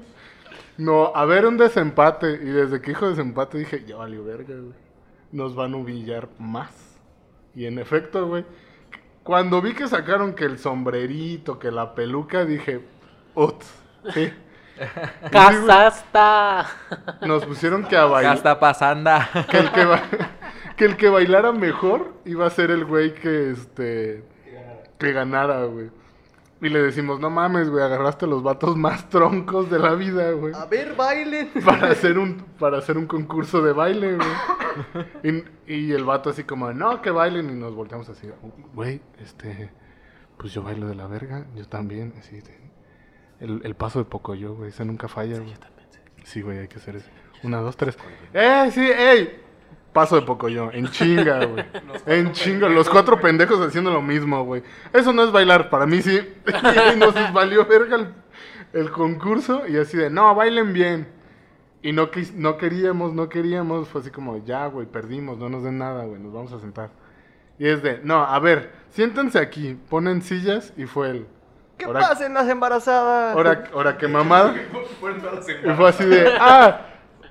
No, 0.77 1.11
a 1.13 1.25
ver 1.25 1.45
un 1.45 1.57
desempate. 1.57 2.33
Y 2.33 2.45
desde 2.45 2.81
que 2.81 2.91
dijo 2.91 3.09
desempate 3.09 3.57
dije, 3.57 3.83
ya 3.85 3.97
valió 3.97 4.23
verga, 4.23 4.55
güey. 4.55 4.75
Nos 5.31 5.55
van 5.55 5.73
a 5.73 5.77
humillar 5.77 6.29
más. 6.39 6.99
Y 7.55 7.65
en 7.65 7.79
efecto, 7.79 8.27
güey. 8.27 8.45
Cuando 9.23 9.61
vi 9.61 9.73
que 9.73 9.87
sacaron 9.87 10.33
que 10.33 10.45
el 10.45 10.57
sombrerito, 10.59 11.59
que 11.59 11.71
la 11.71 11.93
peluca, 11.95 12.45
dije, 12.45 12.81
ut, 13.35 13.61
sí. 14.13 14.31
¡Casasta! 15.31 16.65
Nos 17.21 17.45
pusieron 17.45 17.83
que 17.85 17.97
a 17.97 18.03
¿Qué 18.05 18.09
bailar. 18.09 18.37
está 18.37 18.59
pasando? 18.59 19.11
Que 19.49 19.57
el 19.57 19.71
que, 19.71 19.85
ba- 19.85 20.03
que 20.77 20.85
el 20.85 20.97
que 20.97 21.09
bailara 21.09 21.51
mejor 21.51 22.13
iba 22.25 22.45
a 22.45 22.49
ser 22.49 22.71
el 22.71 22.85
güey 22.85 23.13
que 23.13 23.51
este 23.51 24.23
que 24.97 25.11
ganara, 25.13 25.63
güey. 25.65 25.89
Y 26.61 26.67
le 26.67 26.81
decimos, 26.81 27.21
no 27.21 27.29
mames, 27.29 27.69
güey, 27.69 27.83
agarraste 27.83 28.27
los 28.27 28.43
vatos 28.43 28.75
más 28.75 29.07
troncos 29.07 29.71
de 29.71 29.79
la 29.79 29.95
vida, 29.95 30.31
güey. 30.31 30.53
A 30.53 30.65
ver, 30.65 30.93
bailen. 30.95 31.49
Para 31.65 31.89
hacer 31.91 32.17
un, 32.17 32.43
para 32.59 32.79
hacer 32.79 32.97
un 32.97 33.07
concurso 33.07 33.61
de 33.61 33.71
baile, 33.71 34.17
güey. 34.17 35.43
Y, 35.67 35.73
y 35.73 35.91
el 35.93 36.03
vato 36.03 36.29
así 36.29 36.43
como, 36.43 36.73
no, 36.73 37.01
que 37.01 37.11
bailen. 37.11 37.49
Y 37.49 37.53
nos 37.53 37.73
volteamos 37.73 38.09
así, 38.09 38.29
güey, 38.73 39.01
este, 39.19 39.71
pues 40.37 40.53
yo 40.53 40.61
bailo 40.61 40.87
de 40.87 40.95
la 40.95 41.07
verga, 41.07 41.45
yo 41.55 41.65
también. 41.67 42.13
Así, 42.19 42.41
el, 43.39 43.61
el 43.63 43.75
paso 43.75 43.99
de 43.99 44.05
poco 44.05 44.35
yo, 44.35 44.55
güey, 44.55 44.69
ese 44.69 44.83
nunca 44.83 45.07
falla, 45.07 45.39
güey. 45.39 45.55
Sí, 46.25 46.41
güey, 46.41 46.59
hay 46.59 46.67
que 46.67 46.77
hacer 46.77 46.97
ese. 46.97 47.09
Una, 47.43 47.59
dos, 47.59 47.77
tres. 47.77 47.97
¡Eh, 48.33 48.69
sí, 48.73 48.81
ey! 48.81 49.48
Paso 49.99 50.15
de 50.15 50.21
poco 50.21 50.47
yo, 50.47 50.69
en 50.71 50.87
chinga, 50.87 51.43
güey. 51.45 51.65
En 52.05 52.31
chinga, 52.31 52.69
los 52.69 52.89
cuatro 52.89 53.19
pendejos 53.19 53.59
haciendo 53.59 53.91
lo 53.91 54.01
mismo, 54.01 54.45
güey. 54.45 54.63
Eso 54.93 55.11
no 55.11 55.25
es 55.25 55.31
bailar, 55.33 55.69
para 55.69 55.85
mí 55.85 56.01
sí. 56.01 56.21
Y 56.93 56.97
nos 56.97 57.13
valió 57.33 57.65
verga 57.65 57.97
el, 57.97 58.13
el 58.71 58.91
concurso 58.91 59.67
y 59.67 59.75
así 59.75 59.97
de, 59.97 60.09
no, 60.09 60.33
bailen 60.33 60.71
bien. 60.71 61.09
Y 61.81 61.91
no, 61.91 62.11
quis- 62.11 62.31
no 62.33 62.55
queríamos, 62.57 63.11
no 63.13 63.27
queríamos, 63.27 63.89
fue 63.89 63.99
así 63.99 64.09
como, 64.09 64.41
ya, 64.45 64.67
güey, 64.67 64.87
perdimos, 64.87 65.37
no 65.37 65.49
nos 65.49 65.65
den 65.65 65.77
nada, 65.79 66.05
güey, 66.05 66.21
nos 66.21 66.31
vamos 66.31 66.53
a 66.53 66.61
sentar. 66.61 66.91
Y 67.57 67.67
es 67.67 67.83
de, 67.83 67.99
no, 68.01 68.23
a 68.23 68.39
ver, 68.39 68.71
siéntense 68.91 69.37
aquí, 69.37 69.77
ponen 69.89 70.21
sillas 70.21 70.71
y 70.77 70.85
fue 70.85 71.09
el... 71.09 71.27
¿Qué 71.77 71.83
ahora- 71.83 71.99
pasen 71.99 72.33
las 72.33 72.47
embarazadas? 72.47 73.35
Ahora, 73.35 73.65
ahora 73.73 73.97
que 73.97 74.07
mamada. 74.07 74.55
Y 75.65 75.69
fue 75.75 75.89
así 75.89 76.05
de, 76.05 76.37
ah, 76.39 76.85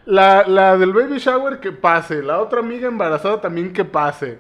la, 0.09 0.45
la 0.49 0.79
del 0.79 0.95
baby 0.95 1.19
shower 1.19 1.61
que 1.61 1.71
pase, 1.71 2.23
la 2.23 2.41
otra 2.41 2.61
amiga 2.61 2.89
embarazada 2.89 3.43
también 3.43 3.75
que 3.75 3.85
pase. 3.85 4.39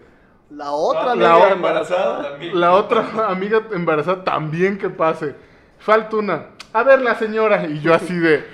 La 0.50 0.72
otra 0.72 1.14
La 1.14 1.34
amiga 1.34 1.50
embarazada. 1.50 2.38
La 2.54 2.72
otra 2.72 3.28
amiga 3.28 3.60
embarazada 3.72 4.24
también 4.24 4.78
que 4.78 4.88
pase. 4.88 5.34
Falta 5.78 6.16
una. 6.16 6.46
A 6.72 6.82
ver, 6.84 7.02
la 7.02 7.16
señora. 7.16 7.66
Y 7.66 7.80
yo 7.80 7.92
así 7.92 8.14
de. 8.18 8.46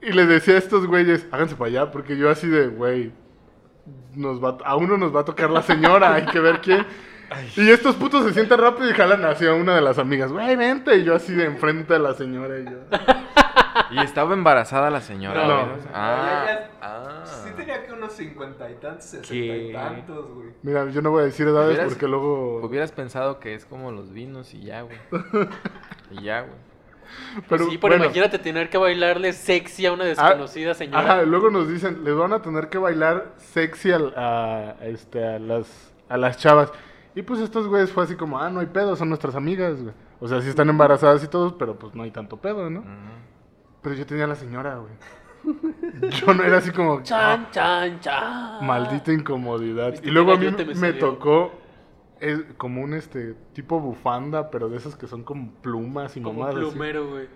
Y 0.00 0.12
le 0.12 0.24
decía 0.26 0.54
a 0.54 0.58
estos 0.58 0.86
güeyes, 0.86 1.26
háganse 1.32 1.56
para 1.56 1.68
allá, 1.68 1.90
porque 1.90 2.16
yo 2.16 2.30
así 2.30 2.46
de, 2.46 2.68
güey, 2.68 3.12
nos 4.14 4.42
va, 4.42 4.56
a 4.64 4.76
uno 4.76 4.96
nos 4.96 5.12
va 5.14 5.22
a 5.22 5.24
tocar 5.24 5.50
la 5.50 5.62
señora, 5.62 6.14
hay 6.14 6.26
que 6.26 6.38
ver 6.38 6.60
quién. 6.60 6.86
Y 7.56 7.68
estos 7.70 7.96
putos 7.96 8.24
se 8.24 8.32
sientan 8.32 8.60
rápido 8.60 8.88
y 8.90 8.92
jalan 8.94 9.24
hacia 9.24 9.52
una 9.54 9.74
de 9.74 9.80
las 9.82 9.98
amigas, 9.98 10.30
güey, 10.32 10.54
vente. 10.56 10.96
Y 10.96 11.04
yo 11.04 11.14
así 11.16 11.34
de 11.34 11.44
enfrente 11.46 11.92
de 11.94 11.98
la 11.98 12.14
señora. 12.14 12.58
Y 12.58 12.64
yo, 12.64 12.78
Y 13.90 13.98
estaba 14.00 14.32
embarazada 14.34 14.90
la 14.90 15.00
señora. 15.00 15.46
No. 15.46 15.66
güey, 15.66 15.78
Ah, 15.92 16.46
ah. 16.82 17.24
Sí 17.44 17.50
tenía 17.56 17.84
que 17.84 17.92
unos 17.92 18.12
cincuenta 18.14 18.68
y 18.70 18.74
tantos, 18.74 19.04
sesenta 19.04 19.28
¿Qué? 19.32 19.68
y 19.68 19.72
tantos, 19.72 20.30
güey. 20.32 20.48
mira, 20.62 20.88
yo 20.90 21.02
no 21.02 21.10
voy 21.10 21.22
a 21.22 21.26
decir 21.26 21.46
edades 21.46 21.76
Hubieras- 21.76 21.88
porque 21.92 22.08
luego. 22.08 22.58
Hubieras 22.64 22.92
pensado 22.92 23.38
que 23.38 23.54
es 23.54 23.64
como 23.66 23.92
los 23.92 24.12
vinos 24.12 24.54
y 24.54 24.62
ya, 24.64 24.82
güey. 24.82 24.96
Y 26.10 26.22
ya, 26.22 26.40
güey. 26.42 26.54
Pero, 27.48 27.66
sí, 27.70 27.78
pero 27.78 27.92
bueno. 27.92 28.04
imagínate 28.06 28.38
tener 28.40 28.68
que 28.68 28.78
bailarle 28.78 29.32
sexy 29.32 29.86
a 29.86 29.92
una 29.92 30.04
desconocida 30.04 30.74
señora. 30.74 31.00
Ajá, 31.00 31.22
luego 31.22 31.50
nos 31.50 31.68
dicen, 31.68 32.02
les 32.02 32.14
van 32.16 32.32
a 32.32 32.42
tener 32.42 32.68
que 32.68 32.78
bailar 32.78 33.32
sexy 33.36 33.92
al- 33.92 34.12
a, 34.16 34.74
a, 34.80 34.84
este, 34.86 35.24
a, 35.24 35.38
las, 35.38 35.92
a 36.08 36.16
las 36.16 36.36
chavas. 36.38 36.72
Y 37.16 37.22
pues 37.22 37.40
estos 37.40 37.66
güeyes 37.66 37.90
fue 37.90 38.04
así 38.04 38.14
como, 38.14 38.38
ah, 38.38 38.50
no 38.50 38.60
hay 38.60 38.66
pedo, 38.66 38.94
son 38.94 39.08
nuestras 39.08 39.34
amigas, 39.34 39.82
güey. 39.82 39.94
O 40.20 40.28
sea, 40.28 40.40
sí 40.42 40.50
están 40.50 40.68
embarazadas 40.68 41.24
y 41.24 41.28
todos, 41.28 41.54
pero 41.54 41.78
pues 41.78 41.94
no 41.94 42.02
hay 42.02 42.10
tanto 42.10 42.36
pedo, 42.36 42.68
¿no? 42.70 42.84
Pero 43.82 43.94
yo 43.94 44.04
tenía 44.06 44.24
a 44.24 44.28
la 44.28 44.34
señora, 44.34 44.76
güey. 44.76 44.92
Yo 46.10 46.34
no 46.34 46.42
era 46.42 46.58
así 46.58 46.72
como, 46.72 47.02
Chan, 47.02 47.48
chan, 47.52 48.00
chan. 48.00 48.66
maldita 48.66 49.12
incomodidad. 49.12 49.94
Y 50.02 50.10
luego 50.10 50.32
a 50.32 50.36
mí 50.36 50.48
me 50.74 50.92
tocó 50.92 51.52
eh, 52.20 52.44
como 52.58 52.82
un 52.82 52.94
este 52.94 53.34
tipo 53.52 53.78
bufanda, 53.80 54.50
pero 54.50 54.68
de 54.68 54.76
esas 54.76 54.96
que 54.96 55.06
son 55.06 55.22
como 55.22 55.52
plumas 55.62 56.16
y 56.16 56.20
Como 56.20 56.40
mamadas. 56.40 56.56
así. 56.62 56.70
plumero, 56.70 57.08
güey. 57.08 57.28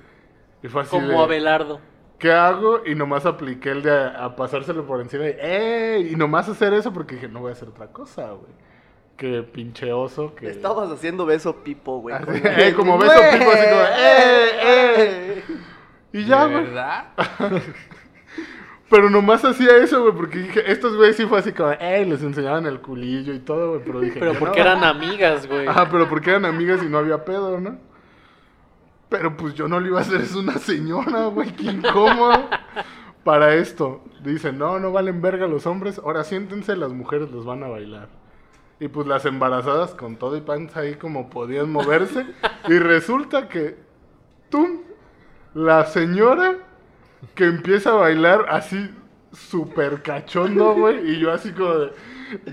Y 0.63 0.69
fue 0.69 0.83
así 0.83 0.91
Como 0.91 1.07
de, 1.09 1.17
Abelardo. 1.19 1.81
¿Qué 2.19 2.33
hago? 2.33 2.81
Y 2.85 2.95
nomás 2.97 3.25
apliqué 3.27 3.71
el 3.71 3.83
de 3.83 3.93
a, 3.93 4.25
a 4.25 4.37
pasárselo 4.37 4.85
por 4.87 5.01
encima 5.01 5.23
de 5.25 5.39
¡Ey! 5.41 6.13
Y 6.13 6.17
nomás 6.17 6.49
hacer 6.49 6.75
eso 6.75 6.93
porque 6.93 7.15
dije, 7.15 7.29
no 7.29 7.41
voy 7.41 7.51
a 7.51 7.53
hacer 7.53 7.69
otra 7.69 7.87
cosa, 7.93 8.33
güey. 8.33 8.53
Que 9.21 9.43
pinche 9.43 9.93
oso. 9.93 10.35
Que... 10.35 10.49
Estabas 10.49 10.91
haciendo 10.91 11.27
beso 11.27 11.57
pipo, 11.63 12.01
güey. 12.01 12.17
Así, 12.17 12.25
con- 12.25 12.41
eh, 12.43 12.73
como 12.75 12.97
beso 12.99 13.13
pipo, 13.33 13.51
así 13.51 13.69
como, 13.69 13.83
¡eh, 13.99 14.51
eh! 14.65 15.45
Y 16.15 16.25
ya, 16.25 16.47
¿De 16.49 16.53
güey. 16.55 16.65
verdad? 16.65 17.05
Pero 18.89 19.11
nomás 19.11 19.45
hacía 19.45 19.77
eso, 19.77 20.01
güey, 20.03 20.15
porque 20.15 20.39
dije, 20.39 20.73
estos 20.73 20.97
güeyes 20.97 21.17
sí 21.17 21.27
fue 21.27 21.39
así 21.39 21.53
como, 21.53 21.71
¡eh! 21.73 22.05
Les 22.07 22.23
enseñaban 22.23 22.65
el 22.65 22.81
culillo 22.81 23.33
y 23.35 23.39
todo, 23.41 23.69
güey, 23.73 23.83
pero 23.85 24.01
dije, 24.01 24.19
Pero 24.19 24.33
porque 24.35 24.59
no. 24.59 24.65
eran 24.71 24.83
amigas, 24.83 25.47
güey. 25.47 25.69
Ajá, 25.69 25.89
pero 25.91 26.09
porque 26.09 26.31
eran 26.31 26.45
amigas 26.47 26.83
y 26.83 26.87
no 26.89 26.99
había 26.99 27.25
pedo, 27.25 27.61
¿no? 27.61 27.79
Pero 29.11 29.37
pues 29.37 29.55
yo 29.55 29.69
no 29.69 29.79
le 29.81 29.89
iba 29.89 29.99
a 29.99 30.03
hacer 30.03 30.21
eso 30.23 30.39
a 30.39 30.43
una 30.43 30.59
señora, 30.59 31.27
güey, 31.27 31.53
qué 31.55 31.65
incómodo. 31.67 32.49
Para 33.23 33.55
esto, 33.55 34.03
dicen, 34.25 34.59
no, 34.59 34.81
no 34.81 34.91
valen 34.93 35.21
verga 35.23 35.47
los 35.47 35.67
hombres, 35.67 35.99
ahora 36.03 36.25
siéntense, 36.25 36.75
las 36.75 36.93
mujeres 36.93 37.31
los 37.31 37.45
van 37.45 37.63
a 37.63 37.69
bailar. 37.69 38.09
Y 38.81 38.89
pues 38.89 39.07
las 39.07 39.27
embarazadas 39.27 39.95
con 39.95 40.17
todo 40.17 40.37
y 40.37 40.41
panza 40.41 40.81
ahí 40.81 40.95
como 40.95 41.29
podían 41.31 41.71
moverse. 41.71 42.27
y 42.69 42.79
resulta 42.79 43.49
que, 43.49 43.77
¡tum! 44.49 44.81
La 45.55 45.85
señora 45.87 46.55
que 47.35 47.45
empieza 47.45 47.91
a 47.91 47.95
bailar 47.95 48.47
así 48.49 48.91
súper 49.33 50.03
cachondo, 50.03 50.75
güey. 50.75 51.11
Y 51.11 51.19
yo 51.21 51.33
así 51.33 51.53
como 51.53 51.75
de... 51.75 51.93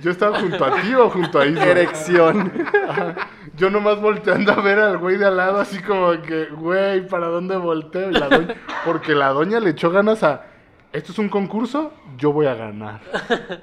Yo 0.01 0.09
estaba 0.09 0.39
junto 0.39 0.65
a 0.65 0.81
ti 0.81 0.93
o 0.95 1.07
junto 1.09 1.39
a 1.39 1.45
Isma. 1.45 1.63
Erección. 1.65 2.51
Ajá. 2.89 3.15
Yo 3.55 3.69
nomás 3.69 4.01
volteando 4.01 4.51
a 4.51 4.59
ver 4.61 4.79
al 4.79 4.97
güey 4.97 5.17
de 5.17 5.25
al 5.27 5.37
lado, 5.37 5.59
así 5.59 5.81
como 5.83 6.19
que, 6.23 6.45
güey, 6.45 7.07
¿para 7.07 7.27
dónde 7.27 7.55
volteo? 7.57 8.09
Y 8.09 8.13
la 8.13 8.27
doña- 8.27 8.55
porque 8.85 9.13
la 9.13 9.29
doña 9.29 9.59
le 9.59 9.69
echó 9.69 9.91
ganas 9.91 10.23
a, 10.23 10.45
esto 10.93 11.11
es 11.11 11.19
un 11.19 11.29
concurso, 11.29 11.93
yo 12.17 12.31
voy 12.33 12.47
a 12.47 12.55
ganar. 12.55 13.01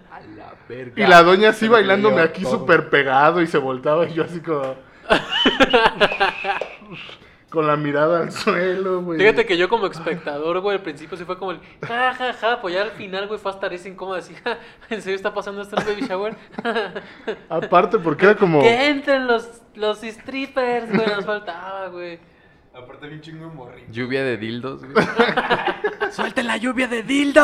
Verga. 0.69 1.05
Y 1.05 1.07
la 1.07 1.23
doña 1.23 1.51
así 1.51 1.69
bailándome 1.69 2.23
aquí 2.23 2.45
súper 2.45 2.91
pegado 2.91 3.41
y 3.43 3.47
se 3.47 3.59
voltaba 3.59 4.07
y 4.07 4.15
yo 4.15 4.25
así 4.25 4.41
como... 4.41 4.75
con 7.55 7.67
la 7.69 7.77
mirada 7.77 8.23
al 8.23 8.33
suelo, 8.33 9.01
güey. 9.01 9.19
Fíjate 9.19 9.47
que 9.47 9.57
yo 9.57 9.69
como 9.69 9.87
espectador, 9.87 10.61
güey, 10.61 10.77
al 10.77 10.83
principio 10.83 11.17
sí 11.17 11.25
fue 11.25 11.39
como 11.39 11.53
el 11.53 11.61
ja, 11.87 12.13
ja, 12.13 12.33
ja, 12.33 12.61
pues 12.61 12.75
ya 12.75 12.83
al 12.83 12.91
final, 12.91 13.29
güey, 13.29 13.39
fue 13.39 13.53
hasta 13.53 13.69
ese 13.69 13.89
incómodo 13.89 14.17
así, 14.17 14.35
ja, 14.35 14.59
¿en 14.91 15.01
serio 15.01 15.15
está 15.15 15.33
pasando 15.33 15.63
esto 15.63 15.77
en 15.77 15.83
el 15.87 15.95
baby 15.95 16.07
shower? 16.07 16.35
Aparte 17.49 17.99
porque 18.01 18.27
era 18.27 18.35
como... 18.39 18.61
Que 18.61 18.89
entren 18.89 19.29
los, 19.29 19.63
los 19.77 20.01
strippers, 20.01 20.93
güey, 20.93 21.07
nos 21.07 21.25
faltaba, 21.25 21.87
güey. 21.89 22.19
Aparte, 22.77 23.07
bien 23.07 23.21
chingo 23.21 23.47
de 23.49 23.55
morrito. 23.55 23.87
Lluvia 23.93 24.25
de 24.25 24.37
dildos, 24.37 24.85
güey. 24.85 25.07
¡Suelten 26.11 26.47
la 26.49 26.57
lluvia 26.57 26.89
de 26.89 27.03
dildo! 27.05 27.43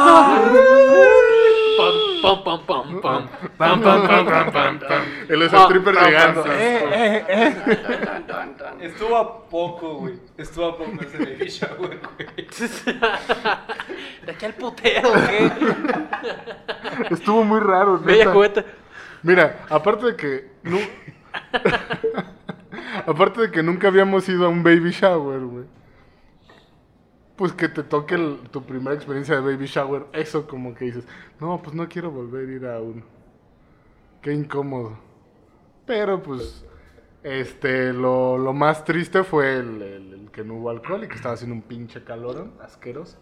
Pam, 2.23 2.43
pam, 2.45 2.45
pam, 2.45 2.67
pam, 2.67 3.01
pam, 3.01 3.29
pam, 3.57 3.81
pam, 3.83 4.07
pam, 4.07 4.27
pam, 4.53 4.79
pam, 4.81 5.05
los 5.29 5.51
Pam, 5.51 5.65
strippers 5.67 5.97
pam, 5.97 6.07
llegando. 6.07 6.45
Eh, 6.47 6.85
eh, 6.93 7.25
eh. 7.29 7.57
Estuvo 8.81 9.17
a 9.17 9.49
poco, 9.49 9.95
güey. 10.01 10.19
Estuvo 10.37 10.67
a 10.67 10.77
poco 10.77 10.91
ese 11.01 11.19
baby 11.19 11.49
shower, 11.49 12.01
güey. 12.01 12.49
De 14.27 14.33
aquí 14.33 14.45
al 14.45 14.55
putero, 14.55 15.11
güey. 15.11 15.53
Estuvo 17.11 17.45
muy 17.45 17.61
raro, 17.61 17.99
Bella 17.99 18.19
neta. 18.19 18.33
cubeta. 18.33 18.65
Mira, 19.23 19.65
aparte 19.71 20.07
de 20.07 20.17
que... 20.17 20.51
nu- 20.65 20.81
aparte 23.07 23.41
de 23.43 23.51
que 23.51 23.63
nunca 23.63 23.89
habíamos 23.89 24.29
ido 24.29 24.47
a 24.47 24.49
un 24.49 24.63
baby 24.63 24.91
shower, 24.91 25.41
güey. 25.41 25.65
Pues 27.37 27.53
que 27.53 27.69
te 27.69 27.83
toque 27.83 28.17
tu 28.53 28.63
primera 28.65 28.95
experiencia 28.95 29.35
de 29.35 29.41
baby 29.41 29.67
shower, 29.67 30.07
eso 30.13 30.47
como 30.47 30.75
que 30.75 30.85
dices, 30.87 31.07
no, 31.41 31.61
pues 31.63 31.75
no 31.75 31.89
quiero 31.89 32.11
volver 32.11 32.49
a 32.49 32.53
ir 32.53 32.67
a 32.67 32.81
uno. 32.81 33.03
Qué 34.23 34.33
incómodo. 34.33 34.99
Pero 35.87 36.23
pues, 36.23 36.65
este, 37.23 37.93
lo, 37.93 38.39
lo 38.39 38.53
más 38.53 38.85
triste 38.85 39.25
fue 39.25 39.59
el, 39.59 39.83
el- 39.83 40.31
que 40.33 40.45
no 40.45 40.55
hubo 40.57 40.71
alcohol 40.71 41.03
y 41.05 41.09
que 41.09 41.17
estaba 41.17 41.35
haciendo 41.35 41.57
un 41.57 41.63
pinche 41.63 42.05
calorón, 42.05 42.53
asqueroso. 42.63 43.19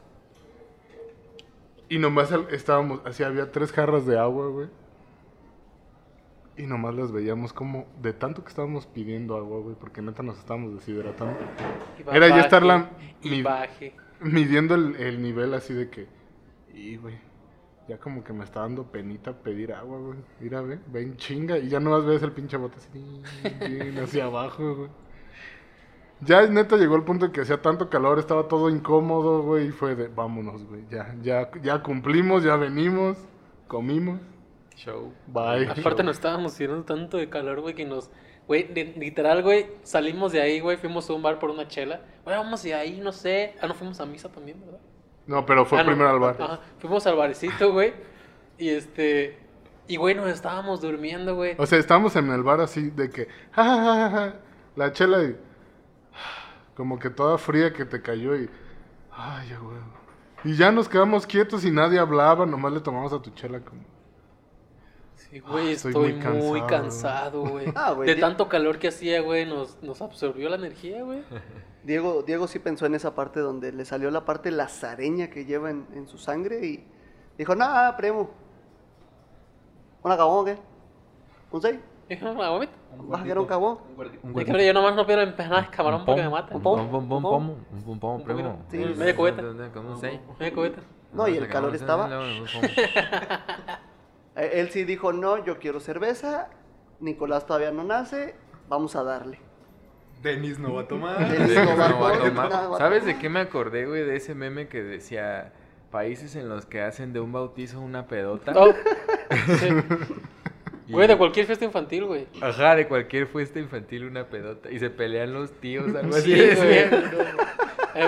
Y 1.88 1.98
nomás 1.98 2.30
estábamos, 2.50 3.00
así 3.04 3.22
había 3.22 3.50
tres 3.50 3.72
jarras 3.72 4.06
de 4.06 4.18
agua, 4.18 4.48
güey. 4.48 4.68
Y 6.58 6.66
nomás 6.66 6.94
las 6.94 7.12
veíamos 7.12 7.52
como 7.52 7.86
de 8.02 8.12
tanto 8.12 8.42
que 8.42 8.48
estábamos 8.48 8.86
pidiendo 8.86 9.36
agua, 9.36 9.60
güey, 9.60 9.76
porque 9.78 10.02
neta 10.02 10.22
nos 10.22 10.38
estábamos 10.38 10.74
deshidratando. 10.74 11.38
Y 11.98 12.02
va, 12.02 12.12
Era 12.14 12.26
ya 12.28 12.34
baje, 12.34 12.44
estarla 12.44 12.90
Y 13.22 13.30
mi- 13.30 13.42
baje. 13.42 13.94
midiendo 14.20 14.74
el, 14.74 14.96
el 14.96 15.22
nivel 15.22 15.54
así 15.54 15.72
de 15.72 15.88
que, 15.88 16.08
y 16.74 16.96
güey, 16.96 17.14
ya 17.88 17.98
como 17.98 18.24
que 18.24 18.32
me 18.32 18.42
está 18.44 18.60
dando 18.60 18.84
penita 18.90 19.32
pedir 19.32 19.72
agua, 19.72 19.98
güey. 19.98 20.18
Mira, 20.40 20.60
ve, 20.60 20.80
ven 20.88 21.16
chinga, 21.16 21.58
y 21.58 21.68
ya 21.68 21.78
nomás 21.80 22.04
ves 22.04 22.22
el 22.24 22.32
pinche 22.32 22.56
bote 22.56 22.76
así, 22.78 23.22
bien 23.68 23.96
hacia 23.98 24.24
abajo, 24.24 24.74
güey. 24.74 24.90
Ya 26.20 26.44
neta 26.48 26.76
llegó 26.76 26.96
el 26.96 27.04
punto 27.04 27.26
en 27.26 27.32
que 27.32 27.42
hacía 27.42 27.62
tanto 27.62 27.88
calor, 27.88 28.18
estaba 28.18 28.48
todo 28.48 28.68
incómodo, 28.68 29.42
güey, 29.42 29.68
y 29.68 29.70
fue 29.70 29.94
de, 29.94 30.08
vámonos, 30.08 30.64
güey, 30.66 30.82
ya, 30.90 31.14
ya, 31.22 31.48
ya 31.62 31.80
cumplimos, 31.84 32.42
ya 32.42 32.56
venimos, 32.56 33.16
comimos, 33.68 34.18
Show. 34.78 35.12
bye. 35.26 35.68
Aparte 35.68 36.02
nos 36.02 36.16
estábamos 36.16 36.54
tirando 36.54 36.84
tanto 36.84 37.16
de 37.16 37.28
calor, 37.28 37.60
güey, 37.60 37.74
que 37.74 37.84
nos... 37.84 38.10
Güey, 38.46 38.72
li- 38.72 38.94
literal, 38.96 39.42
güey, 39.42 39.66
salimos 39.82 40.32
de 40.32 40.40
ahí, 40.40 40.60
güey, 40.60 40.76
fuimos 40.78 41.10
a 41.10 41.12
un 41.12 41.22
bar 41.22 41.38
por 41.38 41.50
una 41.50 41.68
chela. 41.68 42.00
Güey, 42.24 42.36
vamos 42.36 42.62
de 42.62 42.74
ahí, 42.74 43.00
no 43.02 43.12
sé. 43.12 43.54
Ah, 43.60 43.66
no, 43.66 43.74
fuimos 43.74 44.00
a 44.00 44.06
misa 44.06 44.30
también, 44.30 44.58
¿verdad? 44.64 44.80
No, 45.26 45.44
pero 45.44 45.66
fue 45.66 45.78
Ah, 45.78 45.82
no. 45.82 45.88
primero 45.90 46.08
al 46.10 46.18
bar. 46.18 46.36
Ajá, 46.40 46.60
fuimos 46.78 47.06
al 47.06 47.16
barecito, 47.16 47.72
güey. 47.72 47.92
Y 48.56 48.70
este... 48.70 49.38
Y, 49.86 49.96
güey, 49.96 50.14
nos 50.14 50.28
estábamos 50.28 50.80
durmiendo, 50.80 51.34
güey. 51.34 51.56
O 51.58 51.66
sea, 51.66 51.78
estábamos 51.78 52.14
en 52.16 52.30
el 52.30 52.42
bar 52.42 52.60
así 52.60 52.90
de 52.90 53.10
que, 53.10 53.26
ja, 53.52 53.64
ja, 53.64 53.76
ja, 53.76 53.94
ja, 53.94 54.10
ja, 54.10 54.34
la 54.76 54.92
chela 54.92 55.22
y 55.24 55.36
como 56.74 56.98
que 56.98 57.10
toda 57.10 57.38
fría 57.38 57.72
que 57.72 57.84
te 57.84 58.00
cayó 58.00 58.36
y, 58.36 58.48
ay, 59.12 59.48
ya, 59.48 59.58
güey. 59.58 59.78
Y 60.44 60.54
ya 60.56 60.70
nos 60.70 60.88
quedamos 60.88 61.26
quietos 61.26 61.64
y 61.64 61.70
nadie 61.70 61.98
hablaba, 61.98 62.46
nomás 62.46 62.72
le 62.72 62.80
tomamos 62.80 63.12
a 63.12 63.20
tu 63.20 63.30
chela 63.30 63.60
como, 63.60 63.82
Sí, 65.30 65.40
güey, 65.40 65.68
Ah, 65.68 65.70
estoy 65.72 65.90
estoy 65.92 66.12
muy 66.14 66.40
muy 66.42 66.62
cansado. 66.62 67.42
güey. 67.46 67.66
Ah, 67.76 67.92
güey, 67.92 68.08
de 68.08 68.16
tanto 68.16 68.48
calor 68.48 68.78
que 68.78 68.88
hacía, 68.88 69.20
güey, 69.20 69.44
nos, 69.46 69.82
nos 69.82 70.00
absorbió 70.00 70.48
la 70.48 70.56
energía, 70.56 71.02
güey. 71.02 71.22
Diego, 71.84 72.22
Diego 72.22 72.46
sí 72.48 72.58
pensó 72.58 72.86
en 72.86 72.94
esa 72.94 73.14
parte 73.14 73.40
donde 73.40 73.72
le 73.72 73.84
salió 73.84 74.10
la 74.10 74.24
parte 74.24 74.50
lazareña 74.50 75.28
que 75.30 75.44
lleva 75.44 75.70
en, 75.70 75.86
en 75.94 76.06
su 76.08 76.18
sangre 76.18 76.64
y 76.66 76.86
dijo, 77.38 77.54
nada, 77.54 77.96
primo. 77.96 78.30
¿Un 80.02 80.12
acabón 80.12 80.42
o 80.42 80.44
qué? 80.44 80.56
¿Un 81.50 81.62
seis? 81.62 81.78
"Ah, 82.22 82.50
vomita". 82.50 82.72
¿Vas 82.96 83.20
a 83.20 83.22
querer 83.22 83.38
un 83.38 83.46
cabón? 83.46 83.78
De 84.34 84.44
que 84.44 84.66
yo 84.66 84.72
nomás 84.72 84.96
no 84.96 85.04
quiero 85.04 85.20
empezar 85.22 85.70
camarón 85.70 86.04
porque 86.06 86.22
me 86.22 86.30
mata. 86.30 86.54
Un 86.56 86.62
pom, 86.62 86.90
Pom, 86.90 86.90
pom, 86.90 87.08
pom, 87.08 87.16
un 87.16 87.22
pom. 87.22 87.32
pom, 87.32 87.56
un 87.72 87.82
pom, 87.84 87.98
pom, 88.00 88.16
Un 88.16 88.24
primo. 88.24 88.64
Sí, 88.70 88.78
media 88.96 89.14
cubeta. 89.16 89.42
Media 89.42 90.54
cubeta. 90.54 90.80
No, 91.12 91.28
y 91.28 91.36
el 91.36 91.48
calor 91.48 91.74
estaba- 91.74 92.08
Él 94.42 94.70
sí 94.70 94.84
dijo, 94.84 95.12
no, 95.12 95.44
yo 95.44 95.58
quiero 95.58 95.80
cerveza, 95.80 96.48
Nicolás 97.00 97.46
todavía 97.46 97.70
no 97.70 97.84
nace, 97.84 98.34
vamos 98.68 98.96
a 98.96 99.02
darle. 99.02 99.38
Denis 100.22 100.58
no 100.58 100.74
va 100.74 100.82
a 100.82 100.88
tomar. 100.88 101.18
Denis 101.30 101.48
De- 101.48 101.64
no 101.64 101.76
va 101.76 101.86
a 101.86 101.88
no 101.90 102.00
va 102.00 102.12
a 102.14 102.18
tomar, 102.18 102.78
¿Sabes 102.78 103.04
de 103.04 103.18
qué 103.18 103.28
me 103.28 103.40
acordé, 103.40 103.86
güey? 103.86 104.04
De 104.04 104.16
ese 104.16 104.34
meme 104.34 104.68
que 104.68 104.82
decía 104.82 105.52
países 105.90 106.34
en 106.36 106.48
los 106.48 106.66
que 106.66 106.82
hacen 106.82 107.12
de 107.12 107.20
un 107.20 107.32
bautizo 107.32 107.80
una 107.80 108.06
pedota. 108.06 108.52
Oh. 108.56 108.72
Sí. 109.60 109.68
Y- 110.86 110.92
Güey, 110.92 111.06
de 111.06 111.18
cualquier 111.18 111.44
fiesta 111.44 111.66
infantil, 111.66 112.06
güey. 112.06 112.26
Ajá, 112.40 112.74
de 112.74 112.88
cualquier 112.88 113.26
fiesta 113.26 113.58
infantil 113.58 114.06
una 114.06 114.24
pedota. 114.24 114.70
Y 114.70 114.78
se 114.78 114.88
pelean 114.88 115.34
los 115.34 115.52
tíos, 115.60 115.94
algo 115.94 116.16
así. 116.16 116.32
Sí, 116.34 116.56
güey. 116.56 116.78
Ahí 116.78 116.90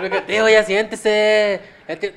me 0.00 0.20
Tío, 0.22 0.48
ya 0.48 0.62
siéntese. 0.62 1.60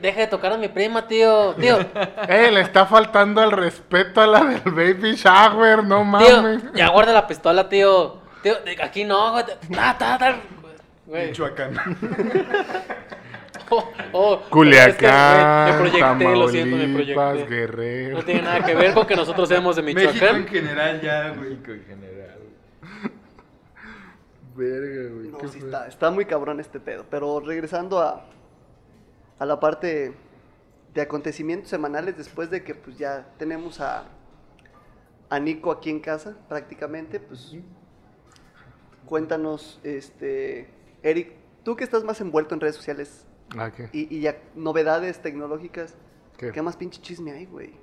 Deja 0.02 0.20
de 0.22 0.28
tocar 0.28 0.54
a 0.54 0.58
mi 0.58 0.68
prima, 0.68 1.08
tío. 1.08 1.56
Tío, 1.56 1.80
eh, 2.28 2.52
le 2.52 2.62
está 2.62 2.86
faltando 2.86 3.44
el 3.44 3.52
respeto 3.52 4.22
a 4.22 4.28
la 4.28 4.44
del 4.44 4.62
baby 4.72 5.16
shower, 5.16 5.84
no 5.84 5.98
tío. 5.98 6.42
mames. 6.42 6.62
Ya 6.76 6.90
guarda 6.90 7.14
la 7.14 7.26
pistola, 7.26 7.68
tío. 7.68 8.22
Tío, 8.44 8.54
aquí 8.84 9.04
no, 9.04 9.32
güey. 9.32 9.46
Ta, 9.74 9.98
ta, 9.98 10.18
ta. 10.18 10.36
Güey. 11.06 11.28
Michoacán. 11.30 11.74
Oh, 13.70 13.92
oh, 14.12 14.40
Culiacán, 14.50 15.70
es 15.70 15.76
que, 15.76 15.90
güey, 15.90 16.04
me 16.04 16.16
proyecté, 16.20 16.36
lo 16.36 16.48
siento, 16.50 16.76
me 16.76 16.94
proyecté. 16.94 17.46
Guerrero. 17.56 18.18
No 18.18 18.24
tiene 18.24 18.42
nada 18.44 18.64
que 18.64 18.76
ver 18.76 18.94
con 18.94 19.08
que 19.08 19.16
nosotros 19.16 19.50
seamos 19.50 19.76
de 19.76 19.82
México 19.82 20.12
Michoacán. 20.14 20.36
en 20.36 20.48
general 20.48 21.02
ya, 21.02 21.30
güey. 21.30 21.50
México 21.52 21.72
en 21.72 21.86
general. 21.86 22.13
Verga, 24.56 25.14
güey. 25.14 25.28
No, 25.30 25.40
sí 25.48 25.60
fue. 25.60 25.70
está, 25.70 25.88
está 25.88 26.12
muy 26.12 26.26
cabrón 26.26 26.60
este 26.60 26.80
pedo. 26.80 27.06
Pero 27.10 27.40
regresando 27.40 28.00
a, 28.00 28.26
a 29.40 29.46
la 29.46 29.60
parte 29.60 30.14
de 30.94 31.02
acontecimientos 31.02 31.70
semanales, 31.70 32.16
después 32.18 32.50
de 32.52 32.64
que 32.64 32.76
pues 32.76 32.98
ya 32.98 33.28
tenemos 33.38 33.80
a, 33.82 34.06
a 35.30 35.40
Nico 35.40 35.72
aquí 35.72 35.90
en 35.90 36.00
casa, 36.00 36.36
prácticamente, 36.48 37.20
pues 37.20 37.56
cuéntanos, 39.06 39.80
este, 39.84 40.70
Eric, 41.02 41.34
tú 41.64 41.76
que 41.76 41.84
estás 41.84 42.04
más 42.04 42.22
envuelto 42.22 42.54
en 42.54 42.62
redes 42.62 42.76
sociales 42.76 43.26
Ah, 43.58 43.72
¿qué? 43.72 43.90
y, 43.92 44.16
y 44.16 44.22
ya 44.22 44.38
novedades 44.56 45.22
tecnológicas, 45.22 45.96
¿Qué? 46.38 46.52
¿qué 46.52 46.62
más 46.62 46.78
pinche 46.78 47.02
chisme 47.02 47.32
hay, 47.32 47.46
güey? 47.46 47.74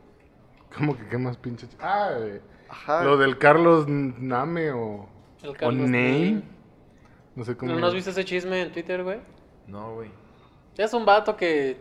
¿Cómo 0.76 0.96
que 0.96 1.06
qué 1.08 1.18
más 1.18 1.36
pinche? 1.36 1.66
ch- 1.66 1.76
Ah, 1.80 2.10
eh, 2.18 2.40
Ajá. 2.68 3.04
Lo 3.04 3.16
del 3.16 3.38
Carlos 3.38 3.86
Name 3.88 4.70
o, 4.72 5.08
El 5.42 5.48
o 5.50 5.52
Carlos 5.54 5.76
Name. 5.88 6.42
No 7.36 7.44
sé 7.44 7.56
cómo. 7.56 7.72
¿No, 7.72 7.78
¿No 7.78 7.86
has 7.86 7.94
visto 7.94 8.10
ese 8.10 8.24
chisme 8.24 8.60
en 8.62 8.72
Twitter, 8.72 9.02
güey? 9.02 9.18
No, 9.66 9.94
güey. 9.94 10.10
Es 10.76 10.92
un 10.94 11.04
vato 11.04 11.36
que 11.36 11.76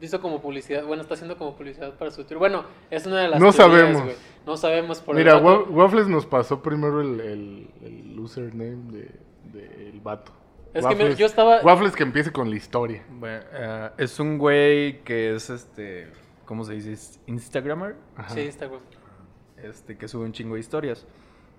hizo 0.00 0.20
como 0.20 0.40
publicidad, 0.40 0.84
bueno, 0.84 1.02
está 1.02 1.14
haciendo 1.14 1.36
como 1.36 1.54
publicidad 1.56 1.94
para 1.94 2.10
su 2.10 2.18
Twitter. 2.22 2.38
Bueno, 2.38 2.64
es 2.90 3.06
una 3.06 3.20
de 3.20 3.28
las 3.28 3.40
No 3.40 3.52
sabemos. 3.52 4.02
güey. 4.02 4.16
No 4.46 4.56
sabemos 4.56 5.00
por 5.00 5.14
Mira, 5.16 5.34
vato. 5.34 5.66
Waffles 5.70 6.08
nos 6.08 6.26
pasó 6.26 6.62
primero 6.62 7.00
el, 7.00 7.20
el, 7.20 7.70
el 7.82 8.18
username 8.18 8.92
de, 8.92 9.10
de 9.52 9.88
el 9.90 10.00
vato. 10.00 10.32
Es 10.74 10.86
que 10.86 10.94
mira, 10.94 11.10
yo 11.10 11.26
estaba- 11.26 11.60
Waffles 11.62 11.94
que 11.94 12.02
empiece 12.02 12.32
con 12.32 12.48
la 12.48 12.56
historia. 12.56 13.04
Bueno, 13.10 13.44
eh, 13.52 13.90
es 13.98 14.18
un 14.18 14.38
güey 14.38 15.02
que 15.04 15.34
es 15.34 15.50
este. 15.50 16.08
¿Cómo 16.46 16.64
se 16.64 16.72
dice? 16.74 16.92
¿Es 16.92 17.20
Instagramer. 17.26 17.94
Ajá. 18.16 18.30
Sí, 18.34 18.50
güey. 18.68 18.80
Este, 19.62 19.96
que 19.96 20.08
sube 20.08 20.24
un 20.24 20.32
chingo 20.32 20.54
de 20.54 20.60
historias. 20.60 21.06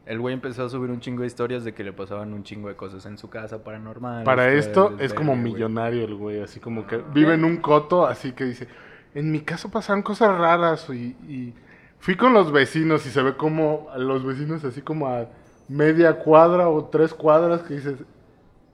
El 0.06 0.20
güey 0.20 0.34
empezó 0.34 0.66
a 0.66 0.70
subir 0.70 0.92
un 0.92 1.00
chingo 1.00 1.22
de 1.22 1.28
historias 1.28 1.64
de 1.64 1.74
que 1.74 1.84
le 1.84 1.94
pasaban 1.94 2.34
un 2.34 2.44
chingo 2.44 2.68
de 2.68 2.76
cosas 2.76 3.06
en 3.06 3.18
su 3.18 3.30
casa 3.30 3.64
paranormal. 3.64 4.24
Para 4.26 4.52
esto 4.52 4.96
es 5.00 5.14
como 5.14 5.36
millonario 5.36 6.04
el 6.04 6.16
güey, 6.16 6.42
así 6.42 6.60
como 6.60 6.86
que 6.86 7.02
vive 7.14 7.36
en 7.36 7.46
un 7.46 7.58
coto, 7.58 8.06
así 8.06 8.34
que 8.34 8.44
dice, 8.44 8.68
en 9.16 9.32
mi 9.32 9.42
casa 9.42 9.70
pasaban 9.70 10.02
cosas 10.02 10.38
raras 10.38 10.90
y, 10.90 11.16
y 11.28 11.54
fui 12.00 12.16
con 12.18 12.34
los 12.34 12.52
vecinos 12.52 13.06
y 13.06 13.10
se 13.10 13.22
ve 13.22 13.36
como 13.38 13.88
a 13.94 13.98
los 13.98 14.26
vecinos 14.26 14.66
así 14.66 14.82
como 14.82 15.08
a 15.08 15.30
media 15.70 16.20
cuadra 16.20 16.68
o 16.68 16.86
tres 16.86 17.14
cuadras 17.14 17.62
que 17.62 17.76
dices, 17.76 18.04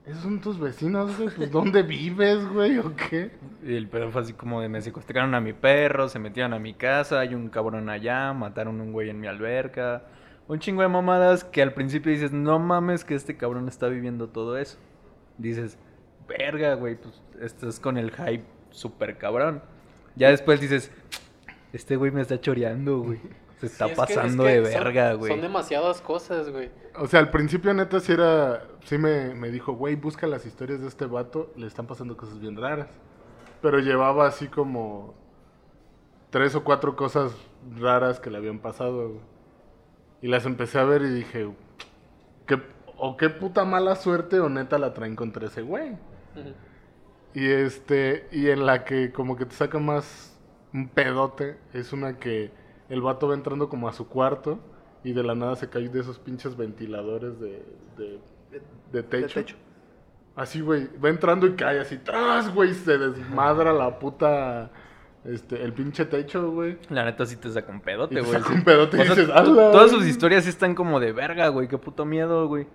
¿esos 0.06 0.22
son 0.22 0.40
tus 0.40 0.58
vecinos? 0.58 1.12
Pues, 1.36 1.50
¿dónde 1.52 1.82
vives, 1.82 2.46
güey? 2.48 2.78
¿O 2.78 2.94
qué? 2.96 3.30
Y 3.64 3.74
el 3.74 3.88
pedo 3.88 4.10
fue 4.10 4.22
así 4.22 4.32
como 4.32 4.60
de 4.60 4.68
me 4.68 4.82
secuestraron 4.82 5.34
a 5.34 5.40
mi 5.40 5.52
perro, 5.52 6.08
se 6.08 6.18
metieron 6.18 6.52
a 6.54 6.58
mi 6.58 6.74
casa, 6.74 7.20
hay 7.20 7.34
un 7.34 7.48
cabrón 7.48 7.88
allá, 7.88 8.32
mataron 8.32 8.80
a 8.80 8.82
un 8.82 8.92
güey 8.92 9.10
en 9.10 9.20
mi 9.20 9.26
alberca. 9.26 10.02
Un 10.50 10.58
chingo 10.58 10.82
de 10.82 10.88
mamadas 10.88 11.44
que 11.44 11.62
al 11.62 11.72
principio 11.74 12.10
dices, 12.10 12.32
no 12.32 12.58
mames 12.58 13.04
que 13.04 13.14
este 13.14 13.36
cabrón 13.36 13.68
está 13.68 13.86
viviendo 13.86 14.28
todo 14.28 14.58
eso. 14.58 14.78
Dices, 15.38 15.78
verga, 16.26 16.74
güey, 16.74 16.96
pues 16.96 17.22
estás 17.40 17.78
con 17.78 17.96
el 17.96 18.10
hype 18.10 18.44
súper 18.70 19.16
cabrón. 19.16 19.62
Ya 20.16 20.30
después 20.30 20.60
dices, 20.60 20.90
este 21.72 21.94
güey 21.94 22.10
me 22.10 22.20
está 22.20 22.40
choreando, 22.40 22.98
güey. 22.98 23.20
Se 23.60 23.66
está 23.66 23.86
Sí, 23.86 23.92
es 23.92 23.96
que- 23.98 24.02
es 24.12 24.16
pasando 24.18 24.42
que 24.44 24.60
de 24.60 24.72
son- 24.72 24.84
verga, 24.84 25.12
güey. 25.14 25.30
Son 25.30 25.40
demasiadas 25.40 26.00
cosas, 26.00 26.50
güey. 26.50 26.70
O 26.98 27.06
sea, 27.06 27.20
al 27.20 27.30
principio 27.30 27.72
neta 27.72 28.00
sí 28.00 28.10
era, 28.10 28.64
sí 28.84 28.98
me, 28.98 29.34
me 29.34 29.50
dijo, 29.50 29.74
güey, 29.74 29.94
busca 29.94 30.26
las 30.26 30.46
historias 30.46 30.80
de 30.80 30.88
este 30.88 31.06
vato, 31.06 31.52
le 31.56 31.68
están 31.68 31.86
pasando 31.86 32.16
cosas 32.16 32.40
bien 32.40 32.56
raras. 32.56 32.88
Pero 33.62 33.78
llevaba 33.78 34.26
así 34.26 34.48
como 34.48 35.14
tres 36.30 36.54
o 36.56 36.64
cuatro 36.64 36.96
cosas 36.96 37.32
raras 37.78 38.18
que 38.18 38.30
le 38.30 38.38
habían 38.38 38.58
pasado, 38.58 39.10
güey. 39.10 39.29
Y 40.22 40.28
las 40.28 40.46
empecé 40.46 40.78
a 40.78 40.84
ver 40.84 41.02
y 41.02 41.08
dije, 41.08 41.48
¿qué, 42.46 42.60
o 43.00 43.16
qué 43.16 43.30
puta 43.30 43.64
mala 43.64 43.96
suerte 43.96 44.38
o 44.40 44.48
neta 44.48 44.78
la 44.78 44.92
traen 44.92 45.16
contra 45.16 45.46
ese 45.46 45.62
güey. 45.62 45.96
Y 47.32 47.46
este, 47.48 48.28
y 48.30 48.48
en 48.48 48.66
la 48.66 48.84
que 48.84 49.12
como 49.12 49.36
que 49.36 49.46
te 49.46 49.54
saca 49.54 49.78
más 49.78 50.38
un 50.72 50.88
pedote, 50.88 51.58
es 51.72 51.92
una 51.92 52.18
que 52.18 52.52
el 52.88 53.00
vato 53.00 53.28
va 53.28 53.34
entrando 53.34 53.68
como 53.68 53.88
a 53.88 53.92
su 53.92 54.06
cuarto 54.08 54.60
y 55.02 55.12
de 55.12 55.22
la 55.22 55.34
nada 55.34 55.56
se 55.56 55.70
cae 55.70 55.88
de 55.88 56.00
esos 56.00 56.18
pinches 56.18 56.56
ventiladores 56.56 57.40
de, 57.40 57.64
de, 57.96 58.20
de 58.92 59.02
techo. 59.02 59.40
techo. 59.40 59.56
Así, 60.36 60.60
güey, 60.60 60.88
va 61.02 61.08
entrando 61.08 61.46
y 61.46 61.54
cae 61.54 61.80
así, 61.80 61.98
tras, 61.98 62.52
güey, 62.54 62.74
se 62.74 62.98
desmadra 62.98 63.72
la 63.72 63.98
puta, 63.98 64.70
este, 65.24 65.62
el 65.62 65.72
pinche 65.72 66.04
techo, 66.06 66.50
güey. 66.50 66.78
La 66.88 67.04
neta 67.04 67.26
sí 67.26 67.36
te 67.36 67.50
saca 67.50 67.70
un 67.72 67.80
pedote, 67.80 68.14
te 68.14 68.20
güey. 68.22 68.32
saca 68.32 68.48
sí. 68.48 68.54
un 68.54 68.64
pedote 68.64 68.96
y 68.96 69.00
O 69.00 69.04
sea, 69.04 69.14
dices, 69.14 69.28
to- 69.28 69.34
"Ala". 69.34 69.70
Todas 69.72 69.90
sus 69.90 70.06
historias 70.06 70.44
sí 70.44 70.50
están 70.50 70.74
como 70.74 70.98
de 71.00 71.12
verga, 71.12 71.48
güey. 71.48 71.68
Qué 71.68 71.78
puto 71.78 72.04
miedo, 72.04 72.46
güey. 72.48 72.66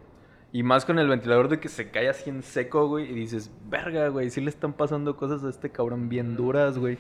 Y 0.52 0.64
más 0.64 0.86
con 0.86 1.00
el 1.00 1.08
ventilador 1.10 1.50
de 1.50 1.60
que 1.60 1.68
se 1.68 1.90
cae 1.92 2.08
así 2.08 2.30
en 2.30 2.42
seco, 2.44 2.88
güey. 2.88 3.12
Y 3.12 3.14
dices, 3.16 3.52
verga, 3.68 4.08
güey. 4.10 4.30
Sí 4.30 4.40
le 4.42 4.50
están 4.50 4.74
pasando 4.74 5.18
cosas 5.18 5.44
a 5.44 5.50
este 5.50 5.70
cabrón 5.72 6.08
bien 6.08 6.36
duras, 6.38 6.78
güey. 6.78 6.98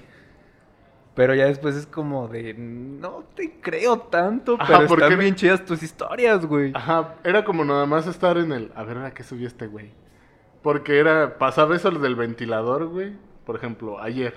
Pero 1.13 1.34
ya 1.34 1.45
después 1.45 1.75
es 1.75 1.88
como 1.88 2.27
de, 2.27 2.53
no 2.55 3.23
te 3.36 3.62
creo 3.62 3.99
tanto, 3.99 4.58
Ajá, 4.60 4.79
pero 4.79 4.88
porque- 4.89 5.03
están 5.05 5.19
bien 5.19 5.36
chidas 5.36 5.63
tus 5.63 5.81
historias, 5.81 6.45
güey. 6.45 6.71
Ajá, 6.75 7.15
era 7.23 7.45
como 7.45 7.63
nada 7.63 7.86
más 7.86 8.05
estar 8.05 8.38
en 8.38 8.51
el, 8.51 8.69
a 8.75 8.84
ver 8.84 8.97
a 8.97 9.13
qué 9.13 9.23
subió 9.23 9.47
este 9.47 9.67
güey. 9.67 9.91
Porque 10.62 10.99
era, 10.99 11.38
pasaba 11.38 11.75
eso 11.77 11.89
del 11.91 12.15
ventilador, 12.15 12.88
güey, 12.88 13.13
por 13.45 13.55
ejemplo, 13.55 14.01
ayer. 14.01 14.34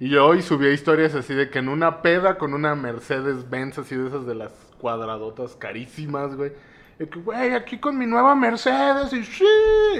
Y 0.00 0.10
yo 0.10 0.26
hoy 0.26 0.42
subía 0.42 0.70
historias 0.70 1.14
así 1.14 1.34
de 1.34 1.50
que 1.50 1.58
en 1.58 1.68
una 1.68 2.02
peda 2.02 2.38
con 2.38 2.54
una 2.54 2.74
Mercedes 2.74 3.50
Benz, 3.50 3.78
así 3.78 3.96
de 3.96 4.08
esas 4.08 4.26
de 4.26 4.34
las 4.34 4.52
cuadradotas 4.80 5.56
carísimas, 5.56 6.36
güey. 6.36 6.52
Y 7.00 7.06
que, 7.06 7.18
güey, 7.20 7.52
aquí 7.54 7.78
con 7.78 7.98
mi 7.98 8.06
nueva 8.06 8.34
Mercedes 8.36 9.12
y 9.12 9.24
sí. 9.24 9.44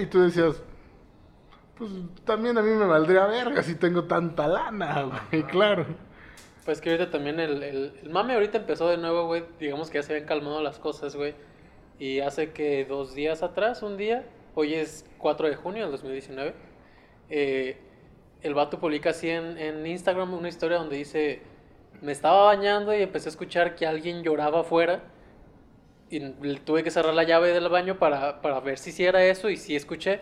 Y 0.00 0.06
tú 0.06 0.20
decías, 0.20 0.62
pues 1.76 1.90
también 2.24 2.56
a 2.58 2.62
mí 2.62 2.70
me 2.70 2.86
valdría 2.86 3.26
verga 3.26 3.62
si 3.62 3.74
tengo 3.74 4.04
tanta 4.04 4.46
lana, 4.46 5.02
güey, 5.30 5.42
claro. 5.44 5.86
Pues 6.64 6.80
que 6.80 6.90
ahorita 6.90 7.10
también 7.10 7.40
el, 7.40 7.62
el, 7.62 7.92
el 8.02 8.10
mame 8.10 8.34
ahorita 8.34 8.58
empezó 8.58 8.88
de 8.88 8.98
nuevo, 8.98 9.26
güey. 9.26 9.44
Digamos 9.58 9.90
que 9.90 9.98
ya 9.98 10.02
se 10.02 10.12
habían 10.12 10.28
calmado 10.28 10.62
las 10.62 10.78
cosas, 10.78 11.16
güey. 11.16 11.34
Y 11.98 12.20
hace 12.20 12.52
que 12.52 12.84
dos 12.84 13.14
días 13.14 13.42
atrás, 13.42 13.82
un 13.82 13.96
día, 13.96 14.24
hoy 14.54 14.74
es 14.74 15.04
4 15.18 15.48
de 15.48 15.56
junio 15.56 15.82
del 15.82 15.92
2019, 15.92 16.54
eh, 17.30 17.76
el 18.42 18.54
vato 18.54 18.78
publica 18.78 19.10
así 19.10 19.28
en, 19.28 19.58
en 19.58 19.86
Instagram 19.86 20.34
una 20.34 20.48
historia 20.48 20.78
donde 20.78 20.96
dice, 20.96 21.42
me 22.00 22.12
estaba 22.12 22.44
bañando 22.44 22.94
y 22.96 23.02
empecé 23.02 23.28
a 23.28 23.30
escuchar 23.30 23.74
que 23.74 23.86
alguien 23.86 24.22
lloraba 24.22 24.60
afuera. 24.60 25.02
Y 26.10 26.20
tuve 26.60 26.82
que 26.82 26.90
cerrar 26.90 27.12
la 27.14 27.24
llave 27.24 27.52
del 27.52 27.68
baño 27.68 27.98
para, 27.98 28.40
para 28.40 28.60
ver 28.60 28.78
si 28.78 28.92
sí 28.92 29.04
era 29.04 29.24
eso 29.24 29.50
y 29.50 29.56
sí 29.56 29.76
escuché. 29.76 30.20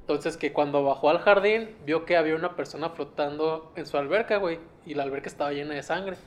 Entonces 0.00 0.36
que 0.36 0.52
cuando 0.52 0.84
bajó 0.84 1.10
al 1.10 1.20
jardín 1.20 1.70
vio 1.86 2.04
que 2.04 2.16
había 2.16 2.34
una 2.34 2.56
persona 2.56 2.90
flotando 2.90 3.72
en 3.76 3.86
su 3.86 3.96
alberca, 3.96 4.36
güey. 4.38 4.58
Y 4.84 4.94
la 4.94 5.04
alberca 5.04 5.28
estaba 5.28 5.52
llena 5.52 5.74
de 5.74 5.82
sangre. 5.82 6.18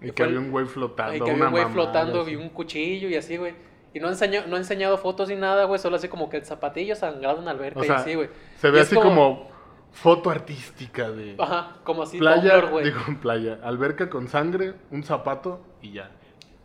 Y 0.00 0.08
Y 0.08 0.12
que 0.12 0.24
fue 0.24 0.24
había 0.24 0.40
un 0.40 0.50
güey 0.50 0.66
flotando. 0.66 1.12
Ahí 1.12 1.20
que 1.20 1.30
había 1.30 1.44
un 1.44 1.50
güey 1.50 1.66
flotando 1.66 2.28
y 2.28 2.36
un 2.36 2.48
cuchillo 2.48 3.08
y 3.08 3.14
así, 3.16 3.36
güey. 3.36 3.54
Y 3.92 4.00
no 4.00 4.08
enseñó, 4.08 4.46
no 4.46 4.56
ha 4.56 4.58
enseñado 4.58 4.98
fotos 4.98 5.28
ni 5.28 5.36
nada, 5.36 5.64
güey. 5.64 5.78
Solo 5.78 5.96
así 5.96 6.08
como 6.08 6.28
que 6.28 6.38
el 6.38 6.44
zapatillo 6.44 6.96
sangrado 6.96 7.38
en 7.38 7.44
la 7.44 7.52
alberca 7.52 7.80
O 7.80 7.84
y 7.84 7.90
así, 7.90 8.14
güey. 8.14 8.30
Se 8.56 8.70
Y 8.72 8.72
ve 8.72 8.80
así 8.80 8.98
como... 8.98 9.49
foto 9.92 10.30
artística 10.30 11.10
de 11.10 11.34
Ajá, 11.38 11.76
como 11.84 12.02
así 12.02 12.18
playa, 12.18 12.52
Tumblr, 12.60 12.70
güey. 12.70 12.84
digo 12.84 13.00
playa, 13.22 13.58
alberca 13.62 14.08
con 14.10 14.28
sangre, 14.28 14.74
un 14.90 15.02
zapato 15.02 15.60
y 15.82 15.92
ya. 15.92 16.10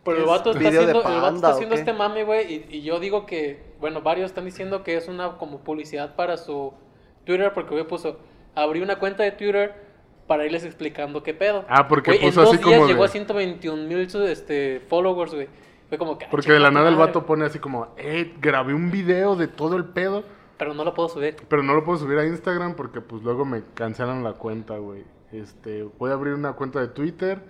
Pero 0.04 0.18
el 0.18 0.22
¿Es 0.22 0.28
vato 0.28 0.50
está 0.52 0.68
haciendo, 0.68 0.88
el 0.90 0.94
vato 0.94 1.02
panda 1.08 1.34
está 1.34 1.48
o 1.48 1.52
haciendo 1.52 1.74
qué? 1.74 1.80
este 1.80 1.92
mame, 1.92 2.22
güey. 2.22 2.52
Y, 2.70 2.76
y 2.76 2.82
yo 2.82 3.00
digo 3.00 3.26
que, 3.26 3.74
bueno, 3.80 4.02
varios 4.02 4.26
están 4.30 4.44
diciendo 4.44 4.84
que 4.84 4.96
es 4.96 5.08
una 5.08 5.32
como 5.38 5.58
publicidad 5.64 6.14
para 6.14 6.36
su 6.36 6.72
Twitter, 7.24 7.52
porque 7.52 7.70
güey 7.70 7.86
puso, 7.88 8.20
abrí 8.54 8.80
una 8.82 9.00
cuenta 9.00 9.24
de 9.24 9.32
Twitter 9.32 9.74
para 10.28 10.44
irles 10.46 10.64
explicando 10.64 11.24
qué 11.24 11.34
pedo. 11.34 11.64
Ah, 11.68 11.88
porque 11.88 12.12
Güey, 12.12 12.20
puso 12.20 12.40
en 12.40 12.44
dos 12.46 12.54
así 12.54 12.62
días 12.64 12.76
como 12.78 12.86
llegó 12.88 13.02
de- 13.02 13.08
a 13.08 13.12
121 13.12 13.82
mil 13.88 13.98
este, 13.98 14.80
followers, 14.88 15.34
güey. 15.34 15.48
Fue 15.88 15.98
como 15.98 16.18
que. 16.18 16.24
ah, 16.26 16.28
Porque 16.30 16.52
de 16.52 16.60
la 16.60 16.70
nada 16.70 16.88
el 16.88 16.96
vato 16.96 17.26
pone 17.26 17.44
así 17.44 17.58
como, 17.58 17.88
eh, 17.96 18.32
grabé 18.40 18.74
un 18.74 18.92
video 18.92 19.34
de 19.34 19.48
todo 19.48 19.76
el 19.76 19.86
pedo, 19.86 20.22
Pero 20.58 20.74
no 20.74 20.84
lo 20.84 20.94
puedo 20.94 21.08
subir. 21.08 21.36
pero 21.48 21.62
no 21.62 21.74
lo 21.74 21.84
puedo 21.84 21.98
subir 21.98 22.18
a 22.18 22.26
Instagram 22.26 22.74
porque 22.74 23.00
pues 23.00 23.22
luego 23.22 23.44
me 23.44 23.62
cancelan 23.74 24.24
la 24.24 24.32
cuenta, 24.32 24.78
güey. 24.78 25.04
Este, 25.32 25.82
voy 25.98 26.10
a 26.10 26.14
abrir 26.14 26.34
una 26.34 26.54
cuenta 26.54 26.80
de 26.80 26.88
Twitter, 26.88 27.40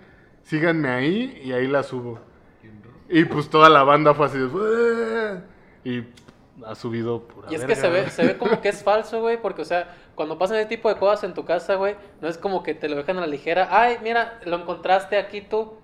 síganme 0.43 0.89
ahí 0.89 1.41
y 1.43 1.53
ahí 1.53 1.67
la 1.67 1.83
subo. 1.83 2.19
Y 3.09 3.25
pues 3.25 3.49
toda 3.49 3.69
la 3.69 3.83
banda 3.83 4.13
fue 4.13 4.25
así 4.25 4.37
y 5.85 6.03
ha 6.65 6.75
subido 6.75 7.21
pura 7.21 7.47
Y 7.51 7.55
es 7.55 7.63
que 7.63 7.75
se 7.75 7.89
ve, 7.89 8.09
se 8.09 8.25
ve 8.25 8.37
como 8.37 8.59
que 8.61 8.69
es 8.69 8.83
falso, 8.83 9.21
güey, 9.21 9.41
porque, 9.41 9.61
o 9.61 9.65
sea, 9.65 9.95
cuando 10.15 10.37
pasan 10.37 10.57
ese 10.57 10.67
tipo 10.67 10.89
de 10.89 10.97
cosas 10.97 11.23
en 11.23 11.33
tu 11.33 11.45
casa, 11.45 11.75
güey, 11.75 11.95
no 12.21 12.27
es 12.27 12.37
como 12.37 12.63
que 12.63 12.73
te 12.73 12.89
lo 12.89 12.95
dejan 12.95 13.17
a 13.17 13.21
la 13.21 13.27
ligera. 13.27 13.69
Ay, 13.71 13.97
mira, 14.03 14.39
lo 14.45 14.57
encontraste 14.57 15.17
aquí 15.17 15.41
tú, 15.41 15.75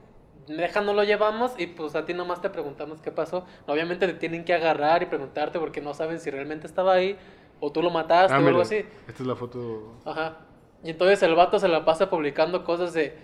deja, 0.47 0.81
no 0.81 0.93
lo 0.93 1.03
llevamos 1.03 1.53
y 1.57 1.67
pues 1.67 1.95
a 1.95 2.05
ti 2.05 2.13
nomás 2.13 2.41
te 2.41 2.49
preguntamos 2.49 3.01
qué 3.01 3.11
pasó. 3.11 3.45
Obviamente 3.67 4.07
te 4.07 4.13
tienen 4.13 4.43
que 4.45 4.53
agarrar 4.53 5.03
y 5.03 5.05
preguntarte 5.07 5.59
porque 5.59 5.81
no 5.81 5.93
saben 5.93 6.19
si 6.19 6.29
realmente 6.31 6.67
estaba 6.67 6.93
ahí 6.93 7.17
o 7.59 7.71
tú 7.71 7.81
lo 7.81 7.89
mataste 7.89 8.33
Ah, 8.33 8.37
o 8.37 8.39
algo 8.39 8.51
mira, 8.51 8.61
así. 8.63 8.85
Esta 9.07 9.23
es 9.23 9.27
la 9.27 9.35
foto. 9.35 9.93
Ajá. 10.05 10.37
Y 10.83 10.89
entonces 10.89 11.23
el 11.23 11.35
vato 11.35 11.59
se 11.59 11.67
la 11.67 11.85
pasa 11.85 12.09
publicando 12.09 12.63
cosas 12.65 12.93
de, 12.93 13.15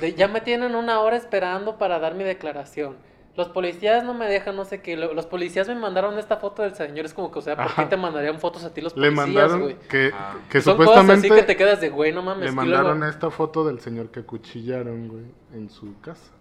de, 0.00 0.14
ya 0.14 0.26
me 0.28 0.40
tienen 0.40 0.74
una 0.74 1.00
hora 1.00 1.16
esperando 1.16 1.78
para 1.78 1.98
dar 2.00 2.14
mi 2.14 2.24
declaración. 2.24 2.96
Los 3.36 3.48
policías 3.48 4.04
no 4.04 4.14
me 4.14 4.26
dejan, 4.26 4.54
no 4.54 4.64
sé 4.64 4.80
qué. 4.80 4.96
Lo- 4.96 5.12
Los 5.12 5.26
policías 5.26 5.66
me 5.66 5.74
mandaron 5.74 6.18
esta 6.20 6.36
foto 6.36 6.62
del 6.62 6.74
señor. 6.76 7.04
Es 7.04 7.14
como 7.14 7.32
que, 7.32 7.40
o 7.40 7.42
sea, 7.42 7.56
¿por 7.56 7.64
Ajá. 7.64 7.82
qué 7.82 7.88
te 7.90 7.96
mandarían 7.96 8.38
fotos 8.38 8.62
a 8.64 8.72
ti 8.72 8.80
los 8.80 8.96
Le 8.96 9.10
policías, 9.10 9.26
mandaron 9.26 9.60
güey? 9.62 9.76
que, 9.88 10.10
Ah. 10.14 10.34
que 10.48 10.60
Son 10.60 10.76
cosas 10.76 10.92
supuestamente 10.94 11.26
así 11.28 11.36
que 11.40 11.42
te 11.46 11.56
quedas 11.56 11.80
de, 11.80 11.88
güey, 11.88 12.12
no 12.12 12.22
mames. 12.22 12.44
le 12.46 12.52
mandaron 12.52 12.98
luego- 13.00 13.12
esta 13.12 13.30
foto 13.30 13.64
del 13.64 13.80
señor 13.80 14.10
que 14.12 14.20
acuchillaron, 14.20 15.08
güey, 15.08 15.24
en 15.52 15.68
su 15.68 16.00
casa. 16.00 16.32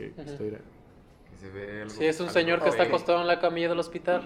Que 0.00 0.20
Ujú. 0.22 0.30
está 0.30 0.42
ahí. 0.44 0.50
Que 1.30 1.36
se 1.36 1.50
ve 1.50 1.82
algo- 1.82 1.90
Sí, 1.90 2.06
es 2.06 2.20
un 2.20 2.26
algo 2.28 2.32
señor 2.40 2.62
que 2.62 2.68
está 2.70 2.82
acostado 2.84 3.20
en 3.20 3.26
la 3.26 3.38
camilla 3.40 3.68
del 3.68 3.78
hospital. 3.78 4.22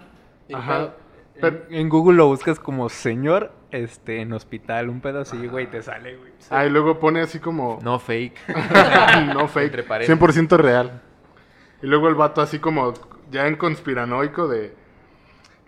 Ajá. 0.53 0.79
pedo. 0.79 0.95
Pero- 1.41 1.64
En, 1.70 1.89
Google 1.89 2.16
lo 2.18 2.27
buscas 2.29 2.61
como 2.61 2.89
señor 2.89 3.51
este, 3.72 4.20
en 4.20 4.33
hospital, 4.33 4.89
un 4.89 5.01
así, 5.20 5.47
güey, 5.49 5.68
te 5.68 5.83
sale, 5.83 6.16
güey. 6.16 6.33
Ah, 6.51 6.64
y 6.64 6.70
luego 6.70 7.01
pone 7.01 7.20
así 7.22 7.41
como 7.41 7.81
No 7.83 7.99
fake. 7.99 8.39
no 9.35 9.49
fake, 9.49 9.64
Entre 9.66 9.83
paréntesis. 9.83 10.14
100% 10.47 10.57
real. 10.59 11.03
Y 11.83 11.87
luego 11.87 12.09
el 12.09 12.14
vato 12.14 12.41
así 12.41 12.61
como 12.61 12.95
ya 13.31 13.47
en 13.49 13.57
conspiranoico 13.57 14.47
de... 14.49 14.75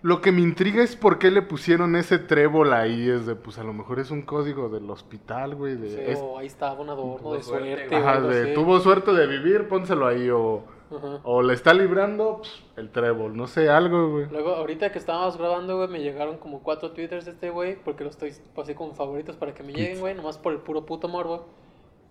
Lo 0.03 0.21
que 0.21 0.31
me 0.31 0.41
intriga 0.41 0.83
es 0.83 0.95
por 0.95 1.17
qué 1.17 1.31
le 1.31 1.41
pusieron 1.41 1.95
ese 1.95 2.19
trébol 2.19 2.71
ahí. 2.73 3.09
Es 3.09 3.25
de, 3.25 3.35
pues 3.35 3.57
a 3.57 3.63
lo 3.63 3.73
mejor 3.73 3.99
es 3.99 4.11
un 4.11 4.21
código 4.21 4.69
del 4.69 4.89
hospital, 4.89 5.55
güey. 5.55 5.75
De, 5.75 5.89
Sí, 5.89 5.97
es- 6.05 6.19
o 6.19 6.37
ahí 6.37 6.45
estaba 6.47 6.79
un 6.79 6.89
adorno 6.89 7.33
de 7.33 7.41
suerte, 7.41 7.75
suerte. 7.89 7.95
ajá, 7.95 8.21
de, 8.21 8.53
tuvo 8.53 8.79
suerte 8.79 9.11
de 9.13 9.25
vivir, 9.27 9.67
pónselo 9.67 10.05
ahí. 10.07 10.29
O, 10.29 10.63
Ajá. 10.95 11.19
o 11.23 11.41
le 11.41 11.53
está 11.53 11.73
librando 11.73 12.37
pues, 12.37 12.63
el 12.77 12.91
trébol. 12.91 13.35
No 13.35 13.47
sé, 13.47 13.69
algo, 13.69 14.11
güey. 14.11 14.27
Luego, 14.29 14.51
ahorita 14.51 14.91
que 14.91 14.99
estábamos 14.99 15.35
grabando, 15.37 15.75
güey, 15.77 15.89
me 15.89 15.99
llegaron 15.99 16.37
como 16.37 16.61
cuatro 16.61 16.91
twitters 16.91 17.25
de 17.25 17.31
este 17.31 17.49
güey, 17.49 17.75
porque 17.83 18.03
los 18.03 18.13
estoy 18.13 18.33
así 18.61 18.73
como 18.75 18.93
favoritos 18.93 19.35
para 19.35 19.53
que 19.55 19.63
me 19.63 19.73
lleguen, 19.73 19.99
güey, 19.99 20.13
nomás 20.13 20.37
por 20.37 20.53
el 20.53 20.59
puro 20.59 20.85
puto 20.85 21.07
morbo. 21.07 21.47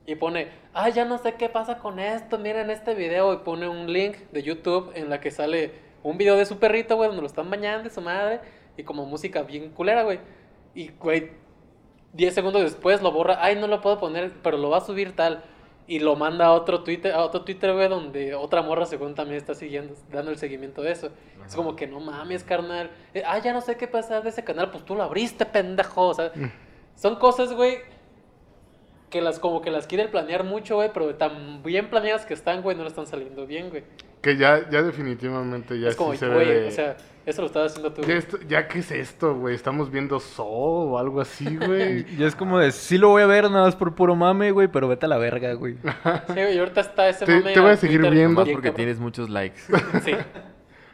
Y 0.08 0.14
pone, 0.16 0.48
ah, 0.74 0.88
ya 0.88 1.04
no 1.04 1.18
sé 1.18 1.34
qué 1.34 1.48
pasa 1.48 1.78
con 1.78 1.98
esto, 2.00 2.38
miren 2.38 2.70
este 2.70 2.94
video. 2.94 3.32
Y 3.32 3.38
pone 3.38 3.68
un 3.68 3.92
link 3.92 4.16
de 4.32 4.42
YouTube 4.42 4.90
en 4.94 5.08
la 5.08 5.20
que 5.20 5.30
sale 5.30 5.85
un 6.10 6.18
video 6.18 6.36
de 6.36 6.46
su 6.46 6.58
perrito, 6.58 6.96
güey, 6.96 7.08
donde 7.08 7.22
lo 7.22 7.26
están 7.26 7.50
bañando 7.50 7.88
de 7.88 7.94
su 7.94 8.00
madre. 8.00 8.40
Y 8.76 8.82
como 8.82 9.06
música 9.06 9.42
bien 9.42 9.70
culera, 9.70 10.02
güey. 10.02 10.20
Y, 10.74 10.88
güey, 10.88 11.30
10 12.12 12.34
segundos 12.34 12.62
después 12.62 13.02
lo 13.02 13.12
borra, 13.12 13.38
ay, 13.40 13.56
no 13.56 13.66
lo 13.66 13.80
puedo 13.80 13.98
poner, 13.98 14.32
pero 14.42 14.56
lo 14.56 14.70
va 14.70 14.78
a 14.78 14.80
subir 14.80 15.14
tal. 15.16 15.42
Y 15.88 16.00
lo 16.00 16.16
manda 16.16 16.46
a 16.46 16.52
otro 16.52 16.82
Twitter, 16.82 17.12
a 17.12 17.22
otro 17.22 17.42
Twitter, 17.42 17.72
güey, 17.72 17.88
donde 17.88 18.34
otra 18.34 18.62
morra 18.62 18.86
según 18.86 19.14
también 19.14 19.38
está 19.38 19.54
siguiendo, 19.54 19.94
dando 20.10 20.30
el 20.32 20.38
seguimiento 20.38 20.82
de 20.82 20.92
eso. 20.92 21.10
Es 21.46 21.54
como 21.54 21.76
que 21.76 21.86
no 21.86 22.00
mames, 22.00 22.42
carnal. 22.42 22.90
Eh, 23.14 23.22
ah, 23.24 23.38
ya 23.38 23.52
no 23.52 23.60
sé 23.60 23.76
qué 23.76 23.86
pasar 23.86 24.22
de 24.22 24.30
ese 24.30 24.42
canal, 24.42 24.70
pues 24.70 24.84
tú 24.84 24.96
lo 24.96 25.04
abriste, 25.04 25.46
pendejo. 25.46 26.08
O 26.08 26.14
sea, 26.14 26.32
son 26.96 27.16
cosas, 27.16 27.52
güey, 27.52 27.78
que 29.10 29.20
las 29.20 29.38
como 29.38 29.62
que 29.62 29.70
las 29.70 29.86
quieren 29.86 30.10
planear 30.10 30.44
mucho, 30.44 30.76
güey, 30.76 30.90
pero 30.92 31.14
tan 31.14 31.62
bien 31.62 31.88
planeadas 31.90 32.26
que 32.26 32.34
están, 32.34 32.62
güey, 32.62 32.76
no 32.76 32.82
le 32.82 32.88
están 32.88 33.06
saliendo 33.06 33.46
bien, 33.46 33.70
güey. 33.70 33.84
Que 34.20 34.36
ya, 34.36 34.68
ya 34.70 34.82
definitivamente 34.82 35.78
ya 35.78 35.88
es 35.88 35.96
como, 35.96 36.12
sí 36.12 36.18
se 36.18 36.26
ve 36.28 36.34
güey, 36.34 36.46
de- 36.48 36.66
o 36.68 36.70
sea, 36.72 36.96
eso 37.24 37.42
lo 37.42 37.46
estás 37.46 37.70
haciendo 37.72 37.92
tú. 37.92 38.02
Ya, 38.02 38.14
esto- 38.14 38.38
ya 38.48 38.66
qué 38.66 38.80
es 38.80 38.90
esto, 38.90 39.36
güey. 39.36 39.54
Estamos 39.54 39.90
viendo 39.92 40.18
Saw 40.18 40.46
o 40.94 40.98
algo 40.98 41.20
así, 41.20 41.44
güey. 41.56 42.04
Y 42.18 42.24
es 42.24 42.34
como 42.34 42.58
de, 42.58 42.72
sí 42.72 42.98
lo 42.98 43.10
voy 43.10 43.22
a 43.22 43.26
ver 43.26 43.44
nada 43.50 43.66
más 43.66 43.76
por 43.76 43.94
puro 43.94 44.16
mame, 44.16 44.50
güey, 44.50 44.66
pero 44.68 44.88
vete 44.88 45.06
a 45.06 45.08
la 45.08 45.18
verga, 45.18 45.52
güey. 45.54 45.74
Sí, 46.26 46.32
güey, 46.32 46.58
ahorita 46.58 46.80
está 46.80 47.08
ese 47.08 47.24
Te- 47.26 47.38
mame 47.38 47.52
te 47.52 47.60
voy 47.60 47.70
a 47.70 47.76
seguir 47.76 47.98
Twitter 48.00 48.14
viendo. 48.14 48.42
Bien 48.42 48.56
porque 48.56 48.68
cabrón. 48.70 48.76
tienes 48.76 48.98
muchos 48.98 49.30
likes. 49.30 49.60
Sí. 50.04 50.12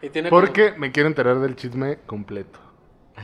Y 0.02 0.10
tiene 0.10 0.28
como- 0.28 0.40
Porque 0.42 0.72
me 0.76 0.90
quiero 0.92 1.08
enterar 1.08 1.38
del 1.40 1.56
chisme 1.56 1.98
completo. 2.06 2.58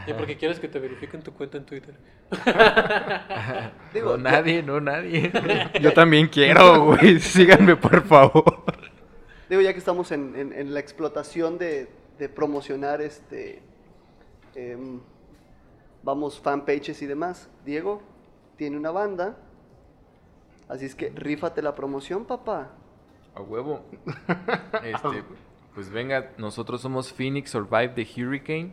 Y 0.07 0.13
porque 0.13 0.37
quieres 0.37 0.61
que 0.61 0.69
te 0.69 0.79
verifiquen 0.79 1.23
tu 1.23 1.33
cuenta 1.33 1.57
en 1.59 1.65
Twitter. 1.65 1.95
Digo, 3.95 4.17
no 4.17 4.31
nadie, 4.31 4.63
no 4.63 4.81
nadie. 4.81 5.31
Yo 5.81 5.93
también 5.93 6.29
quiero, 6.29 6.85
güey. 6.85 7.19
Síganme, 7.21 7.77
por 7.77 8.03
favor. 8.05 8.65
Digo, 9.49 9.63
ya 9.63 9.73
que 9.73 9.79
estamos 9.79 10.13
en, 10.13 10.37
en- 10.37 10.53
en 10.53 10.75
la 10.75 10.81
explotación 10.81 11.57
de, 11.59 11.89
de 12.19 12.29
promocionar 12.29 13.01
este, 13.01 13.63
em, 14.55 15.01
vamos, 16.03 16.39
fanpages 16.39 17.01
y 17.01 17.07
demás, 17.07 17.49
Diego 17.65 18.03
tiene 18.57 18.77
una 18.77 18.91
banda, 18.91 19.37
así 20.69 20.85
es 20.85 20.95
que 20.95 21.11
rífate 21.15 21.63
la 21.63 21.75
promoción, 21.75 22.27
papá. 22.27 22.73
A 23.35 23.41
huevo. 23.41 23.85
Este, 24.85 25.23
pues 25.75 25.89
venga, 25.91 26.33
nosotros 26.39 26.81
somos 26.83 27.13
Phoenix 27.13 27.51
Survive 27.51 27.89
the 27.91 28.07
Hurricane. 28.23 28.73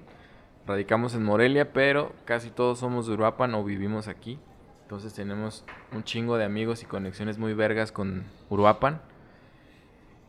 Radicamos 0.68 1.14
en 1.14 1.24
Morelia, 1.24 1.74
pero 1.74 2.12
casi 2.26 2.50
todos 2.50 2.80
somos 2.80 3.06
de 3.06 3.14
Uruapan 3.14 3.54
o 3.54 3.64
vivimos 3.64 4.08
aquí. 4.08 4.40
Entonces 4.82 5.14
tenemos 5.14 5.64
un 5.94 6.04
chingo 6.04 6.38
de 6.38 6.46
amigos 6.46 6.82
y 6.84 6.86
conexiones 6.86 7.38
muy 7.38 7.54
vergas 7.54 7.92
con 7.92 8.26
Uruapan. 8.50 9.02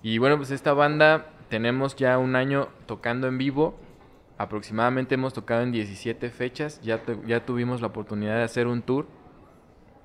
Y 0.03 0.19
bueno, 0.19 0.37
pues 0.37 0.51
esta 0.51 0.73
banda 0.73 1.27
tenemos 1.49 1.97
ya 1.97 2.19
un 2.19 2.37
año 2.37 2.69
tocando 2.87 3.29
en 3.29 3.39
vivo. 3.39 3.79
Aproximadamente 4.39 5.15
hemos 5.15 5.33
tocado 5.33 5.63
en 5.63 5.73
17 5.73 6.31
fechas. 6.31 6.81
Ya, 6.83 7.03
ya 7.27 7.45
tuvimos 7.45 7.81
la 7.81 7.89
oportunidad 7.89 8.37
de 8.37 8.43
hacer 8.43 8.67
un 8.67 8.83
tour. 8.83 9.07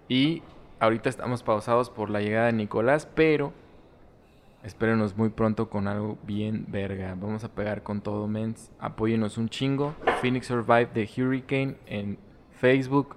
Y 0.07 0.43
ahorita 0.79 1.09
estamos 1.09 1.43
pausados 1.43 1.89
por 1.89 2.09
la 2.09 2.21
llegada 2.21 2.47
de 2.47 2.53
Nicolás, 2.53 3.05
pero 3.15 3.53
espérenos 4.64 5.18
muy 5.18 5.30
pronto 5.30 5.70
con 5.70 5.88
algo 5.88 6.18
bien 6.24 6.66
verga. 6.70 7.16
Vamos 7.20 7.43
a 7.43 7.49
pegar 7.49 7.84
con 7.84 8.01
todo, 8.01 8.28
mens. 8.28 8.72
Apóyenos 8.80 9.38
un 9.38 9.49
chingo. 9.49 9.95
Phoenix 10.22 10.47
Survive 10.47 10.88
the 10.93 11.09
Hurricane 11.18 11.78
en 11.88 12.18
Facebook. 12.59 13.16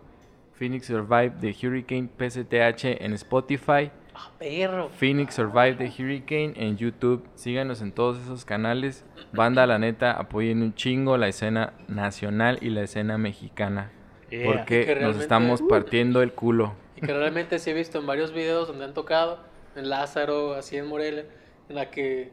Phoenix 0.54 0.86
Survive 0.86 1.34
the 1.40 1.54
Hurricane 1.54 2.08
PCTH 2.08 3.02
en 3.02 3.12
Spotify. 3.14 3.90
Ah, 4.14 4.30
perro. 4.38 4.88
Phoenix 4.90 5.34
Survive 5.34 5.74
the 5.74 5.86
Hurricane 5.86 6.54
en 6.56 6.76
YouTube. 6.76 7.24
Síganos 7.34 7.82
en 7.82 7.92
todos 7.92 8.18
esos 8.22 8.44
canales. 8.44 9.04
Banda, 9.32 9.66
la 9.66 9.78
neta, 9.78 10.12
apoyen 10.12 10.62
un 10.62 10.74
chingo 10.74 11.16
la 11.16 11.28
escena 11.28 11.72
nacional 11.88 12.58
y 12.60 12.70
la 12.70 12.82
escena 12.82 13.18
mexicana. 13.18 13.90
Y 14.30 14.44
Porque 14.44 14.86
que 14.86 14.96
nos 14.96 15.16
estamos 15.16 15.62
partiendo 15.62 16.22
el 16.22 16.32
culo. 16.32 16.74
Y 16.96 17.00
que 17.00 17.12
realmente 17.12 17.58
sí 17.58 17.70
he 17.70 17.74
visto 17.74 17.98
en 17.98 18.06
varios 18.06 18.32
videos 18.32 18.68
donde 18.68 18.84
han 18.84 18.94
tocado, 18.94 19.40
en 19.76 19.88
Lázaro, 19.88 20.54
así 20.54 20.76
en 20.76 20.86
Morelia, 20.86 21.26
en 21.68 21.76
la 21.76 21.90
que, 21.90 22.32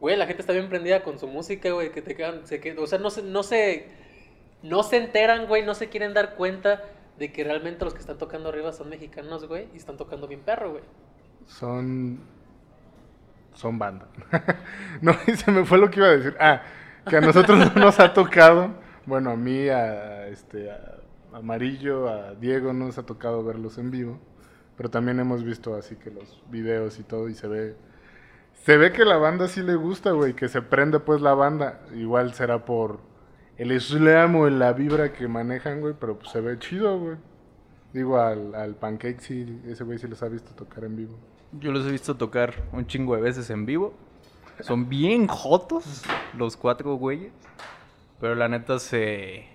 güey, 0.00 0.16
la 0.16 0.26
gente 0.26 0.42
está 0.42 0.52
bien 0.52 0.68
prendida 0.68 1.02
con 1.02 1.18
su 1.18 1.26
música, 1.28 1.70
güey, 1.70 1.92
que 1.92 2.02
te 2.02 2.14
quedan, 2.14 2.46
se 2.46 2.60
que- 2.60 2.76
o 2.78 2.86
sea, 2.86 2.98
no 2.98 3.10
se, 3.10 3.22
no 3.22 3.42
se, 3.42 3.88
no 4.62 4.82
se 4.82 4.96
enteran, 4.98 5.46
güey, 5.46 5.64
no 5.64 5.74
se 5.74 5.88
quieren 5.88 6.14
dar 6.14 6.34
cuenta 6.34 6.82
de 7.18 7.32
que 7.32 7.44
realmente 7.44 7.84
los 7.84 7.94
que 7.94 8.00
están 8.00 8.18
tocando 8.18 8.48
arriba 8.48 8.72
son 8.72 8.88
mexicanos, 8.88 9.46
güey, 9.46 9.68
y 9.74 9.76
están 9.76 9.96
tocando 9.96 10.26
bien 10.28 10.40
perro, 10.40 10.72
güey. 10.72 10.84
Son. 11.46 12.20
Son 13.54 13.78
banda. 13.78 14.08
no, 15.02 15.12
se 15.36 15.50
me 15.50 15.64
fue 15.64 15.78
lo 15.78 15.90
que 15.90 16.00
iba 16.00 16.08
a 16.08 16.16
decir. 16.16 16.36
Ah, 16.40 16.62
que 17.08 17.16
a 17.16 17.20
nosotros 17.20 17.58
no 17.58 17.80
nos 17.84 18.00
ha 18.00 18.12
tocado. 18.14 18.70
Bueno, 19.04 19.30
a 19.30 19.36
mí, 19.36 19.68
a, 19.68 20.28
este, 20.28 20.70
a 20.70 20.98
Amarillo, 21.32 22.08
a 22.08 22.34
Diego 22.34 22.72
no 22.72 22.86
nos 22.86 22.98
ha 22.98 23.04
tocado 23.04 23.44
verlos 23.44 23.78
en 23.78 23.90
vivo. 23.90 24.18
Pero 24.76 24.90
también 24.90 25.20
hemos 25.20 25.44
visto 25.44 25.74
así 25.74 25.96
que 25.96 26.10
los 26.10 26.42
videos 26.50 26.98
y 26.98 27.02
todo 27.02 27.28
y 27.28 27.34
se 27.34 27.46
ve. 27.48 27.76
Se 28.64 28.76
ve 28.76 28.92
que 28.92 29.04
la 29.04 29.16
banda 29.16 29.48
sí 29.48 29.62
le 29.62 29.74
gusta, 29.74 30.12
güey, 30.12 30.34
que 30.34 30.48
se 30.48 30.62
prende 30.62 31.00
pues 31.00 31.20
la 31.20 31.34
banda. 31.34 31.82
Igual 31.94 32.34
será 32.34 32.64
por 32.64 33.00
el 33.56 33.78
slam 33.80 34.36
o 34.36 34.48
la 34.48 34.72
vibra 34.72 35.12
que 35.12 35.28
manejan, 35.28 35.80
güey, 35.80 35.94
pero 35.98 36.18
pues 36.18 36.30
se 36.30 36.40
ve 36.40 36.58
chido, 36.58 36.98
güey. 36.98 37.16
Digo, 37.92 38.18
al, 38.18 38.54
al 38.54 38.74
Pancake 38.74 39.20
sí, 39.20 39.60
ese 39.66 39.84
güey 39.84 39.98
sí 39.98 40.08
los 40.08 40.22
ha 40.22 40.28
visto 40.28 40.52
tocar 40.54 40.84
en 40.84 40.96
vivo. 40.96 41.18
Yo 41.52 41.70
los 41.70 41.86
he 41.86 41.90
visto 41.90 42.16
tocar 42.16 42.54
un 42.72 42.86
chingo 42.86 43.14
de 43.14 43.22
veces 43.22 43.50
en 43.50 43.66
vivo. 43.66 43.94
Son 44.60 44.88
bien 44.88 45.26
jotos 45.26 46.02
los 46.36 46.56
cuatro 46.56 46.94
güeyes. 46.94 47.32
Pero 48.20 48.36
la 48.36 48.48
neta 48.48 48.78
se, 48.78 49.46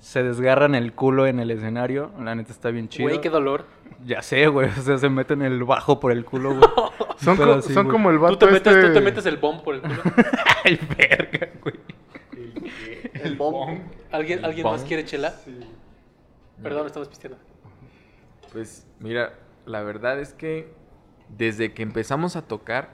se 0.00 0.22
desgarran 0.22 0.74
el 0.74 0.92
culo 0.92 1.26
en 1.26 1.40
el 1.40 1.50
escenario. 1.50 2.10
La 2.20 2.34
neta 2.34 2.52
está 2.52 2.70
bien 2.70 2.88
chido. 2.88 3.08
Güey, 3.08 3.20
qué 3.20 3.30
dolor. 3.30 3.64
Ya 4.04 4.22
sé, 4.22 4.46
güey. 4.48 4.68
O 4.78 4.82
sea, 4.82 4.98
se 4.98 5.08
meten 5.08 5.42
el 5.42 5.64
bajo 5.64 5.98
por 6.00 6.12
el 6.12 6.24
culo, 6.24 6.50
güey. 6.50 6.70
Son, 7.18 7.36
Pero 7.36 7.52
co- 7.54 7.58
así, 7.58 7.72
son 7.74 7.86
güey. 7.86 7.92
como 7.96 8.10
el 8.10 8.16
Tú 8.18 8.22
vato 8.22 8.38
te, 8.38 8.46
metes, 8.46 8.76
este... 8.76 8.86
tú 8.88 8.94
te 8.94 9.00
metes 9.00 9.26
el 9.26 9.38
bomb 9.38 9.60
por 9.64 9.74
el 9.74 9.80
culo. 9.82 10.00
Ay, 10.64 10.78
verga, 10.96 11.48
güey. 11.62 11.74
El 13.14 13.34
bomb. 13.36 13.80
¿Alguien, 14.12 14.44
¿alguien 14.44 14.64
más 14.64 14.84
quiere 14.84 15.04
chela? 15.04 15.34
Perdón, 16.62 16.86
estamos 16.86 17.08
pisteando. 17.08 17.38
Pues 18.52 18.86
mira, 19.00 19.34
la 19.66 19.82
verdad 19.82 20.20
es 20.20 20.32
que 20.32 20.72
desde 21.28 21.74
que 21.74 21.82
empezamos 21.82 22.36
a 22.36 22.42
tocar, 22.42 22.90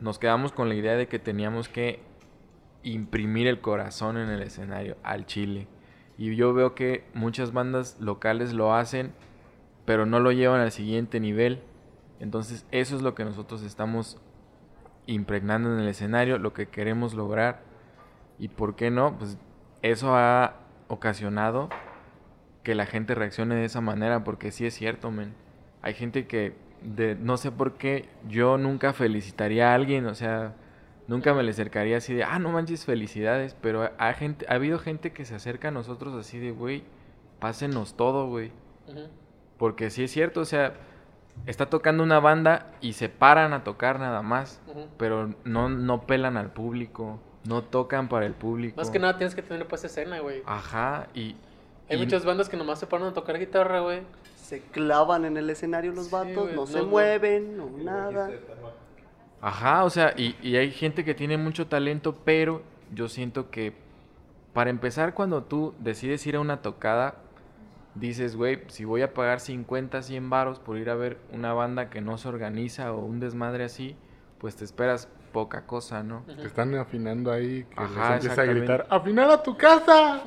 nos 0.00 0.18
quedamos 0.18 0.52
con 0.52 0.70
la 0.70 0.74
idea 0.74 0.96
de 0.96 1.06
que 1.06 1.18
teníamos 1.18 1.68
que 1.68 2.00
imprimir 2.82 3.46
el 3.46 3.60
corazón 3.60 4.16
en 4.16 4.30
el 4.30 4.42
escenario, 4.42 4.96
al 5.02 5.26
chile. 5.26 5.68
Y 6.22 6.36
yo 6.36 6.54
veo 6.54 6.76
que 6.76 7.02
muchas 7.14 7.52
bandas 7.52 7.96
locales 7.98 8.52
lo 8.52 8.72
hacen, 8.76 9.10
pero 9.84 10.06
no 10.06 10.20
lo 10.20 10.30
llevan 10.30 10.60
al 10.60 10.70
siguiente 10.70 11.18
nivel. 11.18 11.60
Entonces 12.20 12.64
eso 12.70 12.94
es 12.94 13.02
lo 13.02 13.16
que 13.16 13.24
nosotros 13.24 13.64
estamos 13.64 14.20
impregnando 15.06 15.74
en 15.74 15.80
el 15.80 15.88
escenario, 15.88 16.38
lo 16.38 16.52
que 16.52 16.68
queremos 16.68 17.14
lograr. 17.14 17.62
Y 18.38 18.46
por 18.46 18.76
qué 18.76 18.88
no, 18.88 19.18
pues 19.18 19.36
eso 19.82 20.14
ha 20.14 20.58
ocasionado 20.86 21.70
que 22.62 22.76
la 22.76 22.86
gente 22.86 23.16
reaccione 23.16 23.56
de 23.56 23.64
esa 23.64 23.80
manera, 23.80 24.22
porque 24.22 24.52
sí 24.52 24.64
es 24.64 24.74
cierto, 24.74 25.10
men. 25.10 25.34
Hay 25.82 25.94
gente 25.94 26.28
que, 26.28 26.54
de, 26.82 27.16
no 27.16 27.36
sé 27.36 27.50
por 27.50 27.72
qué, 27.72 28.08
yo 28.28 28.58
nunca 28.58 28.92
felicitaría 28.92 29.72
a 29.72 29.74
alguien, 29.74 30.06
o 30.06 30.14
sea, 30.14 30.54
nunca 31.06 31.34
me 31.34 31.42
le 31.42 31.50
acercaría 31.50 31.96
así 31.98 32.14
de, 32.14 32.24
ah, 32.24 32.38
no 32.38 32.50
manches, 32.50 32.84
felicidades, 32.84 33.56
pero 33.60 33.90
ha, 33.98 34.12
gente, 34.14 34.46
ha 34.48 34.54
habido 34.54 34.78
gente 34.78 35.12
que 35.12 35.24
se 35.24 35.34
acerca 35.34 35.68
a 35.68 35.70
nosotros 35.70 36.14
así 36.14 36.38
de, 36.38 36.50
güey, 36.52 36.84
pásenos 37.40 37.94
todo, 37.96 38.28
güey. 38.28 38.52
Ujú. 38.88 39.08
Porque 39.58 39.90
sí 39.90 40.04
es 40.04 40.10
cierto, 40.10 40.40
o 40.40 40.44
sea, 40.44 40.74
está 41.46 41.66
tocando 41.70 42.02
una 42.02 42.20
banda 42.20 42.72
y 42.80 42.94
se 42.94 43.08
paran 43.08 43.52
a 43.52 43.64
tocar 43.64 43.98
nada 44.00 44.22
más, 44.22 44.60
pero 44.98 45.34
no, 45.44 45.68
no 45.68 46.02
pelan 46.06 46.36
al 46.36 46.52
público, 46.52 47.20
no 47.44 47.62
tocan 47.62 48.08
para 48.08 48.26
el 48.26 48.34
público. 48.34 48.76
Más 48.76 48.90
que 48.90 48.98
nada 48.98 49.16
tienes 49.18 49.34
que 49.34 49.42
tener 49.42 49.66
pues 49.66 49.84
escena, 49.84 50.20
güey. 50.20 50.42
Ajá, 50.46 51.08
y... 51.14 51.36
Hay 51.88 51.96
y- 51.96 52.04
muchas 52.04 52.24
bandas 52.24 52.48
que 52.48 52.56
nomás 52.56 52.78
se 52.78 52.86
paran 52.86 53.08
a 53.08 53.12
tocar 53.12 53.38
guitarra, 53.38 53.80
güey. 53.80 54.02
Se 54.36 54.60
clavan 54.60 55.24
en 55.24 55.36
el 55.36 55.48
escenario 55.50 55.92
los 55.92 56.06
Sí, 56.06 56.12
vatos, 56.12 56.34
güey, 56.34 56.54
no, 56.54 56.60
no, 56.62 56.66
se 56.66 56.78
no. 56.78 56.86
mueven, 56.86 57.56
no 57.56 57.70
nada. 57.78 58.30
Ajá, 59.42 59.84
o 59.84 59.90
sea, 59.90 60.14
y, 60.16 60.36
y 60.40 60.56
hay 60.56 60.70
gente 60.70 61.04
que 61.04 61.14
tiene 61.14 61.36
mucho 61.36 61.66
talento, 61.66 62.14
pero 62.24 62.62
yo 62.94 63.08
siento 63.08 63.50
que 63.50 63.74
para 64.54 64.70
empezar, 64.70 65.14
cuando 65.14 65.42
tú 65.42 65.74
decides 65.80 66.26
ir 66.26 66.36
a 66.36 66.40
una 66.40 66.62
tocada, 66.62 67.16
dices, 67.94 68.36
güey, 68.36 68.62
si 68.68 68.84
voy 68.84 69.02
a 69.02 69.12
pagar 69.14 69.40
50, 69.40 70.00
100 70.02 70.30
varos 70.30 70.58
por 70.60 70.78
ir 70.78 70.88
a 70.90 70.94
ver 70.94 71.18
una 71.32 71.52
banda 71.54 71.90
que 71.90 72.00
no 72.00 72.16
se 72.18 72.28
organiza 72.28 72.92
o 72.92 73.00
un 73.04 73.18
desmadre 73.20 73.64
así, 73.64 73.96
pues 74.38 74.56
te 74.56 74.64
esperas 74.64 75.08
poca 75.32 75.64
cosa, 75.66 76.02
¿no? 76.02 76.24
Que 76.26 76.42
están 76.46 76.74
afinando 76.74 77.32
ahí, 77.32 77.64
que 77.64 77.74
Ajá, 77.82 78.16
les 78.16 78.24
empieza 78.24 78.42
a 78.42 78.44
gritar, 78.44 78.86
¡afinar 78.90 79.30
a 79.30 79.42
tu 79.42 79.56
casa! 79.56 80.22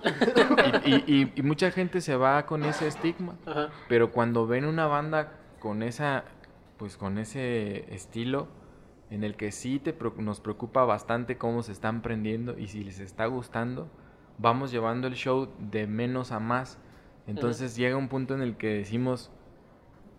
Y, 0.84 0.96
y- 0.96 1.04
y- 1.22 1.34
y 1.36 1.42
mucha 1.44 1.70
gente 1.72 2.02
se 2.02 2.16
va 2.16 2.46
con 2.48 2.64
ese 2.66 2.88
estigma. 2.88 3.36
Ajá. 3.46 3.70
Pero 3.88 4.12
cuando 4.12 4.48
ven 4.48 4.66
una 4.66 4.88
banda 4.88 5.34
con 5.60 5.84
esa, 5.84 6.24
pues 6.78 6.98
con 6.98 7.20
ese 7.20 7.94
estilo, 7.94 8.48
en 9.10 9.24
el 9.24 9.36
que 9.36 9.52
sí 9.52 9.80
te, 9.80 9.96
nos 10.18 10.40
preocupa 10.40 10.84
bastante 10.86 11.38
cómo 11.38 11.64
se 11.64 11.72
están 11.72 12.02
prendiendo 12.02 12.58
y 12.58 12.68
si 12.68 12.84
les 12.84 13.00
está 13.00 13.26
gustando, 13.28 13.88
vamos 14.38 14.72
llevando 14.72 15.08
el 15.08 15.14
show 15.16 15.50
de 15.60 15.88
menos 15.88 16.32
a 16.32 16.40
más. 16.40 16.80
Entonces 17.28 17.76
llega 17.76 17.98
un 17.98 18.08
punto 18.10 18.34
en 18.36 18.42
el 18.42 18.58
que 18.58 18.68
decimos, 18.68 19.32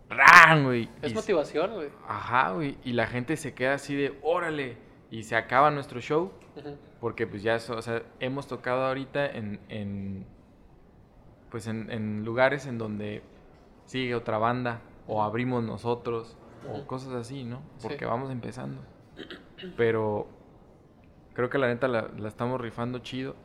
¡Ran, 0.09 0.63
güey! 0.63 0.89
Es 1.01 1.11
Y- 1.11 1.15
motivación, 1.15 1.73
güey. 1.73 1.89
Ajá, 2.07 2.51
güey. 2.51 2.77
Y 2.83 2.93
la 2.93 3.07
gente 3.07 3.35
se 3.35 3.53
queda 3.53 3.73
así 3.73 3.93
de, 3.95 4.17
¡órale! 4.21 4.77
Y 5.11 5.23
se 5.23 5.35
acaba 5.35 5.69
nuestro 5.71 5.99
show. 5.99 6.31
Porque 6.99 7.27
pues 7.27 7.43
ya, 7.43 7.55
o 7.57 7.81
sea, 7.81 8.01
hemos 8.19 8.47
tocado 8.47 8.85
ahorita 8.85 9.27
en, 9.27 9.59
en 9.69 10.25
pues 11.51 11.67
en, 11.67 11.91
en 11.91 12.25
lugares 12.25 12.65
en 12.65 12.77
donde 12.77 13.21
sigue 13.85 14.15
otra 14.15 14.37
banda 14.37 14.81
o 15.07 15.21
abrimos 15.23 15.63
nosotros 15.63 16.35
o 16.71 16.85
cosas 16.87 17.13
así, 17.13 17.43
¿no? 17.43 17.61
Sí. 17.77 17.87
Porque 17.87 18.05
vamos 18.05 18.31
empezando. 18.31 18.81
Pero 19.75 20.27
creo 21.33 21.49
que 21.49 21.57
la 21.57 21.67
neta 21.67 21.87
la, 21.87 22.09
la 22.17 22.27
estamos 22.27 22.59
rifando 22.61 22.99
chido. 22.99 23.35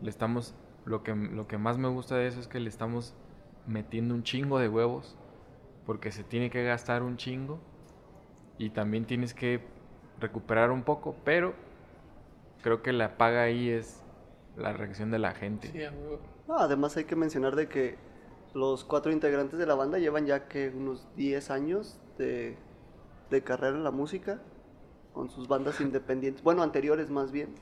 Le 0.00 0.10
estamos, 0.10 0.54
lo 0.84 1.02
que, 1.02 1.14
lo 1.14 1.46
que 1.46 1.58
más 1.58 1.78
me 1.78 1.88
gusta 1.88 2.16
de 2.16 2.26
eso 2.26 2.40
es 2.40 2.48
que 2.48 2.60
le 2.60 2.68
estamos 2.68 3.14
metiendo 3.66 4.14
un 4.14 4.22
chingo 4.22 4.58
de 4.58 4.68
huevos. 4.68 5.16
Porque 5.86 6.12
se 6.12 6.24
tiene 6.24 6.50
que 6.50 6.64
gastar 6.64 7.02
un 7.02 7.16
chingo. 7.16 7.58
Y 8.58 8.70
también 8.70 9.06
tienes 9.06 9.34
que 9.34 9.64
recuperar 10.20 10.70
un 10.70 10.82
poco. 10.82 11.16
Pero 11.24 11.54
creo 12.62 12.82
que 12.82 12.92
la 12.92 13.16
paga 13.16 13.42
ahí 13.42 13.70
es 13.70 14.02
la 14.56 14.72
reacción 14.72 15.10
de 15.10 15.18
la 15.18 15.32
gente. 15.32 15.68
Sí. 15.72 15.80
No, 16.46 16.56
además 16.58 16.96
hay 16.96 17.04
que 17.04 17.16
mencionar 17.16 17.56
de 17.56 17.68
que 17.68 17.96
los 18.54 18.84
cuatro 18.84 19.12
integrantes 19.12 19.58
de 19.58 19.66
la 19.66 19.74
banda 19.74 19.98
llevan 19.98 20.26
ya 20.26 20.48
que 20.48 20.70
unos 20.70 21.06
10 21.16 21.50
años 21.50 22.00
de, 22.18 22.56
de 23.30 23.42
carrera 23.42 23.76
en 23.76 23.84
la 23.84 23.90
música 23.90 24.40
con 25.14 25.30
sus 25.30 25.48
bandas 25.48 25.80
independientes, 25.80 26.42
bueno, 26.42 26.62
anteriores 26.62 27.10
más 27.10 27.32
bien. 27.32 27.54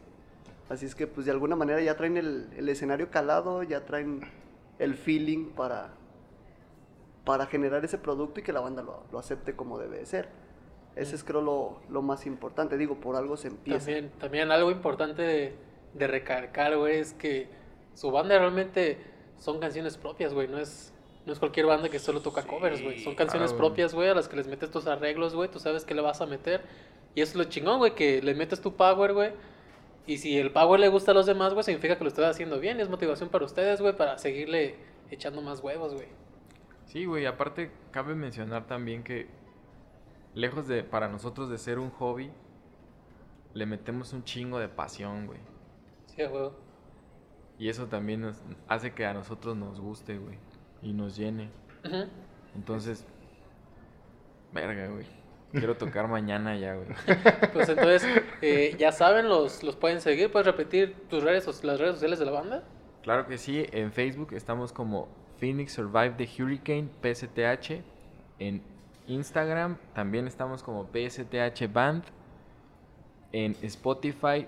Así 0.69 0.85
es 0.85 0.95
que 0.95 1.07
pues 1.07 1.27
de 1.27 1.33
alguna 1.33 1.55
manera 1.55 1.81
ya 1.81 1.97
traen 1.97 2.17
el, 2.17 2.49
el 2.57 2.69
escenario 2.69 3.11
calado, 3.11 3.63
ya 3.63 3.85
traen 3.85 4.23
el 4.79 4.95
feeling 4.95 5.51
para, 5.51 5.91
para 7.25 7.47
generar 7.47 7.85
ese 7.85 7.99
producto 7.99 8.41
y 8.41 8.43
que 8.43 8.53
la 8.53 8.61
banda 8.61 8.83
lo, 8.83 9.05
lo 9.13 9.19
acepte 9.19 9.55
como 9.55 9.79
debe 9.79 9.99
de 9.99 10.07
ser. 10.07 10.29
Ese 10.97 11.15
es 11.15 11.23
creo 11.23 11.41
lo, 11.41 11.81
lo 11.89 12.03
más 12.03 12.27
importante, 12.27 12.77
digo, 12.77 12.97
por 12.97 13.17
algo 13.17 13.37
se 13.37 13.49
empieza. 13.49 13.87
También, 13.87 14.11
también 14.19 14.51
algo 14.51 14.71
importante 14.71 15.23
de, 15.23 15.55
de 15.95 16.07
recalcar, 16.07 16.77
güey, 16.77 16.97
es 16.99 17.13
que 17.13 17.49
su 17.95 18.11
banda 18.11 18.39
realmente 18.39 18.99
son 19.37 19.61
canciones 19.61 19.97
propias, 19.99 20.35
güey. 20.35 20.49
No 20.49 20.59
es, 20.59 20.93
no 21.27 21.33
es 21.33 21.39
cualquier 21.41 21.67
banda 21.67 21.89
que 21.89 21.99
solo 21.99 22.21
toca 22.23 22.43
covers, 22.43 22.83
güey. 22.83 23.01
Son 23.01 23.17
canciones 23.17 23.51
claro. 23.51 23.67
propias, 23.67 23.95
güey, 23.95 24.09
a 24.09 24.15
las 24.15 24.29
que 24.29 24.37
les 24.37 24.47
metes 24.47 24.71
tus 24.71 24.87
arreglos, 24.87 25.35
güey. 25.35 25.51
Tú 25.51 25.59
sabes 25.59 25.85
qué 25.85 25.95
le 25.95 26.01
vas 26.01 26.21
a 26.21 26.27
meter. 26.27 26.63
Y 27.17 27.21
eso 27.21 27.33
es 27.33 27.37
lo 27.37 27.45
chingón, 27.45 27.79
güey, 27.79 27.95
que 27.95 28.23
le 28.23 28.35
metes 28.35 28.61
tu 28.61 28.77
power, 28.77 29.13
güey. 29.13 29.33
Y 30.07 30.19
si 30.19 30.39
el 30.39 30.53
power 30.53 30.79
le 30.79 30.89
gusta 30.89 31.11
a 31.11 31.15
los 31.15 31.27
demás, 31.27 31.53
güey, 31.53 31.65
significa 31.65 31.99
que 31.99 32.05
lo 32.05 32.09
estás 32.09 32.27
haciendo 32.27 32.61
bien. 32.61 32.79
Y 32.79 32.83
es 32.83 32.89
motivación 32.89 33.29
para 33.29 33.45
ustedes, 33.45 33.81
güey, 33.81 33.97
para 33.97 34.19
seguirle 34.19 34.77
echando 35.11 35.43
más 35.43 35.61
huevos, 35.61 35.95
güey. 35.95 36.07
Sí, 36.85 37.05
güey, 37.07 37.27
aparte 37.27 37.73
cabe 37.91 38.15
mencionar 38.15 38.69
también 38.69 39.03
que 39.03 39.27
lejos 40.35 40.69
de 40.69 40.85
para 40.85 41.09
nosotros 41.09 41.51
de 41.51 41.59
ser 41.59 41.81
un 41.81 41.91
hobby, 41.91 42.31
le 43.53 43.67
metemos 43.67 44.13
un 44.13 44.23
chingo 44.23 44.61
de 44.61 44.69
pasión, 44.69 45.27
güey. 45.27 45.41
Sí, 46.07 46.23
huevo. 46.23 46.55
Y 47.59 47.69
eso 47.69 47.87
también 47.87 48.21
nos 48.21 48.41
hace 48.69 48.93
que 48.93 49.07
a 49.07 49.15
nosotros 49.15 49.57
nos 49.57 49.81
guste, 49.81 50.19
güey, 50.19 50.39
y 50.83 50.93
nos 50.93 51.17
llene. 51.17 51.51
Entonces, 52.55 53.05
verga, 54.53 54.89
güey. 54.89 55.07
Quiero 55.53 55.77
tocar 55.77 56.09
mañana 56.09 56.57
ya, 56.57 56.75
güey. 56.75 56.89
Pues 57.53 57.69
entonces, 57.69 58.07
eh, 58.43 58.77
ya 58.79 58.93
saben, 58.93 59.29
los, 59.29 59.63
los 59.63 59.77
pueden 59.77 60.01
seguir. 60.01 60.31
¿Puedes 60.31 60.47
repetir 60.47 60.95
tus 61.09 61.23
redes, 61.23 61.47
las 61.65 61.79
redes 61.79 61.95
sociales 61.95 62.19
de 62.19 62.27
la 62.27 62.33
banda? 62.33 62.65
Claro 63.03 63.27
que 63.27 63.39
sí, 63.39 63.65
en 63.71 63.93
Facebook 63.93 64.33
estamos 64.33 64.73
como 64.73 65.09
Phoenix 65.39 65.73
Survive 65.73 66.15
the 66.17 66.29
Hurricane 66.43 66.89
PSTH. 67.03 67.83
En 68.39 68.63
Instagram 69.07 69.79
también 69.95 70.27
estamos 70.27 70.63
como 70.63 70.89
PSTH 70.93 71.73
Band. 71.73 72.05
En 73.33 73.57
Spotify, 73.63 74.47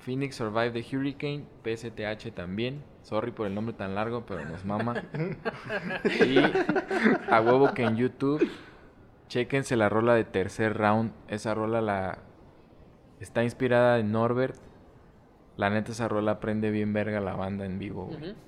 Phoenix 0.00 0.36
Survive 0.36 0.70
the 0.70 0.96
Hurricane 0.96 1.44
PSTH 1.64 2.32
también. 2.34 2.82
Sorry 3.06 3.30
por 3.30 3.46
el 3.46 3.54
nombre 3.54 3.72
tan 3.72 3.94
largo, 3.94 4.26
pero 4.26 4.44
nos 4.44 4.64
mama. 4.64 5.00
y 6.26 6.38
a 7.30 7.40
huevo 7.40 7.72
que 7.72 7.84
en 7.84 7.94
YouTube, 7.94 8.50
chequense 9.28 9.76
la 9.76 9.88
rola 9.88 10.14
de 10.14 10.24
tercer 10.24 10.76
round. 10.76 11.12
Esa 11.28 11.54
rola 11.54 11.80
la 11.80 12.18
está 13.20 13.44
inspirada 13.44 14.00
en 14.00 14.10
Norbert. 14.10 14.56
La 15.56 15.70
neta 15.70 15.92
esa 15.92 16.08
rola 16.08 16.40
prende 16.40 16.72
bien 16.72 16.92
verga 16.92 17.20
la 17.20 17.36
banda 17.36 17.64
en 17.64 17.78
vivo, 17.78 18.06
güey. 18.06 18.16
Ujú. 18.16 18.38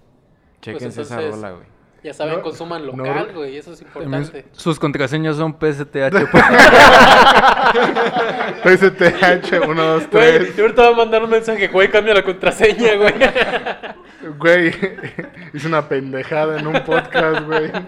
Chequense 0.60 1.02
esa 1.02 1.20
entonces, 1.20 1.40
rola, 1.40 1.52
güey. 1.54 1.68
Ya 2.02 2.14
saben, 2.14 2.36
No, 2.36 2.42
consuman 2.42 2.86
local, 2.86 3.32
güey, 3.34 3.56
eso 3.56 3.72
es 3.72 3.80
También 3.80 4.22
importante. 4.22 4.46
sus 4.52 4.78
contraseñas 4.78 5.36
son 5.36 5.52
PSTH. 5.58 6.14
PSTH, 8.62 9.52
1, 9.68 9.82
2, 9.82 10.10
Güey, 10.10 10.38
3. 10.38 10.56
yo 10.56 10.62
ahorita 10.64 10.82
voy 10.84 10.92
a 10.92 10.96
mandar 10.96 11.22
un 11.24 11.30
mensaje, 11.30 11.68
güey, 11.68 11.90
cambia 11.90 12.14
la 12.14 12.22
contraseña, 12.24 12.94
güey. 12.94 13.14
Güey, 14.38 14.72
hice 15.54 15.68
una 15.68 15.88
pendejada 15.88 16.58
en 16.58 16.66
un 16.66 16.80
podcast, 16.84 17.44
güey. 17.46 17.70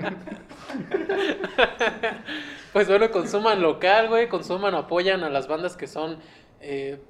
Pues 2.72 2.86
bueno, 2.86 3.10
consuman 3.10 3.60
local, 3.60 4.06
güey, 4.08 4.28
consuman, 4.28 4.76
apoyan 4.76 5.24
a 5.24 5.28
las 5.28 5.48
bandas 5.48 5.76
que 5.76 5.88
son 5.88 6.18
eh, 6.60 7.00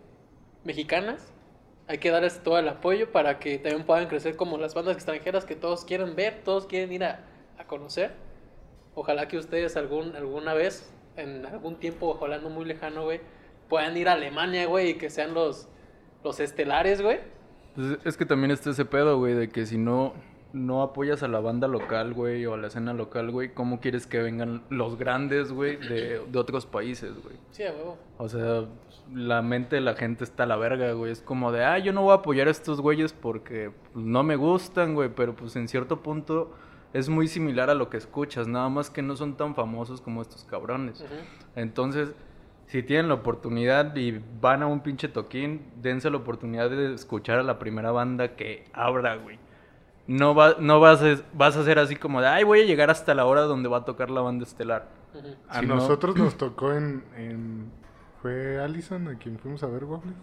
mexicanas. 0.64 1.30
Hay 1.90 1.98
que 1.98 2.12
darles 2.12 2.40
todo 2.44 2.56
el 2.56 2.68
apoyo 2.68 3.10
para 3.10 3.40
que 3.40 3.58
también 3.58 3.84
puedan 3.84 4.06
crecer 4.06 4.36
como 4.36 4.58
las 4.58 4.74
bandas 4.74 4.94
extranjeras 4.94 5.44
que 5.44 5.56
todos 5.56 5.84
quieren 5.84 6.14
ver, 6.14 6.42
todos 6.44 6.66
quieren 6.66 6.92
ir 6.92 7.02
a, 7.02 7.24
a 7.58 7.64
conocer. 7.64 8.12
Ojalá 8.94 9.26
que 9.26 9.36
ustedes 9.36 9.76
algún, 9.76 10.14
alguna 10.14 10.54
vez, 10.54 10.88
en 11.16 11.44
algún 11.46 11.80
tiempo, 11.80 12.10
ojalá 12.10 12.38
no 12.38 12.48
muy 12.48 12.64
lejano, 12.64 13.02
güey, 13.02 13.20
puedan 13.68 13.96
ir 13.96 14.08
a 14.08 14.12
Alemania, 14.12 14.66
güey, 14.66 14.90
y 14.90 14.94
que 14.94 15.10
sean 15.10 15.34
los, 15.34 15.68
los 16.22 16.38
estelares, 16.38 17.02
güey. 17.02 17.18
Pues 17.74 17.98
es 18.04 18.16
que 18.16 18.24
también 18.24 18.52
está 18.52 18.70
ese 18.70 18.84
pedo, 18.84 19.18
güey, 19.18 19.34
de 19.34 19.48
que 19.48 19.66
si 19.66 19.76
no, 19.76 20.12
no 20.52 20.82
apoyas 20.82 21.24
a 21.24 21.28
la 21.28 21.40
banda 21.40 21.66
local, 21.66 22.14
güey, 22.14 22.46
o 22.46 22.54
a 22.54 22.56
la 22.56 22.68
escena 22.68 22.94
local, 22.94 23.32
güey, 23.32 23.52
¿cómo 23.52 23.80
quieres 23.80 24.06
que 24.06 24.20
vengan 24.22 24.62
los 24.70 24.96
grandes, 24.96 25.50
güey, 25.50 25.76
de, 25.76 26.20
de 26.24 26.38
otros 26.38 26.66
países, 26.66 27.20
güey? 27.20 27.34
Sí, 27.50 27.64
a 27.64 27.72
huevo. 27.72 27.98
O 28.16 28.28
sea, 28.28 28.66
la 29.14 29.42
mente 29.42 29.76
de 29.76 29.82
la 29.82 29.94
gente 29.94 30.24
está 30.24 30.44
a 30.44 30.46
la 30.46 30.56
verga, 30.56 30.92
güey. 30.92 31.12
Es 31.12 31.20
como 31.22 31.52
de, 31.52 31.64
ah, 31.64 31.78
yo 31.78 31.92
no 31.92 32.02
voy 32.02 32.12
a 32.12 32.16
apoyar 32.16 32.48
a 32.48 32.50
estos 32.50 32.80
güeyes 32.80 33.12
porque 33.12 33.70
pues, 33.92 34.04
no 34.04 34.22
me 34.22 34.36
gustan, 34.36 34.94
güey. 34.94 35.08
Pero 35.14 35.34
pues 35.34 35.56
en 35.56 35.68
cierto 35.68 36.00
punto 36.02 36.52
es 36.92 37.08
muy 37.08 37.28
similar 37.28 37.70
a 37.70 37.74
lo 37.74 37.88
que 37.90 37.96
escuchas. 37.96 38.46
Nada 38.48 38.68
más 38.68 38.90
que 38.90 39.02
no 39.02 39.16
son 39.16 39.36
tan 39.36 39.54
famosos 39.54 40.00
como 40.00 40.22
estos 40.22 40.44
cabrones. 40.44 41.04
Entonces, 41.56 42.12
si 42.66 42.82
tienen 42.82 43.08
la 43.08 43.14
oportunidad 43.14 43.94
y 43.96 44.20
van 44.40 44.62
a 44.62 44.66
un 44.66 44.80
pinche 44.80 45.08
toquín, 45.08 45.62
dense 45.82 46.08
la 46.10 46.18
oportunidad 46.18 46.70
de 46.70 46.94
escuchar 46.94 47.38
a 47.38 47.42
la 47.42 47.58
primera 47.58 47.90
banda 47.90 48.36
que 48.36 48.64
abra, 48.72 49.16
güey. 49.16 49.38
No, 50.06 50.34
va, 50.34 50.56
no 50.58 50.80
vas, 50.80 51.02
a, 51.02 51.16
vas 51.34 51.56
a 51.56 51.64
ser 51.64 51.78
así 51.78 51.94
como 51.94 52.20
de, 52.20 52.26
ay, 52.26 52.42
voy 52.44 52.60
a 52.60 52.64
llegar 52.64 52.90
hasta 52.90 53.14
la 53.14 53.26
hora 53.26 53.42
donde 53.42 53.68
va 53.68 53.78
a 53.78 53.84
tocar 53.84 54.10
la 54.10 54.20
banda 54.20 54.44
estelar. 54.44 54.88
A 55.48 55.60
Si 55.60 55.66
no- 55.66 55.76
nosotros 55.76 56.16
nos 56.16 56.36
tocó 56.36 56.72
en, 56.72 57.04
en- 57.16 57.70
¿Fue 58.22 58.60
Allison 58.60 59.08
a 59.08 59.18
quien 59.18 59.38
fuimos 59.38 59.62
a 59.62 59.66
ver 59.66 59.84
Waffles? 59.84 60.14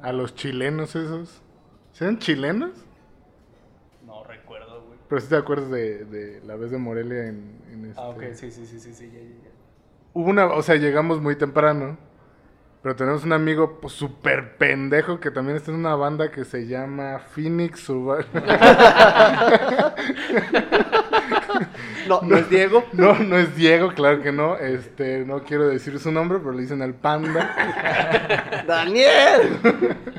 A 0.00 0.12
los 0.12 0.34
chilenos 0.34 0.96
esos. 0.96 1.42
¿Sean 1.92 2.18
chilenos? 2.18 2.70
No 4.06 4.24
recuerdo, 4.24 4.82
güey. 4.86 4.98
Pero 5.08 5.20
si 5.20 5.28
te 5.28 5.36
acuerdas 5.36 5.70
de, 5.70 6.06
de 6.06 6.40
la 6.44 6.56
vez 6.56 6.70
de 6.70 6.78
Morelia 6.78 7.26
en, 7.26 7.60
en 7.70 7.84
este... 7.84 8.00
Ah, 8.00 8.08
ok, 8.08 8.22
sí, 8.32 8.50
sí, 8.50 8.66
sí, 8.66 8.80
sí, 8.80 8.94
sí, 8.94 9.10
ya, 9.12 9.20
ya, 9.20 9.26
ya. 9.26 9.50
Hubo 10.14 10.30
una... 10.30 10.46
O 10.46 10.62
sea, 10.62 10.76
llegamos 10.76 11.20
muy 11.20 11.36
temprano. 11.36 11.98
Pero 12.82 12.96
tenemos 12.96 13.24
un 13.24 13.32
amigo 13.32 13.78
pues, 13.80 13.92
súper 13.92 14.56
pendejo 14.56 15.20
que 15.20 15.30
también 15.30 15.56
está 15.56 15.70
en 15.70 15.76
una 15.76 15.94
banda 15.94 16.32
que 16.32 16.44
se 16.44 16.66
llama 16.66 17.18
Phoenix 17.18 17.80
Survival. 17.80 18.26
No, 22.20 22.20
No, 22.22 22.28
¿No 22.28 22.36
es 22.38 22.48
Diego? 22.50 22.84
No, 22.92 23.14
no 23.18 23.36
es 23.38 23.54
Diego, 23.56 23.92
claro 23.94 24.22
que 24.22 24.32
no. 24.32 24.56
Este, 24.56 25.24
no 25.24 25.42
quiero 25.44 25.68
decir 25.68 25.98
su 25.98 26.10
nombre, 26.12 26.38
pero 26.38 26.52
le 26.52 26.62
dicen 26.62 26.82
el 26.82 26.94
panda. 26.94 28.64
¡Daniel! 28.66 29.58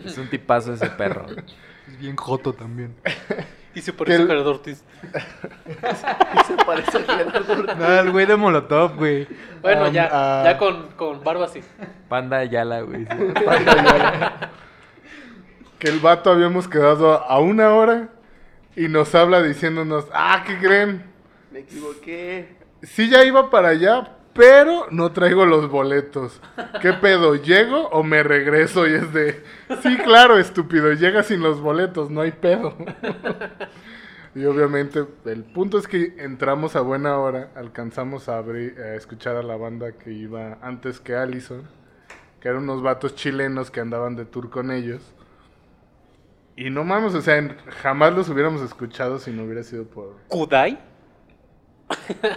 Es 0.05 0.17
un 0.17 0.27
tipazo 0.29 0.73
ese 0.73 0.87
perro. 0.89 1.25
Es 1.87 1.97
bien 1.99 2.15
joto 2.15 2.53
también. 2.53 2.95
Y 3.75 3.81
se 3.81 3.91
parece 3.91 4.17
Que 4.17 4.21
a 4.21 4.23
el- 4.23 4.27
Gerardo 4.29 4.51
Ortiz. 4.51 4.83
Se 6.47 6.55
parece 6.65 6.97
a 6.97 7.01
Gerardo 7.01 7.53
Ortiz. 7.53 7.75
No, 7.77 7.99
el 7.99 8.11
güey 8.11 8.25
de 8.27 8.35
Molotov, 8.35 8.95
güey. 8.97 9.27
Bueno, 9.61 9.87
Um, 9.87 9.93
ya, 9.93 10.09
ah. 10.11 10.41
ya 10.45 10.57
con, 10.57 10.89
con 10.95 11.23
barba 11.23 11.47
sí. 11.47 11.61
Panda 12.07 12.37
Ayala, 12.37 12.81
güey. 12.81 13.05
sí. 13.05 13.07
que 15.79 15.87
el 15.89 15.99
vato 15.99 16.31
habíamos 16.31 16.67
quedado 16.67 17.23
a 17.23 17.39
una 17.39 17.71
hora 17.73 18.09
y 18.75 18.87
nos 18.87 19.13
habla 19.15 19.41
diciéndonos, 19.41 20.05
ah, 20.13 20.43
¿qué 20.45 20.57
creen? 20.59 21.03
Me 21.53 21.59
equivoqué. 21.59 22.57
Sí 22.81 23.09
ya 23.09 23.23
iba 23.23 23.51
para 23.51 23.69
allá, 23.69 24.17
pero 24.33 24.87
no 24.89 25.11
traigo 25.11 25.45
los 25.45 25.69
boletos. 25.69 26.41
¿Qué 26.81 26.93
pedo? 26.93 27.35
¿Llego 27.35 27.89
o 27.89 28.01
me 28.01 28.23
regreso? 28.23 28.87
Y 28.87 28.95
es 28.95 29.13
de, 29.13 29.43
sí, 29.83 29.97
claro, 29.97 30.39
estúpido, 30.39 30.91
llega 30.93 31.21
sin 31.21 31.41
los 31.41 31.61
boletos, 31.61 32.09
no 32.09 32.21
hay 32.21 32.31
pedo. 32.31 32.75
y 34.35 34.45
obviamente 34.45 35.05
el 35.25 35.43
punto 35.43 35.77
es 35.77 35.87
que 35.87 36.15
entramos 36.17 36.75
a 36.75 36.81
buena 36.81 37.19
hora, 37.19 37.51
alcanzamos 37.53 38.29
a, 38.29 38.39
abrir, 38.39 38.75
a 38.79 38.95
escuchar 38.95 39.35
a 39.35 39.43
la 39.43 39.55
banda 39.55 39.91
que 39.91 40.11
iba 40.11 40.57
antes 40.63 40.99
que 40.99 41.15
Allison, 41.15 41.67
que 42.41 42.49
eran 42.49 42.63
unos 42.63 42.81
vatos 42.81 43.13
chilenos 43.13 43.69
que 43.69 43.79
andaban 43.79 44.15
de 44.15 44.25
tour 44.25 44.49
con 44.49 44.71
ellos. 44.71 45.03
Y 46.55 46.71
no 46.71 46.83
mames, 46.83 47.13
o 47.13 47.21
sea, 47.21 47.55
jamás 47.83 48.11
los 48.15 48.27
hubiéramos 48.29 48.63
escuchado 48.63 49.19
si 49.19 49.29
no 49.29 49.43
hubiera 49.43 49.61
sido 49.61 49.85
por 49.85 50.17
¿Kudai? 50.29 50.92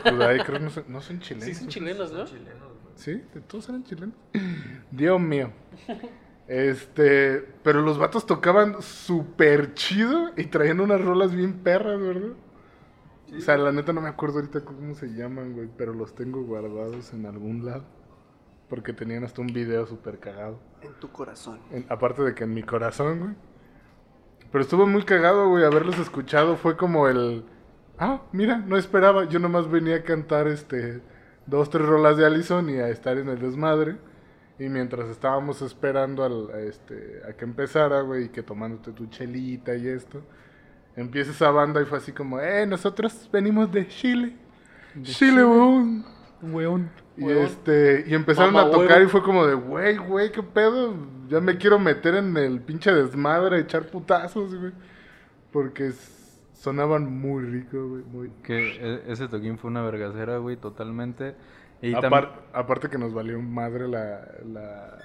Kudai, 0.08 0.38
creo 0.44 0.58
que 0.58 0.64
no 0.64 0.70
son, 0.70 0.84
no 0.88 1.00
son 1.00 1.20
chilenos. 1.20 1.44
Sí, 1.46 1.54
son 1.54 1.68
chilenos, 1.68 2.12
¿no? 2.12 2.24
¿Sí? 2.94 3.22
¿Todos 3.46 3.68
eran 3.68 3.84
chilenos? 3.84 4.14
Dios 4.90 5.20
mío. 5.20 5.50
Este, 6.48 7.40
pero 7.62 7.82
los 7.82 7.98
vatos 7.98 8.24
tocaban 8.26 8.80
súper 8.80 9.74
chido 9.74 10.30
y 10.36 10.44
traían 10.46 10.80
unas 10.80 11.00
rolas 11.00 11.34
bien 11.34 11.54
perras, 11.54 12.00
¿verdad? 12.00 12.30
O 13.36 13.40
sea, 13.40 13.56
la 13.58 13.72
neta 13.72 13.92
no 13.92 14.00
me 14.00 14.08
acuerdo 14.08 14.38
ahorita 14.38 14.64
cómo 14.64 14.94
se 14.94 15.08
llaman, 15.08 15.52
güey, 15.54 15.68
pero 15.76 15.92
los 15.92 16.14
tengo 16.14 16.42
guardados 16.44 17.12
en 17.12 17.26
algún 17.26 17.64
lado. 17.66 17.84
Porque 18.68 18.92
tenían 18.92 19.24
hasta 19.24 19.40
un 19.40 19.48
video 19.48 19.86
súper 19.86 20.18
cagado. 20.18 20.58
En 20.82 20.92
tu 20.94 21.10
corazón. 21.10 21.58
En- 21.70 21.86
aparte 21.88 22.22
de 22.22 22.34
que 22.34 22.44
en 22.44 22.54
mi 22.54 22.62
corazón, 22.62 23.18
güey. 23.18 23.34
Pero 24.52 24.62
estuvo 24.62 24.86
muy 24.86 25.02
cagado, 25.04 25.48
güey, 25.48 25.64
haberlos 25.64 25.98
escuchado. 25.98 26.56
Fue 26.56 26.76
como 26.76 27.08
el... 27.08 27.44
Ah, 27.98 28.22
mira, 28.32 28.58
no 28.58 28.76
esperaba. 28.76 29.24
Yo 29.28 29.38
nomás 29.38 29.70
venía 29.70 29.96
a 29.96 30.02
cantar, 30.02 30.48
este... 30.48 31.02
Dos, 31.46 31.70
tres 31.70 31.86
rolas 31.86 32.16
de 32.16 32.26
Allison 32.26 32.68
y 32.68 32.78
a 32.78 32.88
estar 32.88 33.16
en 33.18 33.28
el 33.28 33.38
desmadre. 33.38 33.96
Y 34.58 34.68
mientras 34.68 35.08
estábamos 35.08 35.62
esperando 35.62 36.24
al, 36.24 36.50
a, 36.52 36.58
este, 36.60 37.20
a 37.28 37.34
que 37.34 37.44
empezara, 37.44 38.00
güey, 38.00 38.24
y 38.24 38.28
que 38.30 38.42
tomándote 38.42 38.92
tu 38.92 39.06
chelita 39.06 39.74
y 39.76 39.88
esto... 39.88 40.22
Empieza 40.96 41.30
esa 41.30 41.50
banda 41.50 41.82
y 41.82 41.84
fue 41.84 41.98
así 41.98 42.12
como... 42.12 42.40
Eh, 42.40 42.66
nosotros 42.66 43.28
venimos 43.30 43.70
de 43.70 43.86
Chile. 43.86 44.34
Chile, 45.02 45.44
weón. 45.44 46.04
Weón. 46.40 46.90
Y 47.18 47.28
este, 47.30 48.04
y 48.06 48.14
empezaron 48.14 48.56
a 48.56 48.70
tocar 48.70 49.02
y 49.02 49.06
fue 49.06 49.22
como 49.22 49.46
de, 49.46 49.54
güey, 49.54 49.98
güey, 49.98 50.32
qué 50.32 50.42
pedo. 50.42 50.94
Ya 51.28 51.40
me 51.40 51.58
quiero 51.58 51.78
meter 51.78 52.14
en 52.14 52.34
el 52.38 52.60
pinche 52.60 52.92
desmadre, 52.94 53.60
echar 53.60 53.86
putazos, 53.86 54.54
güey. 54.54 54.72
Porque 55.52 55.88
s- 55.88 56.15
sonaban 56.58 57.10
muy 57.20 57.44
rico, 57.44 57.88
güey, 57.88 58.02
muy. 58.04 58.30
Que 58.42 58.76
e- 58.80 59.02
ese 59.12 59.28
toquín 59.28 59.58
fue 59.58 59.70
una 59.70 59.82
vergacera, 59.82 60.38
güey, 60.38 60.56
totalmente. 60.56 61.34
Y 61.82 61.92
Apar- 61.94 62.30
aparte 62.52 62.88
que 62.88 62.98
nos 62.98 63.12
valió 63.12 63.40
madre 63.42 63.86
la, 63.88 64.26
la- 64.46 64.98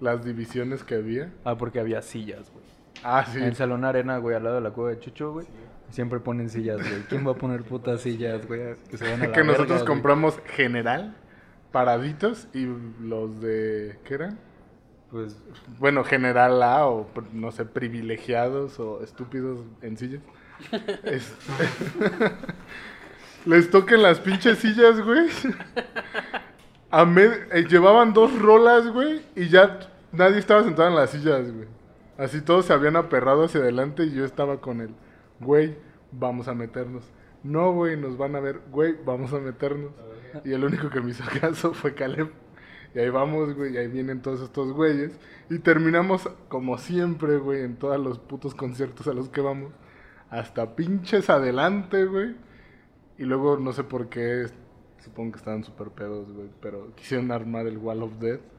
las 0.00 0.24
divisiones 0.24 0.84
que 0.84 0.94
había. 0.96 1.32
Ah, 1.44 1.56
porque 1.56 1.80
había 1.80 2.02
sillas, 2.02 2.50
güey. 2.52 2.64
Ah, 3.02 3.24
sí. 3.26 3.38
En 3.38 3.44
el 3.44 3.54
Salón 3.56 3.84
Arena, 3.84 4.18
güey, 4.18 4.36
al 4.36 4.44
lado 4.44 4.56
de 4.56 4.62
la 4.62 4.70
cueva 4.70 4.90
de 4.90 5.00
Chucho, 5.00 5.32
güey. 5.32 5.46
Siempre 5.90 6.20
ponen 6.20 6.48
sillas, 6.48 6.78
güey. 6.78 7.02
¿Quién 7.08 7.26
va 7.26 7.32
a 7.32 7.34
poner 7.34 7.62
putas 7.64 8.00
sillas, 8.00 8.46
güey? 8.46 8.76
Que 8.88 8.96
se 8.96 9.04
van 9.10 9.20
a 9.22 9.26
la 9.26 9.32
que 9.32 9.44
nosotros 9.44 9.80
güey. 9.82 9.86
compramos 9.86 10.40
general, 10.46 11.14
paraditos, 11.72 12.48
y 12.54 12.66
los 13.02 13.40
de, 13.40 13.98
¿qué 14.04 14.14
eran? 14.14 14.38
Pues, 15.10 15.36
Bueno, 15.78 16.02
general 16.04 16.62
A 16.62 16.86
o 16.88 17.08
no 17.32 17.52
sé, 17.52 17.64
privilegiados 17.66 18.80
o 18.80 19.02
estúpidos 19.02 19.60
en 19.82 19.96
sillas. 19.96 20.22
Es- 21.04 21.34
Les 23.46 23.70
toquen 23.70 24.02
las 24.02 24.20
pinches 24.20 24.58
sillas, 24.58 25.00
güey. 25.02 25.28
A 26.90 27.02
eh, 27.02 27.66
llevaban 27.68 28.14
dos 28.14 28.38
rolas, 28.40 28.86
güey, 28.88 29.20
y 29.36 29.48
ya 29.48 29.80
nadie 30.12 30.38
estaba 30.38 30.62
sentado 30.62 30.88
en 30.88 30.94
las 30.94 31.10
sillas, 31.10 31.52
güey. 31.52 31.68
Así 32.16 32.40
todos 32.40 32.66
se 32.66 32.72
habían 32.72 32.96
aperrado 32.96 33.44
hacia 33.44 33.60
adelante 33.60 34.04
y 34.04 34.12
yo 34.14 34.24
estaba 34.24 34.60
con 34.60 34.80
él. 34.80 34.94
Güey, 35.40 35.76
vamos 36.12 36.48
a 36.48 36.54
meternos. 36.54 37.04
No, 37.42 37.72
güey, 37.72 37.96
nos 37.96 38.16
van 38.16 38.36
a 38.36 38.40
ver. 38.40 38.60
Güey, 38.70 38.94
vamos 39.04 39.32
a 39.32 39.40
meternos. 39.40 39.90
Y 40.44 40.52
el 40.52 40.64
único 40.64 40.88
que 40.88 41.00
me 41.00 41.10
hizo 41.10 41.24
caso 41.40 41.74
fue 41.74 41.94
Caleb. 41.94 42.30
Y 42.94 43.00
ahí 43.00 43.10
vamos, 43.10 43.54
güey, 43.54 43.74
y 43.74 43.76
ahí 43.76 43.88
vienen 43.88 44.22
todos 44.22 44.40
estos 44.40 44.72
güeyes. 44.72 45.18
Y 45.50 45.58
terminamos, 45.58 46.30
como 46.48 46.78
siempre, 46.78 47.38
güey, 47.38 47.62
en 47.62 47.76
todos 47.76 47.98
los 47.98 48.18
putos 48.20 48.54
conciertos 48.54 49.08
a 49.08 49.12
los 49.12 49.28
que 49.28 49.40
vamos. 49.40 49.72
Hasta 50.30 50.74
pinches 50.74 51.30
adelante, 51.30 52.04
güey. 52.06 52.36
Y 53.18 53.24
luego, 53.24 53.58
no 53.58 53.72
sé 53.72 53.84
por 53.84 54.08
qué, 54.08 54.46
supongo 54.98 55.32
que 55.32 55.38
estaban 55.38 55.64
súper 55.64 55.90
pedos, 55.90 56.32
güey. 56.32 56.48
Pero 56.60 56.94
quisieron 56.96 57.30
armar 57.30 57.66
el 57.66 57.78
Wall 57.78 58.02
of 58.02 58.18
Death 58.18 58.53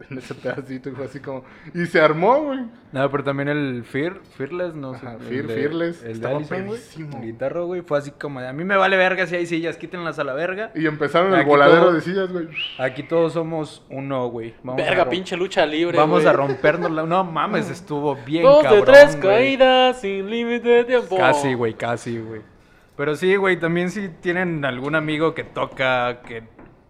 en 0.10 0.18
ese 0.18 0.34
pedacito. 0.34 0.88
Y 0.88 0.92
fue 0.92 1.04
así 1.06 1.20
como... 1.20 1.44
Y 1.74 1.86
se 1.86 2.00
armó, 2.00 2.42
güey. 2.42 2.60
No, 2.92 3.10
pero 3.10 3.24
también 3.24 3.48
el 3.48 3.84
Fear, 3.84 4.20
Fearless, 4.36 4.74
no 4.74 4.94
sé. 4.94 5.06
Fear- 5.06 5.46
de- 5.46 5.54
Fearless, 5.54 6.02
El 6.04 6.10
estaba 6.12 6.38
pedísimo. 6.40 7.18
El 7.18 7.24
guitarro, 7.24 7.66
güey, 7.66 7.82
fue 7.82 7.98
así 7.98 8.10
como 8.12 8.40
de, 8.40 8.48
a 8.48 8.52
mí 8.52 8.64
me 8.64 8.76
vale 8.76 8.96
verga 8.96 9.26
si 9.26 9.36
hay 9.36 9.46
sillas, 9.46 9.76
quítenlas 9.76 10.18
a 10.18 10.24
la 10.24 10.32
verga. 10.34 10.70
Y 10.74 10.86
empezaron 10.86 11.34
el 11.34 11.44
voladero 11.44 11.82
todo- 11.86 11.92
de 11.94 12.00
sillas, 12.00 12.32
güey. 12.32 12.48
Aquí 12.78 13.02
todos 13.02 13.32
somos 13.32 13.84
uno, 13.90 14.28
güey. 14.28 14.54
Vamos 14.62 14.82
Verga, 14.82 15.08
pinche 15.08 15.36
lucha 15.36 15.66
libre. 15.66 15.98
Vamos 15.98 16.22
güey. 16.22 16.28
a 16.28 16.32
rompernos 16.32 16.90
la... 16.90 17.02
No 17.04 17.24
mames, 17.24 17.68
estuvo 17.70 18.16
bien 18.24 18.42
Dos 18.44 18.62
cabrón, 18.62 18.80
de 18.84 18.92
tres 18.92 19.16
güey. 19.20 19.20
caídas 19.34 20.00
sin 20.00 20.30
límite 20.30 20.68
de 20.68 20.84
tiempo. 20.84 21.16
Casi, 21.16 21.54
güey, 21.54 21.74
casi, 21.74 22.18
güey. 22.18 22.40
Pero 22.96 23.14
sí, 23.14 23.36
güey, 23.36 23.58
también 23.60 23.90
si 23.90 24.08
tienen 24.08 24.64
algún 24.64 24.94
amigo 24.96 25.32
que 25.34 25.44
toca, 25.44 26.20
que 26.22 26.42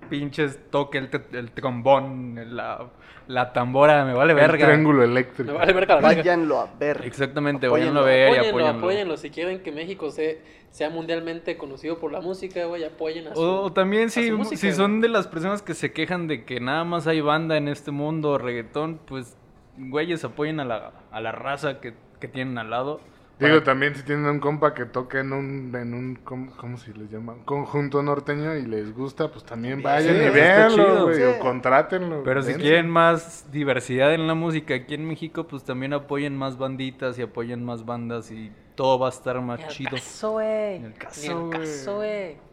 pinches 0.08 0.58
toque 0.70 0.98
el, 0.98 1.10
te- 1.10 1.38
el 1.38 1.50
trombón, 1.52 2.56
la, 2.56 2.86
la 3.26 3.52
tambora, 3.52 4.04
me 4.04 4.14
vale 4.14 4.32
El 4.32 4.38
verga. 4.38 4.66
triángulo 4.66 5.02
eléctrico. 5.02 5.52
Me 5.52 5.58
vale 5.58 5.72
verga 5.72 5.96
la 5.96 6.00
verga. 6.00 6.16
Váyanlo 6.22 6.60
a 6.60 6.70
ver. 6.78 7.02
Exactamente, 7.04 7.66
Apóyenlo, 7.66 8.00
váyanlo 8.00 8.00
a 8.00 8.04
ver 8.04 8.44
y 8.44 8.48
Apóyenlo, 8.48 8.78
apóyenlo. 8.78 9.16
Si 9.16 9.30
quieren 9.30 9.60
que 9.62 9.72
México 9.72 10.10
se, 10.10 10.40
sea 10.70 10.90
mundialmente 10.90 11.56
conocido 11.56 11.98
por 11.98 12.12
la 12.12 12.20
música, 12.20 12.64
güey, 12.66 12.84
apoyen 12.84 13.28
a 13.28 13.34
su... 13.34 13.40
O, 13.40 13.62
o 13.64 13.72
también 13.72 14.10
si, 14.10 14.30
música, 14.32 14.56
si 14.56 14.72
son 14.72 15.00
de 15.00 15.08
las 15.08 15.26
personas 15.26 15.62
que 15.62 15.74
se 15.74 15.92
quejan 15.92 16.26
de 16.26 16.44
que 16.44 16.60
nada 16.60 16.84
más 16.84 17.06
hay 17.06 17.20
banda 17.20 17.56
en 17.56 17.68
este 17.68 17.90
mundo, 17.90 18.38
reggaetón, 18.38 19.00
pues, 19.06 19.36
güeyes, 19.76 20.24
apoyen 20.24 20.60
a 20.60 20.64
la, 20.64 20.92
a 21.10 21.20
la 21.20 21.32
raza 21.32 21.80
que, 21.80 21.94
que 22.20 22.28
tienen 22.28 22.58
al 22.58 22.70
lado. 22.70 23.00
Digo, 23.40 23.62
también 23.62 23.94
si 23.94 24.02
tienen 24.02 24.26
un 24.26 24.40
compa 24.40 24.74
que 24.74 24.84
toca 24.84 25.20
en 25.20 25.32
un, 25.32 25.72
en 25.74 25.94
un 25.94 26.16
¿cómo, 26.24 26.50
cómo 26.56 26.76
se 26.76 26.92
les 26.92 27.08
llama? 27.10 27.36
Conjunto 27.44 28.02
norteño 28.02 28.56
y 28.56 28.62
les 28.66 28.92
gusta, 28.92 29.30
pues 29.30 29.44
también 29.44 29.80
vayan 29.80 30.16
Sí, 30.16 30.22
y 30.22 30.28
véanlo, 30.30 30.84
chido. 30.84 31.04
güey, 31.04 31.16
Sí. 31.16 31.22
o 31.22 31.38
contrátenlo. 31.38 32.22
Pero 32.24 32.42
si 32.42 32.54
quieren 32.54 32.90
más 32.90 33.50
diversidad 33.52 34.12
en 34.12 34.26
la 34.26 34.34
música 34.34 34.74
aquí 34.74 34.94
en 34.94 35.06
México, 35.06 35.46
pues 35.46 35.62
también 35.62 35.92
apoyen 35.92 36.36
más 36.36 36.58
banditas 36.58 37.18
y 37.18 37.22
apoyen 37.22 37.64
más 37.64 37.84
bandas 37.84 38.30
y 38.32 38.50
todo 38.74 38.98
va 38.98 39.06
a 39.06 39.10
estar 39.10 39.40
más 39.40 39.68
chido. 39.68 39.90
caso, 39.92 40.32
güey. 40.32 40.78
Ni 40.80 40.84
al 40.86 40.90
Ni 40.92 40.96
caso, 40.98 41.46
güey. 41.46 41.60
caso, 41.60 41.96
güey. 41.96 42.47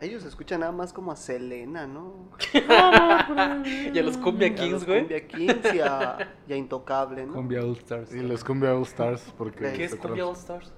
Ellos 0.00 0.24
escuchan 0.24 0.60
nada 0.60 0.72
más 0.72 0.92
como 0.94 1.12
a 1.12 1.16
Selena, 1.16 1.86
¿no? 1.86 2.30
Y 3.92 3.98
a 3.98 4.02
los 4.02 4.16
Cumbia 4.16 4.54
Kings, 4.54 4.72
los 4.72 4.86
güey. 4.86 5.00
Cumbia 5.00 5.26
Kings 5.26 5.74
y 5.74 5.80
a, 5.80 6.30
y 6.48 6.52
a 6.52 6.56
Intocable, 6.56 7.26
¿no? 7.26 7.34
Cumbia 7.34 7.60
All 7.60 7.76
Stars. 7.76 8.14
Y 8.14 8.20
los 8.20 8.42
Cumbia 8.42 8.74
All 8.74 8.82
Stars, 8.82 9.32
porque... 9.36 9.72
¿Qué 9.72 9.84
es 9.84 9.94
Cumbia 9.94 10.26
All 10.26 10.34
Stars? 10.36 10.72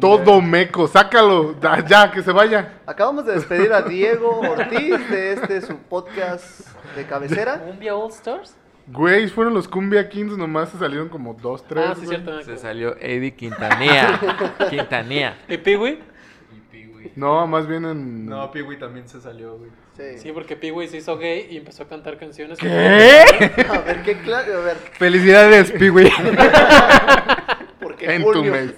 Todo 0.00 0.40
meco, 0.40 0.88
sácalo, 0.88 1.52
da- 1.52 1.86
ya, 1.86 2.10
que 2.10 2.22
se 2.22 2.32
vaya. 2.32 2.80
Acabamos 2.86 3.26
de 3.26 3.34
despedir 3.34 3.72
a 3.72 3.82
Diego 3.82 4.40
Ortiz 4.40 5.08
de 5.10 5.32
este 5.34 5.60
su 5.60 5.76
podcast 5.76 6.66
de 6.96 7.06
cabecera. 7.06 7.60
¿Cumbia 7.60 7.94
All 7.94 8.10
Stars? 8.10 8.56
Güey, 8.88 9.28
fueron 9.28 9.54
los 9.54 9.68
Cumbia 9.68 10.08
Kings, 10.08 10.36
nomás 10.36 10.70
se 10.70 10.78
salieron 10.78 11.08
como 11.08 11.34
dos, 11.34 11.62
tres. 11.64 11.84
ah, 11.86 11.94
sí, 11.94 12.06
güey. 12.06 12.16
cierto. 12.20 12.42
Se 12.42 12.56
salió 12.56 12.96
Eddie 12.98 13.36
Quintanilla. 13.36 14.18
Quintanilla. 14.70 15.36
¿Y 15.48 15.58
Peewee? 17.02 17.12
No, 17.16 17.46
más 17.46 17.66
bien 17.66 17.84
en... 17.84 18.26
No, 18.26 18.50
Piwi 18.50 18.78
también 18.78 19.08
se 19.08 19.20
salió, 19.20 19.56
güey. 19.58 19.70
Sí. 19.96 20.18
Sí, 20.18 20.32
porque 20.32 20.56
Peewee 20.56 20.88
se 20.88 20.98
hizo 20.98 21.16
gay 21.18 21.46
y 21.50 21.56
empezó 21.58 21.82
a 21.82 21.88
cantar 21.88 22.16
canciones. 22.18 22.58
¿Qué? 22.58 22.66
A 23.68 23.78
ver, 23.80 24.02
qué 24.02 24.18
claro, 24.18 24.58
a 24.58 24.60
ver, 24.64 24.76
Felicidades, 24.76 25.70
Piwi. 25.72 26.10
porque 27.80 28.14
En 28.14 28.22
tu 28.22 28.44
mes. 28.44 28.74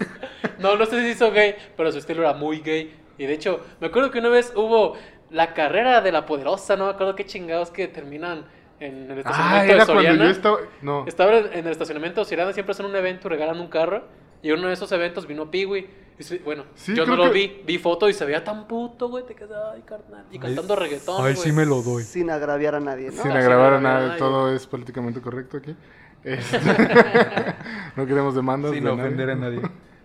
No, 0.59 0.77
no 0.77 0.87
sé 0.87 0.97
si 0.99 1.03
se 1.03 1.11
hizo 1.11 1.31
gay, 1.33 1.55
pero 1.77 1.93
su 1.93 1.99
estilo 1.99 2.22
era 2.22 2.33
muy 2.33 2.61
gay. 2.61 2.95
Y 3.18 3.27
de 3.27 3.33
hecho, 3.35 3.64
me 3.81 3.87
acuerdo 3.89 4.11
que 4.11 4.18
una 4.18 4.29
vez 4.29 4.53
hubo 4.57 4.97
la 5.31 5.55
carrera 5.55 6.01
de 6.01 6.12
la 6.12 6.27
poderosa, 6.27 6.77
no 6.77 6.87
me 6.87 6.91
acuerdo 6.93 7.14
qué 7.14 7.25
chingados 7.27 7.70
que 7.70 7.87
terminan 7.89 8.45
en 8.81 9.11
el 9.11 9.18
estacionamiento 9.18 9.62
Ah, 9.62 9.62
de 9.66 9.72
era 9.72 9.85
cuando 9.87 10.03
Soriana. 10.03 10.25
yo 10.25 10.31
estaba. 10.31 10.59
No. 10.83 11.05
Estaba 11.07 11.37
en 11.39 11.66
el 11.66 11.70
estacionamiento 11.72 12.20
de 12.20 12.25
Soriana, 12.27 12.53
siempre 12.53 12.72
hacen 12.72 12.87
un 12.87 12.97
evento 12.97 13.29
regalan 13.29 13.61
un 13.61 13.68
carro. 13.68 14.05
Y 14.45 14.53
uno 14.53 14.68
de 14.68 14.74
esos 14.74 14.92
eventos 14.92 15.26
vino 15.26 15.51
Piwi. 15.51 15.88
Bueno, 16.45 16.64
Sí, 16.76 16.95
yo 16.95 17.07
no 17.07 17.16
lo 17.16 17.24
que- 17.24 17.30
vi. 17.30 17.62
Vi 17.66 17.78
foto 17.78 18.09
y 18.09 18.12
se 18.12 18.24
veía 18.26 18.45
tan 18.45 18.68
puto, 18.68 19.09
güey. 19.09 19.24
Te 19.26 19.34
quedas, 19.34 19.59
ay, 19.74 19.82
carnal. 19.86 20.24
Y 20.30 20.38
cantando 20.38 20.76
reggaetón. 20.76 21.16
Ay, 21.26 21.32
güey. 21.34 21.36
sí 21.36 21.51
me 21.51 21.64
lo 21.66 21.82
doy. 21.82 22.05
Sin 22.05 22.30
agraviar 22.30 22.74
a 22.76 22.80
nadie, 22.80 23.07
¿no? 23.11 23.22
Sin 23.22 23.32
No, 23.32 23.38
agravar 23.38 23.80
sí, 23.80 23.86
a 23.86 24.07
no, 24.12 24.16
todo 24.16 24.55
es 24.55 24.66
políticamente 24.66 25.20
correcto 25.20 25.57
aquí. 25.57 25.74
Este, 26.24 26.59
no 27.97 28.07
queremos 28.07 28.34
demandas. 28.34 28.72
Sin 28.72 28.84
de 28.84 28.90
nadie. 28.90 29.03
ofender 29.03 29.30
a 29.30 29.34
nadie. 29.34 29.61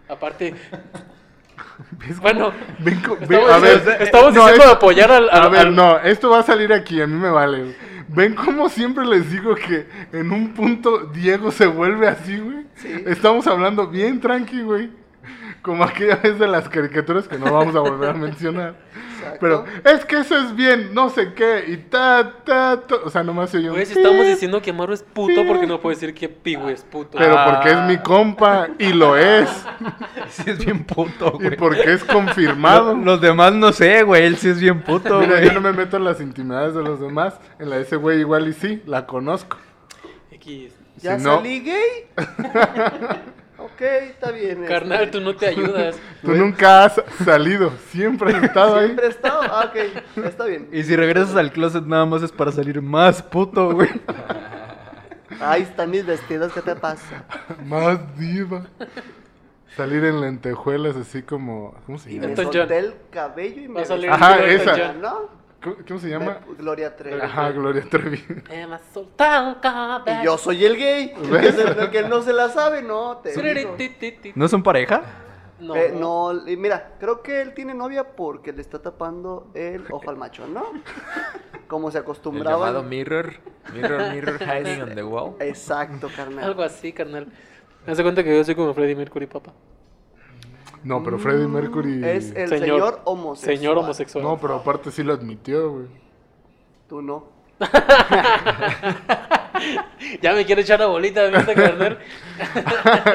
Aparte, 0.10 0.54
¿Ves 1.92 2.20
bueno, 2.20 2.52
Ven 2.80 2.96
estamos, 3.22 3.50
a 3.52 3.60
ver, 3.60 3.98
estamos 4.02 4.34
no, 4.34 4.42
diciendo 4.42 4.64
es- 4.64 4.70
de 4.70 4.76
apoyar 4.76 5.12
al. 5.12 5.30
al- 5.30 5.42
A 5.44 5.50
ver, 5.50 5.68
al- 5.68 5.76
no, 5.76 5.98
esto 6.00 6.30
va 6.30 6.40
a 6.40 6.44
salir 6.44 6.74
aquí, 6.74 7.02
a 7.02 7.08
mí 7.08 7.14
me 7.16 7.30
vale. 7.30 7.76
Ven 8.12 8.34
como 8.34 8.70
siempre 8.70 9.06
les 9.06 9.32
digo 9.32 9.54
que 9.54 9.88
en 10.12 10.32
un 10.32 10.54
punto 10.54 11.06
Diego 11.14 11.52
se 11.52 11.68
vuelve 11.68 12.08
así, 12.08 12.40
güey. 12.40 12.66
Estamos 13.06 13.46
hablando 13.46 13.88
bien 13.88 14.20
tranqui, 14.20 14.62
güey. 14.62 14.90
Como 15.62 15.84
aquella 15.84 16.16
vez 16.16 16.40
de 16.40 16.48
las 16.48 16.70
caricaturas 16.70 17.28
que 17.28 17.38
no 17.38 17.52
vamos 17.52 17.76
a 17.76 17.80
volver 17.80 18.12
a 18.12 18.14
mencionar. 18.14 18.76
Exacto. 19.18 19.40
Pero 19.42 19.66
es 19.84 20.06
que 20.06 20.18
eso 20.20 20.38
es 20.38 20.56
bien, 20.56 20.94
no 20.94 21.10
sé 21.10 21.34
qué, 21.34 21.66
y 21.68 21.76
ta, 21.78 22.36
ta, 22.46 22.80
ta. 22.88 22.96
O 23.04 23.10
sea, 23.10 23.24
nomás 23.24 23.50
se 23.50 23.60
Güey, 23.60 23.86
si 23.86 23.94
estamos 24.00 24.26
diciendo 24.26 24.62
que 24.62 24.70
Amaru 24.72 24.94
es 24.94 25.04
puto, 25.04 25.46
porque 25.46 25.68
no 25.68 25.82
puedo 25.82 25.94
decir 25.94 26.14
que 26.14 26.30
Piwi 26.30 26.72
es 26.72 26.84
puto? 26.84 27.18
Pero 27.18 27.38
Ah. 27.38 27.52
porque 27.52 27.72
es 27.72 27.82
mi 27.88 27.98
compa, 27.98 28.70
y 28.80 28.94
lo 28.94 29.18
es. 29.18 29.50
Sí 30.30 30.44
es 30.50 30.64
bien 30.64 30.86
puto, 30.86 31.34
Y 31.40 31.44
güey. 31.46 31.58
porque 31.58 31.92
es 31.92 32.04
confirmado. 32.06 32.96
Lo- 32.96 33.04
Los 33.04 33.22
demás 33.22 33.52
no 33.54 33.74
sé, 33.74 34.04
güey. 34.04 34.24
Él 34.26 34.38
sí 34.38 34.48
es 34.50 34.60
bien 34.62 34.82
puto, 34.84 35.20
Mira, 35.20 35.34
güey. 35.34 35.46
yo 35.46 35.54
no 35.54 35.60
me 35.62 35.74
meto 35.74 35.98
en 35.98 36.06
las 36.06 36.22
intimidades 36.22 36.74
de 36.76 36.84
los 36.84 37.00
demás. 37.02 37.40
En 37.60 37.70
la 37.70 37.76
de 37.78 37.82
ese 37.82 37.96
güey 37.98 38.20
igual 38.20 38.48
y 38.48 38.54
sí, 38.54 38.82
la 38.86 39.06
conozco. 39.06 39.58
X. 40.32 40.74
¿Ya 40.98 41.18
si 41.18 41.26
no- 41.26 41.38
salí 41.38 41.60
gay? 41.62 42.08
ok, 43.60 43.82
está 44.10 44.32
bien. 44.32 44.66
Carnal, 44.66 45.04
este, 45.04 45.18
tú 45.18 45.24
no 45.24 45.36
te 45.36 45.48
ayudas. 45.48 45.98
Tú 46.22 46.34
nunca 46.36 46.86
has 46.86 47.02
salido, 47.24 47.72
siempre 47.90 48.34
has 48.36 48.44
estado 48.44 48.76
ahí. 48.76 48.86
Siempre 48.88 49.06
he 49.06 49.10
estado. 49.10 49.42
Ah, 49.44 49.70
ok, 49.70 50.26
está 50.26 50.46
bien. 50.46 50.68
Y 50.72 50.84
si 50.84 50.96
regresas 50.96 51.36
al 51.36 51.52
closet 51.52 51.86
nada 51.86 52.06
más 52.06 52.22
es 52.24 52.32
para 52.32 52.52
salir 52.52 52.82
más 52.82 53.22
puto, 53.24 53.74
güey. 53.74 53.90
Ahí 55.42 55.62
están 55.62 55.90
mis 55.92 56.06
vestidos, 56.06 56.52
¿qué 56.52 56.62
te 56.62 56.76
pasa? 56.76 57.24
Más 57.66 57.98
diva. 58.18 58.66
Salir 59.78 60.04
en 60.04 60.20
lentejuelas 60.20 60.98
así 60.98 61.22
como... 61.22 61.76
¿Cómo 61.86 61.98
se 61.98 62.12
Y 62.12 62.16
llama? 62.16 62.28
me 62.28 62.34
Elton 62.34 62.52
solté 62.54 62.78
el 62.80 62.94
cabello 63.10 63.62
y 63.62 63.68
me 63.70 63.76
Va 63.76 63.82
a 63.82 63.86
salir 63.86 64.10
Ajá, 64.10 64.44
esa. 64.44 64.94
¿No? 64.94 65.30
¿Cómo, 65.62 66.00
se 66.00 66.10
llama? 66.10 66.40
Gloria 66.58 66.96
Trevi. 66.96 67.22
Ajá, 67.22 67.52
Gloria 67.52 67.84
Trevi. 67.90 68.24
Y 70.06 70.26
yo 70.26 70.38
soy 70.38 70.64
el 70.66 70.78
gay. 70.78 71.14
El 71.78 71.90
que 71.92 72.04
no 72.04 72.22
se 72.22 72.32
la 72.32 72.50
sabe, 72.50 72.82
no, 72.82 73.18
te. 73.18 73.34
¿No 74.36 74.48
son 74.48 74.64
pareja? 74.64 75.04
No. 75.60 75.76
Eh, 75.76 75.94
no, 75.94 76.48
y 76.48 76.56
mira, 76.56 76.94
creo 77.00 77.22
que 77.22 77.42
él 77.42 77.54
tiene 77.54 77.74
novia 77.74 78.16
porque 78.16 78.54
le 78.54 78.62
está 78.62 78.82
tapando 78.82 79.52
el 79.54 79.86
ojo 79.92 80.10
al 80.10 80.16
macho, 80.16 80.48
¿no? 80.48 80.64
Como 81.68 81.92
se 81.92 82.00
El 82.00 82.44
llamado 82.44 82.82
mirror. 82.82 83.34
Mirror, 83.74 84.14
mirror 84.14 84.40
hiding 84.42 84.82
on 84.82 84.96
the 84.96 85.04
wall. 85.04 85.36
Exacto, 85.40 86.10
carnal. 86.16 86.46
Algo 86.46 86.64
así, 86.64 86.94
carnal. 86.94 87.28
Me 87.86 87.92
hace 87.92 88.02
cuenta 88.02 88.24
que 88.24 88.36
yo 88.36 88.44
soy 88.44 88.56
como 88.56 88.74
Freddie 88.74 88.96
Mercury, 88.96 89.28
papá. 89.28 89.54
No, 90.84 91.04
pero 91.04 91.20
Freddie 91.20 91.48
Mercury... 91.48 91.98
Mm, 91.98 92.04
Es 92.06 92.32
el 92.36 92.50
Señor- 92.50 92.60
señor, 92.60 93.02
homosexual. 93.06 93.58
Señor 93.58 93.78
homosexual. 93.78 94.24
No, 94.24 94.38
pero 94.38 94.56
aparte 94.56 94.92
sí 94.92 95.04
lo 95.04 95.14
admitió, 95.14 95.72
güey. 95.72 95.88
Tú 96.88 97.02
no. 97.02 97.26
Ya 100.22 100.34
me 100.34 100.46
quiere 100.46 100.62
echar 100.62 100.80
la 100.80 100.86
bolita 100.86 101.24
de 101.24 101.38
este 101.38 101.54
carnal. 101.54 102.00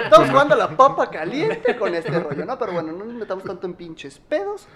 Estamos 0.04 0.28
jugando 0.30 0.54
a 0.54 0.58
la 0.58 0.68
papa 0.76 1.08
caliente 1.10 1.76
con 1.76 1.94
este 1.94 2.18
rollo, 2.20 2.44
¿no? 2.44 2.58
Pero 2.58 2.72
bueno, 2.72 2.92
no 2.92 3.04
nos 3.04 3.14
metamos 3.14 3.44
tanto 3.44 3.66
en 3.66 3.72
pinches 3.74 4.18
pedos. 4.18 4.68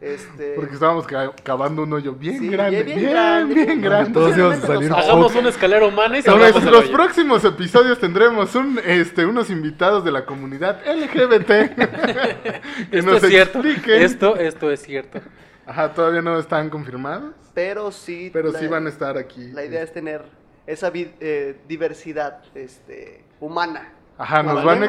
Este. 0.00 0.54
Porque 0.56 0.74
estábamos 0.74 1.06
ca- 1.06 1.32
cavando 1.42 1.82
un 1.82 1.92
hoyo 1.92 2.14
bien 2.14 2.38
Sí, 2.38 2.48
grande, 2.48 2.82
bien 2.84 2.98
bien, 3.00 3.10
grande. 3.10 3.54
bien, 3.54 3.80
grande. 3.82 4.10
Todos 4.12 4.34
íbamos 4.36 4.64
a 4.64 4.66
salir 4.66 4.90
Hagamos 4.92 5.34
una 5.34 5.48
escalera 5.50 5.86
humana 5.86 6.18
y 6.18 6.22
En 6.24 6.38
nuestros 6.38 6.84
hoyo. 6.84 6.92
próximos 6.92 7.44
episodios 7.44 7.98
tendremos 7.98 8.54
un, 8.54 8.80
este, 8.82 9.26
unos 9.26 9.50
invitados 9.50 10.02
de 10.02 10.10
la 10.12 10.24
comunidad 10.24 10.80
LGBT 10.86 11.46
que 12.90 12.98
Esto 12.98 13.10
nos 13.10 13.22
es 13.22 13.28
cierto. 13.28 13.58
expliquen. 13.58 14.02
Esto, 14.02 14.36
esto 14.36 14.70
es 14.70 14.80
cierto. 14.82 15.20
Ajá, 15.66 15.92
todavía 15.92 16.22
no 16.22 16.38
están 16.38 16.70
confirmados, 16.70 17.34
Pero 17.52 17.92
sí. 17.92 18.30
pero 18.32 18.50
la- 18.52 18.58
sí 18.58 18.66
van 18.68 18.86
a 18.86 18.88
estar 18.88 19.18
aquí. 19.18 19.48
La 19.52 19.64
idea 19.64 19.82
es 19.82 19.92
tener 19.92 20.22
esa 20.66 20.88
vi- 20.88 21.12
eh, 21.20 21.60
diversidad 21.68 22.42
este, 22.54 23.24
humana. 23.38 23.92
Ajá, 24.16 24.42
nos 24.42 24.64
van 24.64 24.82
a 24.82 24.88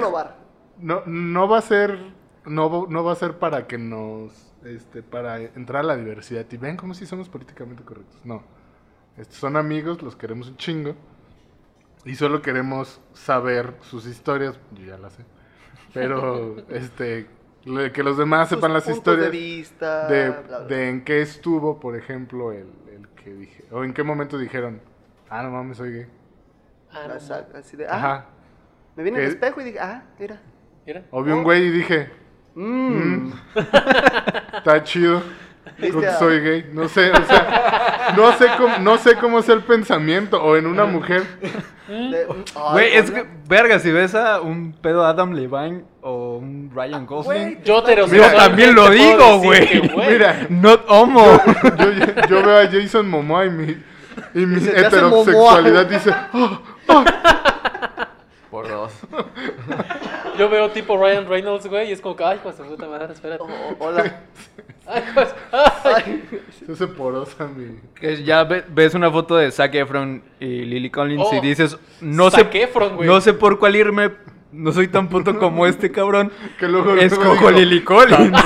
no, 0.80 1.04
no 1.06 1.48
va 1.50 1.58
a 1.58 1.62
ser 1.62 2.00
no, 2.46 2.88
no 2.90 3.04
va 3.04 3.12
a 3.12 3.16
ser 3.16 3.34
para 3.34 3.68
que 3.68 3.78
nos 3.78 4.32
este 4.66 5.04
para 5.04 5.38
entrar 5.42 5.82
a 5.84 5.88
la 5.88 5.96
diversidad 5.98 6.46
y 6.52 6.58
ven 6.58 6.78
como 6.78 6.94
si 6.94 7.06
somos 7.06 7.30
políticamente 7.30 7.84
correctos. 7.84 8.20
No. 8.24 8.44
Estos 9.18 9.38
son 9.38 9.58
amigos, 9.58 10.02
los 10.02 10.16
queremos 10.16 10.50
un 10.50 10.58
chingo 10.58 10.96
y 12.06 12.16
solo 12.16 12.42
queremos 12.42 13.02
saber 13.14 13.76
sus 13.82 14.06
historias, 14.08 14.60
yo 14.72 14.86
ya 14.86 14.98
las 14.98 15.14
sé. 15.14 15.26
Pero 15.94 16.58
este 16.70 17.28
que 17.94 18.04
los 18.04 18.18
demás 18.18 18.50
Sus 18.50 18.58
sepan 18.58 18.74
las 18.74 18.88
historias 18.88 19.26
de 19.26 19.30
vista. 19.30 20.08
de, 20.08 20.30
bla, 20.30 20.42
bla, 20.42 20.60
de 20.68 20.90
en 20.90 21.04
qué 21.04 21.22
estuvo, 21.22 21.80
por 21.80 21.96
ejemplo, 21.96 22.52
el, 22.52 22.68
el 22.92 23.08
que 23.10 23.34
dije, 23.34 23.66
o 23.72 23.84
en 23.84 23.94
qué 23.94 24.04
momento 24.04 24.38
dijeron, 24.38 24.82
ah, 25.30 25.44
no 25.44 25.52
mames, 25.52 25.78
soy 25.78 25.92
gay. 25.94 26.08
Ah, 26.92 27.08
no, 27.08 27.58
Así 27.58 27.78
de, 27.78 27.88
ah, 27.88 27.96
Ajá. 27.96 28.26
me 28.96 29.04
vi 29.04 29.10
en 29.10 29.16
el 29.18 29.24
¿Qué? 29.24 29.26
espejo 29.26 29.62
y 29.62 29.66
dije, 29.66 29.80
ah, 29.80 30.04
mira. 30.20 30.42
mira. 30.86 31.04
O 31.12 31.24
vi 31.24 31.32
un 31.32 31.44
güey 31.44 31.64
y 31.68 31.72
dije, 31.72 32.12
Mmm. 32.56 33.32
está 34.58 34.84
chido. 34.84 35.22
¿Viste 35.78 35.90
Creo 35.98 36.02
que 36.02 36.08
a- 36.08 36.20
soy 36.20 36.40
gay. 36.42 36.70
No 36.74 36.88
sé, 36.88 37.12
o 37.12 37.26
sea, 37.26 38.14
no 38.16 38.32
sé 38.38 38.48
cómo, 38.58 38.78
no 38.80 38.98
sé 38.98 39.16
cómo 39.16 39.40
es 39.40 39.50
el 39.50 39.62
pensamiento. 39.62 40.42
O 40.44 40.56
en 40.58 40.68
una 40.68 40.86
mujer. 40.86 41.24
de- 41.88 42.26
ay, 42.56 42.72
Güey, 42.74 42.94
es 42.96 43.10
que, 43.12 43.26
verga, 43.48 43.80
si 43.80 43.92
ves 43.92 44.14
a 44.16 44.42
un 44.42 44.74
pedo 44.74 45.04
Adam 45.06 45.34
Levine 45.34 45.84
o 46.02 46.38
un 46.38 46.72
Ryan 46.74 47.06
Gosling. 47.06 47.42
Güey, 47.44 47.64
Yo 47.64 47.82
también 47.84 48.76
lo 48.76 48.90
digo, 48.90 49.38
güey. 49.40 49.82
Mira, 50.10 50.46
Not 50.50 50.86
homo. 50.88 51.26
yo, 51.78 52.28
yo 52.30 52.44
veo 52.44 52.60
a 52.60 52.68
Jason 52.68 53.10
Momoa 53.10 53.46
y 53.46 53.50
mi, 53.50 53.66
y 54.36 54.44
heterosexualidad 54.70 55.86
dice, 55.88 56.14
"Oh, 56.34 56.60
Por 58.52 58.68
dos. 58.68 58.92
Yo 60.38 60.50
veo 60.50 60.70
tipo 60.72 60.98
Ryan 60.98 61.26
Reynolds, 61.28 61.68
güey, 61.68 61.90
y 61.90 61.92
es 61.94 62.02
como 62.02 62.16
que, 62.18 62.24
ay, 62.26 62.40
pues 62.44 62.56
puta 62.58 62.86
madre, 62.88 63.14
espérate. 63.14 63.42
Oh, 63.42 63.48
oh, 63.80 63.86
hola. 63.86 64.20
Ay, 64.88 65.04
pues, 65.14 65.34
ay. 65.84 66.24
Se 66.66 66.72
hace 66.74 66.88
porosa 66.88 67.48
mi... 67.48 67.80
Que 67.96 68.24
ya 68.24 68.44
ve- 68.44 68.66
ves 68.68 68.94
una 68.94 69.10
foto 69.10 69.38
de 69.38 69.50
Zac 69.52 69.74
Efron 69.76 70.22
y 70.40 70.66
Lily 70.66 70.90
Collins 70.90 71.24
Oh, 71.32 71.36
y 71.36 71.40
dices, 71.40 71.78
no 72.02 72.30
Zac 72.30 72.52
sé, 72.52 72.64
Efron, 72.64 72.96
güey. 72.98 73.08
no 73.08 73.22
sé 73.22 73.34
por 73.34 73.58
cuál 73.58 73.76
irme, 73.78 74.12
no 74.52 74.72
soy 74.74 74.90
tan 74.90 75.08
puto 75.08 75.38
como 75.40 75.66
este 75.66 75.92
cabrón. 75.92 76.32
Que 76.60 76.68
luego, 76.68 76.88
luego 76.88 77.02
Escojo 77.02 77.34
digo, 77.36 77.52
Lily 77.52 77.84
Collins. 77.86 78.38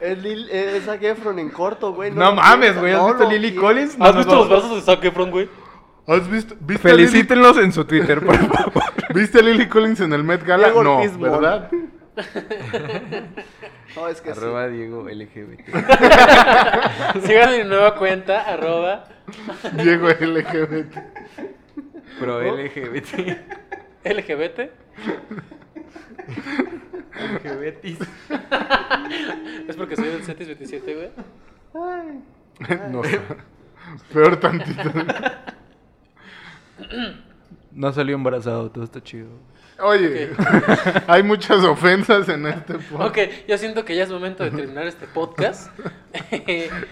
es, 0.00 0.18
Lil, 0.22 0.48
es 0.50 0.84
Zac 0.84 1.02
Efron 1.02 1.38
en 1.40 1.50
corto, 1.50 1.92
güey. 1.92 2.10
No 2.10 2.26
lo 2.30 2.36
mames, 2.36 2.78
güey, 2.78 2.92
¿has 2.92 2.98
no 3.00 3.08
visto 3.08 3.24
lo 3.24 3.30
Lily. 3.30 3.54
Collins? 3.54 3.98
No, 3.98 4.04
¿Has 4.06 4.12
no, 4.14 4.18
visto 4.18 4.32
no. 4.34 4.38
los 4.40 4.48
brazos 4.48 4.74
de 4.76 4.80
Zac 4.82 5.04
Efron, 5.04 5.30
güey? 5.30 5.48
¿Has 6.06 6.28
visto, 6.28 6.56
viste, 6.60 6.88
a 6.88 6.94
Lily, 6.94 7.06
Felicítenlos 7.06 7.58
en 7.58 7.72
su 7.72 7.84
Twitter, 7.84 8.24
por 8.24 8.36
favor. 8.36 8.82
¿Viste 9.14 9.38
a 9.38 9.42
Lily 9.42 9.68
Collins 9.68 10.00
en 10.00 10.12
el 10.12 10.24
Met 10.24 10.44
Gala? 10.44 10.64
Diego 10.70 10.82
No. 10.82 11.00
¿verdad? 11.18 11.70
No, 13.94 14.08
es 14.08 14.22
que 14.22 14.32
sí. 14.32 14.38
Arroba 14.38 14.68
Diego 14.68 15.06
LGBT. 15.06 15.66
Sigan 17.26 17.58
mi 17.58 17.64
nueva 17.64 17.94
cuenta, 17.96 18.40
arroba 18.40 19.04
Diego 19.74 20.08
LGBT. 20.08 20.96
Pro 22.18 22.40
LGBT. 22.40 23.38
LGBT. 24.04 24.70
LGBTs. 27.14 28.08
Es 29.68 29.76
porque 29.76 29.96
soy 29.96 30.08
del 30.08 30.24
CETIS 30.24 30.46
27, 30.48 30.94
güey. 30.94 31.10
No, 32.90 33.02
peor 34.12 34.36
tantito. 34.36 34.90
No 37.72 37.92
salió 37.92 38.14
embarazado, 38.16 38.70
todo 38.70 38.84
está 38.84 39.02
chido. 39.02 39.28
Oye, 39.80 40.30
hay 41.08 41.22
muchas 41.24 41.64
ofensas 41.64 42.28
en 42.28 42.46
este 42.46 42.74
podcast. 42.74 43.10
Ok, 43.10 43.18
yo 43.48 43.58
siento 43.58 43.84
que 43.84 43.96
ya 43.96 44.04
es 44.04 44.10
momento 44.10 44.44
de 44.44 44.50
terminar 44.50 44.86
este 44.86 45.06
podcast. 45.06 45.70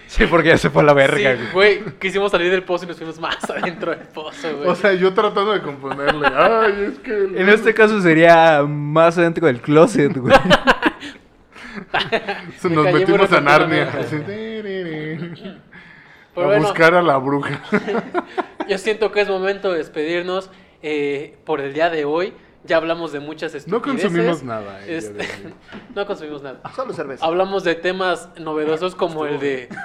Sí, 0.07 0.25
porque 0.25 0.49
ya 0.49 0.57
se 0.57 0.69
fue 0.71 0.81
a 0.81 0.85
la 0.85 0.93
verga, 0.93 1.37
Sí, 1.37 1.43
güey. 1.53 1.83
quisimos 1.99 2.31
salir 2.31 2.51
del 2.51 2.63
pozo 2.63 2.85
y 2.85 2.87
nos 2.87 2.97
fuimos 2.97 3.19
más 3.19 3.37
adentro 3.49 3.91
del 3.91 4.07
pozo, 4.07 4.57
güey. 4.57 4.67
O 4.67 4.75
sea, 4.75 4.93
yo 4.93 5.13
tratando 5.13 5.53
de 5.53 5.61
componerle. 5.61 6.27
Ay, 6.27 6.91
es 6.91 6.99
que. 6.99 7.13
En 7.39 7.47
este 7.47 7.73
caso 7.73 8.01
sería 8.01 8.63
más 8.63 9.17
adentro 9.19 9.45
del 9.47 9.61
closet, 9.61 10.17
güey. 10.17 10.35
Nos 12.63 12.93
metimos 12.93 13.31
a 13.31 13.39
Narnia. 13.41 13.89
Pero 16.35 16.47
a 16.47 16.49
bueno, 16.49 16.63
buscar 16.67 16.93
a 16.95 17.01
la 17.01 17.17
bruja. 17.17 17.61
yo 18.69 18.77
siento 18.77 19.11
que 19.11 19.21
es 19.21 19.29
momento 19.29 19.71
de 19.71 19.77
despedirnos 19.79 20.49
eh, 20.81 21.37
por 21.45 21.59
el 21.61 21.73
día 21.73 21.89
de 21.89 22.05
hoy. 22.05 22.33
Ya 22.63 22.77
hablamos 22.77 23.11
de 23.11 23.19
muchas 23.19 23.53
No 23.53 23.57
estupideces. 23.57 24.03
consumimos 24.03 24.43
nada. 24.43 24.85
eh, 24.85 24.97
Este, 24.97 25.27
no 25.95 26.05
consumimos 26.05 26.43
nada. 26.43 26.61
Solo 26.75 26.93
cerveza. 26.93 27.25
Hablamos 27.25 27.63
de 27.63 27.73
temas 27.75 28.29
novedosos 28.39 28.93
como 28.95 29.25
el 29.25 29.39
de 29.39 29.67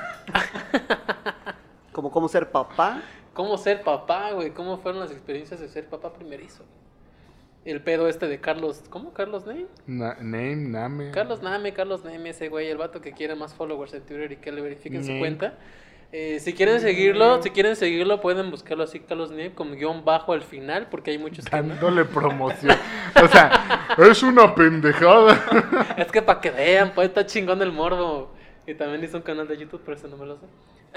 Como 1.92 2.10
cómo 2.10 2.28
ser 2.28 2.50
papá. 2.50 3.00
cómo 3.32 3.56
ser 3.56 3.82
papá, 3.82 4.32
güey. 4.32 4.50
Cómo 4.50 4.78
fueron 4.78 5.00
las 5.00 5.10
experiencias 5.10 5.60
de 5.60 5.68
ser 5.68 5.88
papá 5.88 6.12
primerizo. 6.12 6.64
El 7.64 7.80
pedo 7.82 8.08
este 8.08 8.28
de 8.28 8.40
Carlos. 8.40 8.82
¿Cómo? 8.90 9.12
¿Carlos 9.12 9.46
Name? 9.46 9.66
Na- 9.86 10.14
name, 10.20 10.56
Name. 10.56 11.10
Carlos 11.10 11.42
Name, 11.42 11.72
Carlos 11.72 12.04
Name, 12.04 12.30
ese 12.30 12.48
güey, 12.48 12.68
el 12.68 12.76
vato 12.76 13.00
que 13.00 13.12
quiere 13.12 13.34
más 13.34 13.54
followers 13.54 13.94
en 13.94 14.02
Twitter 14.02 14.32
y 14.32 14.36
que 14.36 14.52
le 14.52 14.60
verifiquen 14.60 15.04
su 15.04 15.18
cuenta. 15.18 15.54
Eh, 16.12 16.38
si 16.40 16.54
quieren 16.54 16.80
seguirlo, 16.80 17.42
si 17.42 17.50
quieren 17.50 17.76
seguirlo, 17.76 18.20
pueden 18.20 18.50
buscarlo 18.50 18.84
así, 18.84 19.00
Carlos 19.00 19.30
Name, 19.30 19.52
con 19.54 19.72
guion 19.76 20.04
bajo 20.04 20.32
al 20.32 20.42
final, 20.42 20.86
porque 20.90 21.10
hay 21.10 21.18
muchos 21.18 21.44
que 21.44 21.56
no. 21.60 21.68
Dándole 21.68 22.04
promoción. 22.04 22.76
O 23.22 23.28
sea, 23.28 23.86
es 23.98 24.22
una 24.22 24.54
pendejada. 24.54 25.38
Es 25.98 26.10
que 26.12 26.22
para 26.22 26.40
que 26.40 26.50
vean, 26.50 26.92
pues 26.94 27.08
está 27.08 27.26
chingón 27.26 27.60
el 27.60 27.72
morbo. 27.72 28.32
Y 28.66 28.74
también 28.74 29.02
hizo 29.04 29.16
un 29.18 29.22
canal 29.22 29.46
de 29.46 29.56
YouTube, 29.58 29.80
pero 29.84 29.96
ese 29.96 30.08
no 30.08 30.16
me 30.16 30.26
lo 30.26 30.36
sé. 30.36 30.46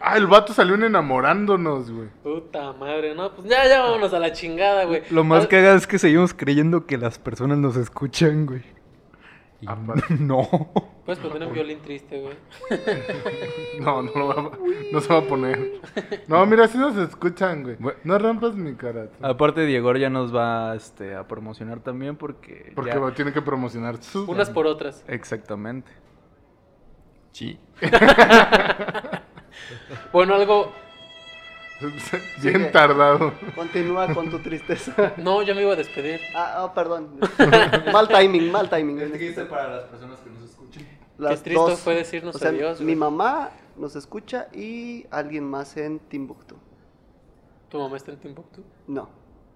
Ah, 0.00 0.16
el 0.16 0.26
vato 0.26 0.54
salió 0.54 0.74
en 0.74 0.84
enamorándonos, 0.84 1.90
güey. 1.90 2.08
Puta 2.22 2.72
madre, 2.72 3.14
no, 3.14 3.30
pues 3.34 3.46
ya, 3.48 3.66
ya 3.68 3.82
vámonos 3.82 4.14
a 4.14 4.18
la 4.18 4.32
chingada, 4.32 4.84
güey. 4.84 5.02
Lo 5.10 5.22
más 5.22 5.44
Ah, 5.44 5.48
cagado 5.48 5.76
es 5.76 5.86
que 5.86 5.98
seguimos 5.98 6.32
creyendo 6.32 6.86
que 6.86 6.96
las 6.96 7.18
personas 7.18 7.58
nos 7.58 7.76
escuchan, 7.76 8.46
güey. 8.46 8.62
Y 9.60 9.66
Aparte. 9.68 10.14
no. 10.18 10.46
Puedes 11.04 11.18
poner 11.22 11.46
un 11.46 11.52
violín 11.54 11.80
triste, 11.80 12.20
güey. 12.20 12.34
No, 13.80 14.02
no 14.02 14.10
lo 14.14 14.26
va 14.28 14.34
a, 14.40 14.50
no 14.92 15.00
se 15.00 15.08
va 15.12 15.18
a 15.18 15.22
poner. 15.22 15.80
No, 16.28 16.44
mira, 16.46 16.66
si 16.68 16.78
nos 16.78 16.96
escuchan, 16.96 17.62
güey. 17.62 17.76
No 18.04 18.18
rompas 18.18 18.54
mi 18.54 18.74
cara. 18.74 19.08
tú. 19.10 19.26
Aparte, 19.26 19.66
Diego 19.66 19.94
ya 19.96 20.08
nos 20.10 20.34
va 20.34 20.74
este, 20.74 21.14
a 21.14 21.26
promocionar 21.28 21.80
también 21.80 22.16
porque. 22.16 22.72
Porque 22.74 22.92
ya- 22.92 22.98
va- 22.98 23.12
tiene 23.14 23.32
que 23.32 23.42
promocionar 23.42 24.02
su. 24.02 24.24
Unas 24.30 24.48
por 24.50 24.66
otras. 24.66 25.04
Exactamente. 25.08 25.90
Sí. 27.32 27.58
Bueno, 30.12 30.34
algo. 30.34 30.72
Bien 32.42 32.54
Sigue. 32.54 32.64
tardado. 32.66 33.32
Continúa 33.54 34.12
con 34.14 34.30
tu 34.30 34.38
tristeza. 34.40 35.14
No, 35.16 35.42
yo 35.42 35.54
me 35.54 35.62
iba 35.62 35.72
a 35.72 35.76
despedir. 35.76 36.20
Ah, 36.34 36.64
oh, 36.64 36.74
perdón. 36.74 37.18
mal 37.92 38.08
timing, 38.08 38.50
mal 38.50 38.68
timing. 38.68 38.98
para 39.48 39.76
las 39.76 39.84
personas 39.84 40.20
que 40.20 40.30
nos 40.30 40.42
escuchan? 40.44 40.82
Las 41.18 41.42
triste 41.42 41.60
dos. 41.60 41.80
fue 41.80 41.94
decirnos 41.94 42.34
O 42.36 42.38
sea, 42.38 42.48
adiós, 42.50 42.80
Mi 42.80 42.86
güey. 42.86 42.96
mamá 42.96 43.50
nos 43.76 43.96
escucha 43.96 44.48
y 44.52 45.06
alguien 45.10 45.44
más 45.44 45.76
en 45.76 45.98
Timbuktu. 46.00 46.56
¿Tu 47.68 47.78
mamá 47.78 47.96
está 47.96 48.12
en 48.12 48.18
Timbuktu? 48.18 48.62
No. 48.86 49.08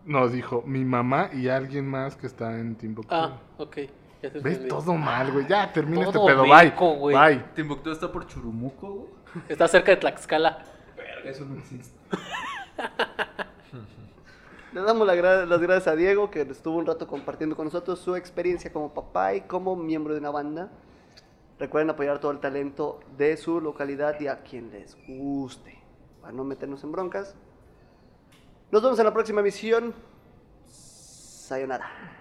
No, 0.04 0.28
dijo 0.28 0.62
mi 0.66 0.84
mamá 0.84 1.30
y 1.32 1.48
alguien 1.48 1.86
más 1.86 2.16
que 2.16 2.26
está 2.26 2.58
en 2.58 2.76
Timbuktu. 2.76 3.14
Ah, 3.14 3.38
ok. 3.58 3.76
Ya 4.22 4.32
te 4.32 4.40
¿Ves? 4.40 4.66
Todo 4.66 4.94
mal, 4.94 5.30
güey. 5.30 5.46
Ya, 5.46 5.72
termina 5.72 6.06
este 6.06 6.18
pedo. 6.18 6.44
meco, 6.46 6.90
Bye. 6.90 6.98
güey. 6.98 7.16
Bye. 7.16 7.44
Timbuktu 7.54 7.90
está 7.92 8.10
por 8.10 8.26
Churumuco, 8.26 8.88
güey. 8.88 9.08
Está 9.48 9.68
cerca 9.68 9.92
de 9.92 9.98
Tlaxcala. 9.98 10.64
Verga, 10.96 11.30
eso 11.30 11.44
no 11.44 11.56
existe. 11.58 11.97
Le 14.72 14.82
damos 14.82 15.06
las 15.06 15.60
gracias 15.60 15.88
a 15.88 15.96
Diego 15.96 16.30
que 16.30 16.42
estuvo 16.42 16.76
un 16.76 16.86
rato 16.86 17.06
compartiendo 17.06 17.56
con 17.56 17.64
nosotros 17.64 17.98
su 17.98 18.16
experiencia 18.16 18.72
como 18.72 18.92
papá 18.92 19.34
y 19.34 19.40
como 19.42 19.76
miembro 19.76 20.12
de 20.12 20.20
una 20.20 20.30
banda. 20.30 20.70
Recuerden 21.58 21.90
apoyar 21.90 22.20
todo 22.20 22.30
el 22.30 22.38
talento 22.38 23.00
de 23.16 23.36
su 23.36 23.60
localidad 23.60 24.20
y 24.20 24.28
a 24.28 24.42
quien 24.42 24.70
les 24.70 24.96
guste. 25.06 25.78
Para 26.20 26.32
no 26.32 26.44
meternos 26.44 26.84
en 26.84 26.92
broncas. 26.92 27.34
Nos 28.70 28.82
vemos 28.82 28.98
en 28.98 29.06
la 29.06 29.12
próxima 29.12 29.40
emisión. 29.40 29.94
Sayonara. 30.66 32.17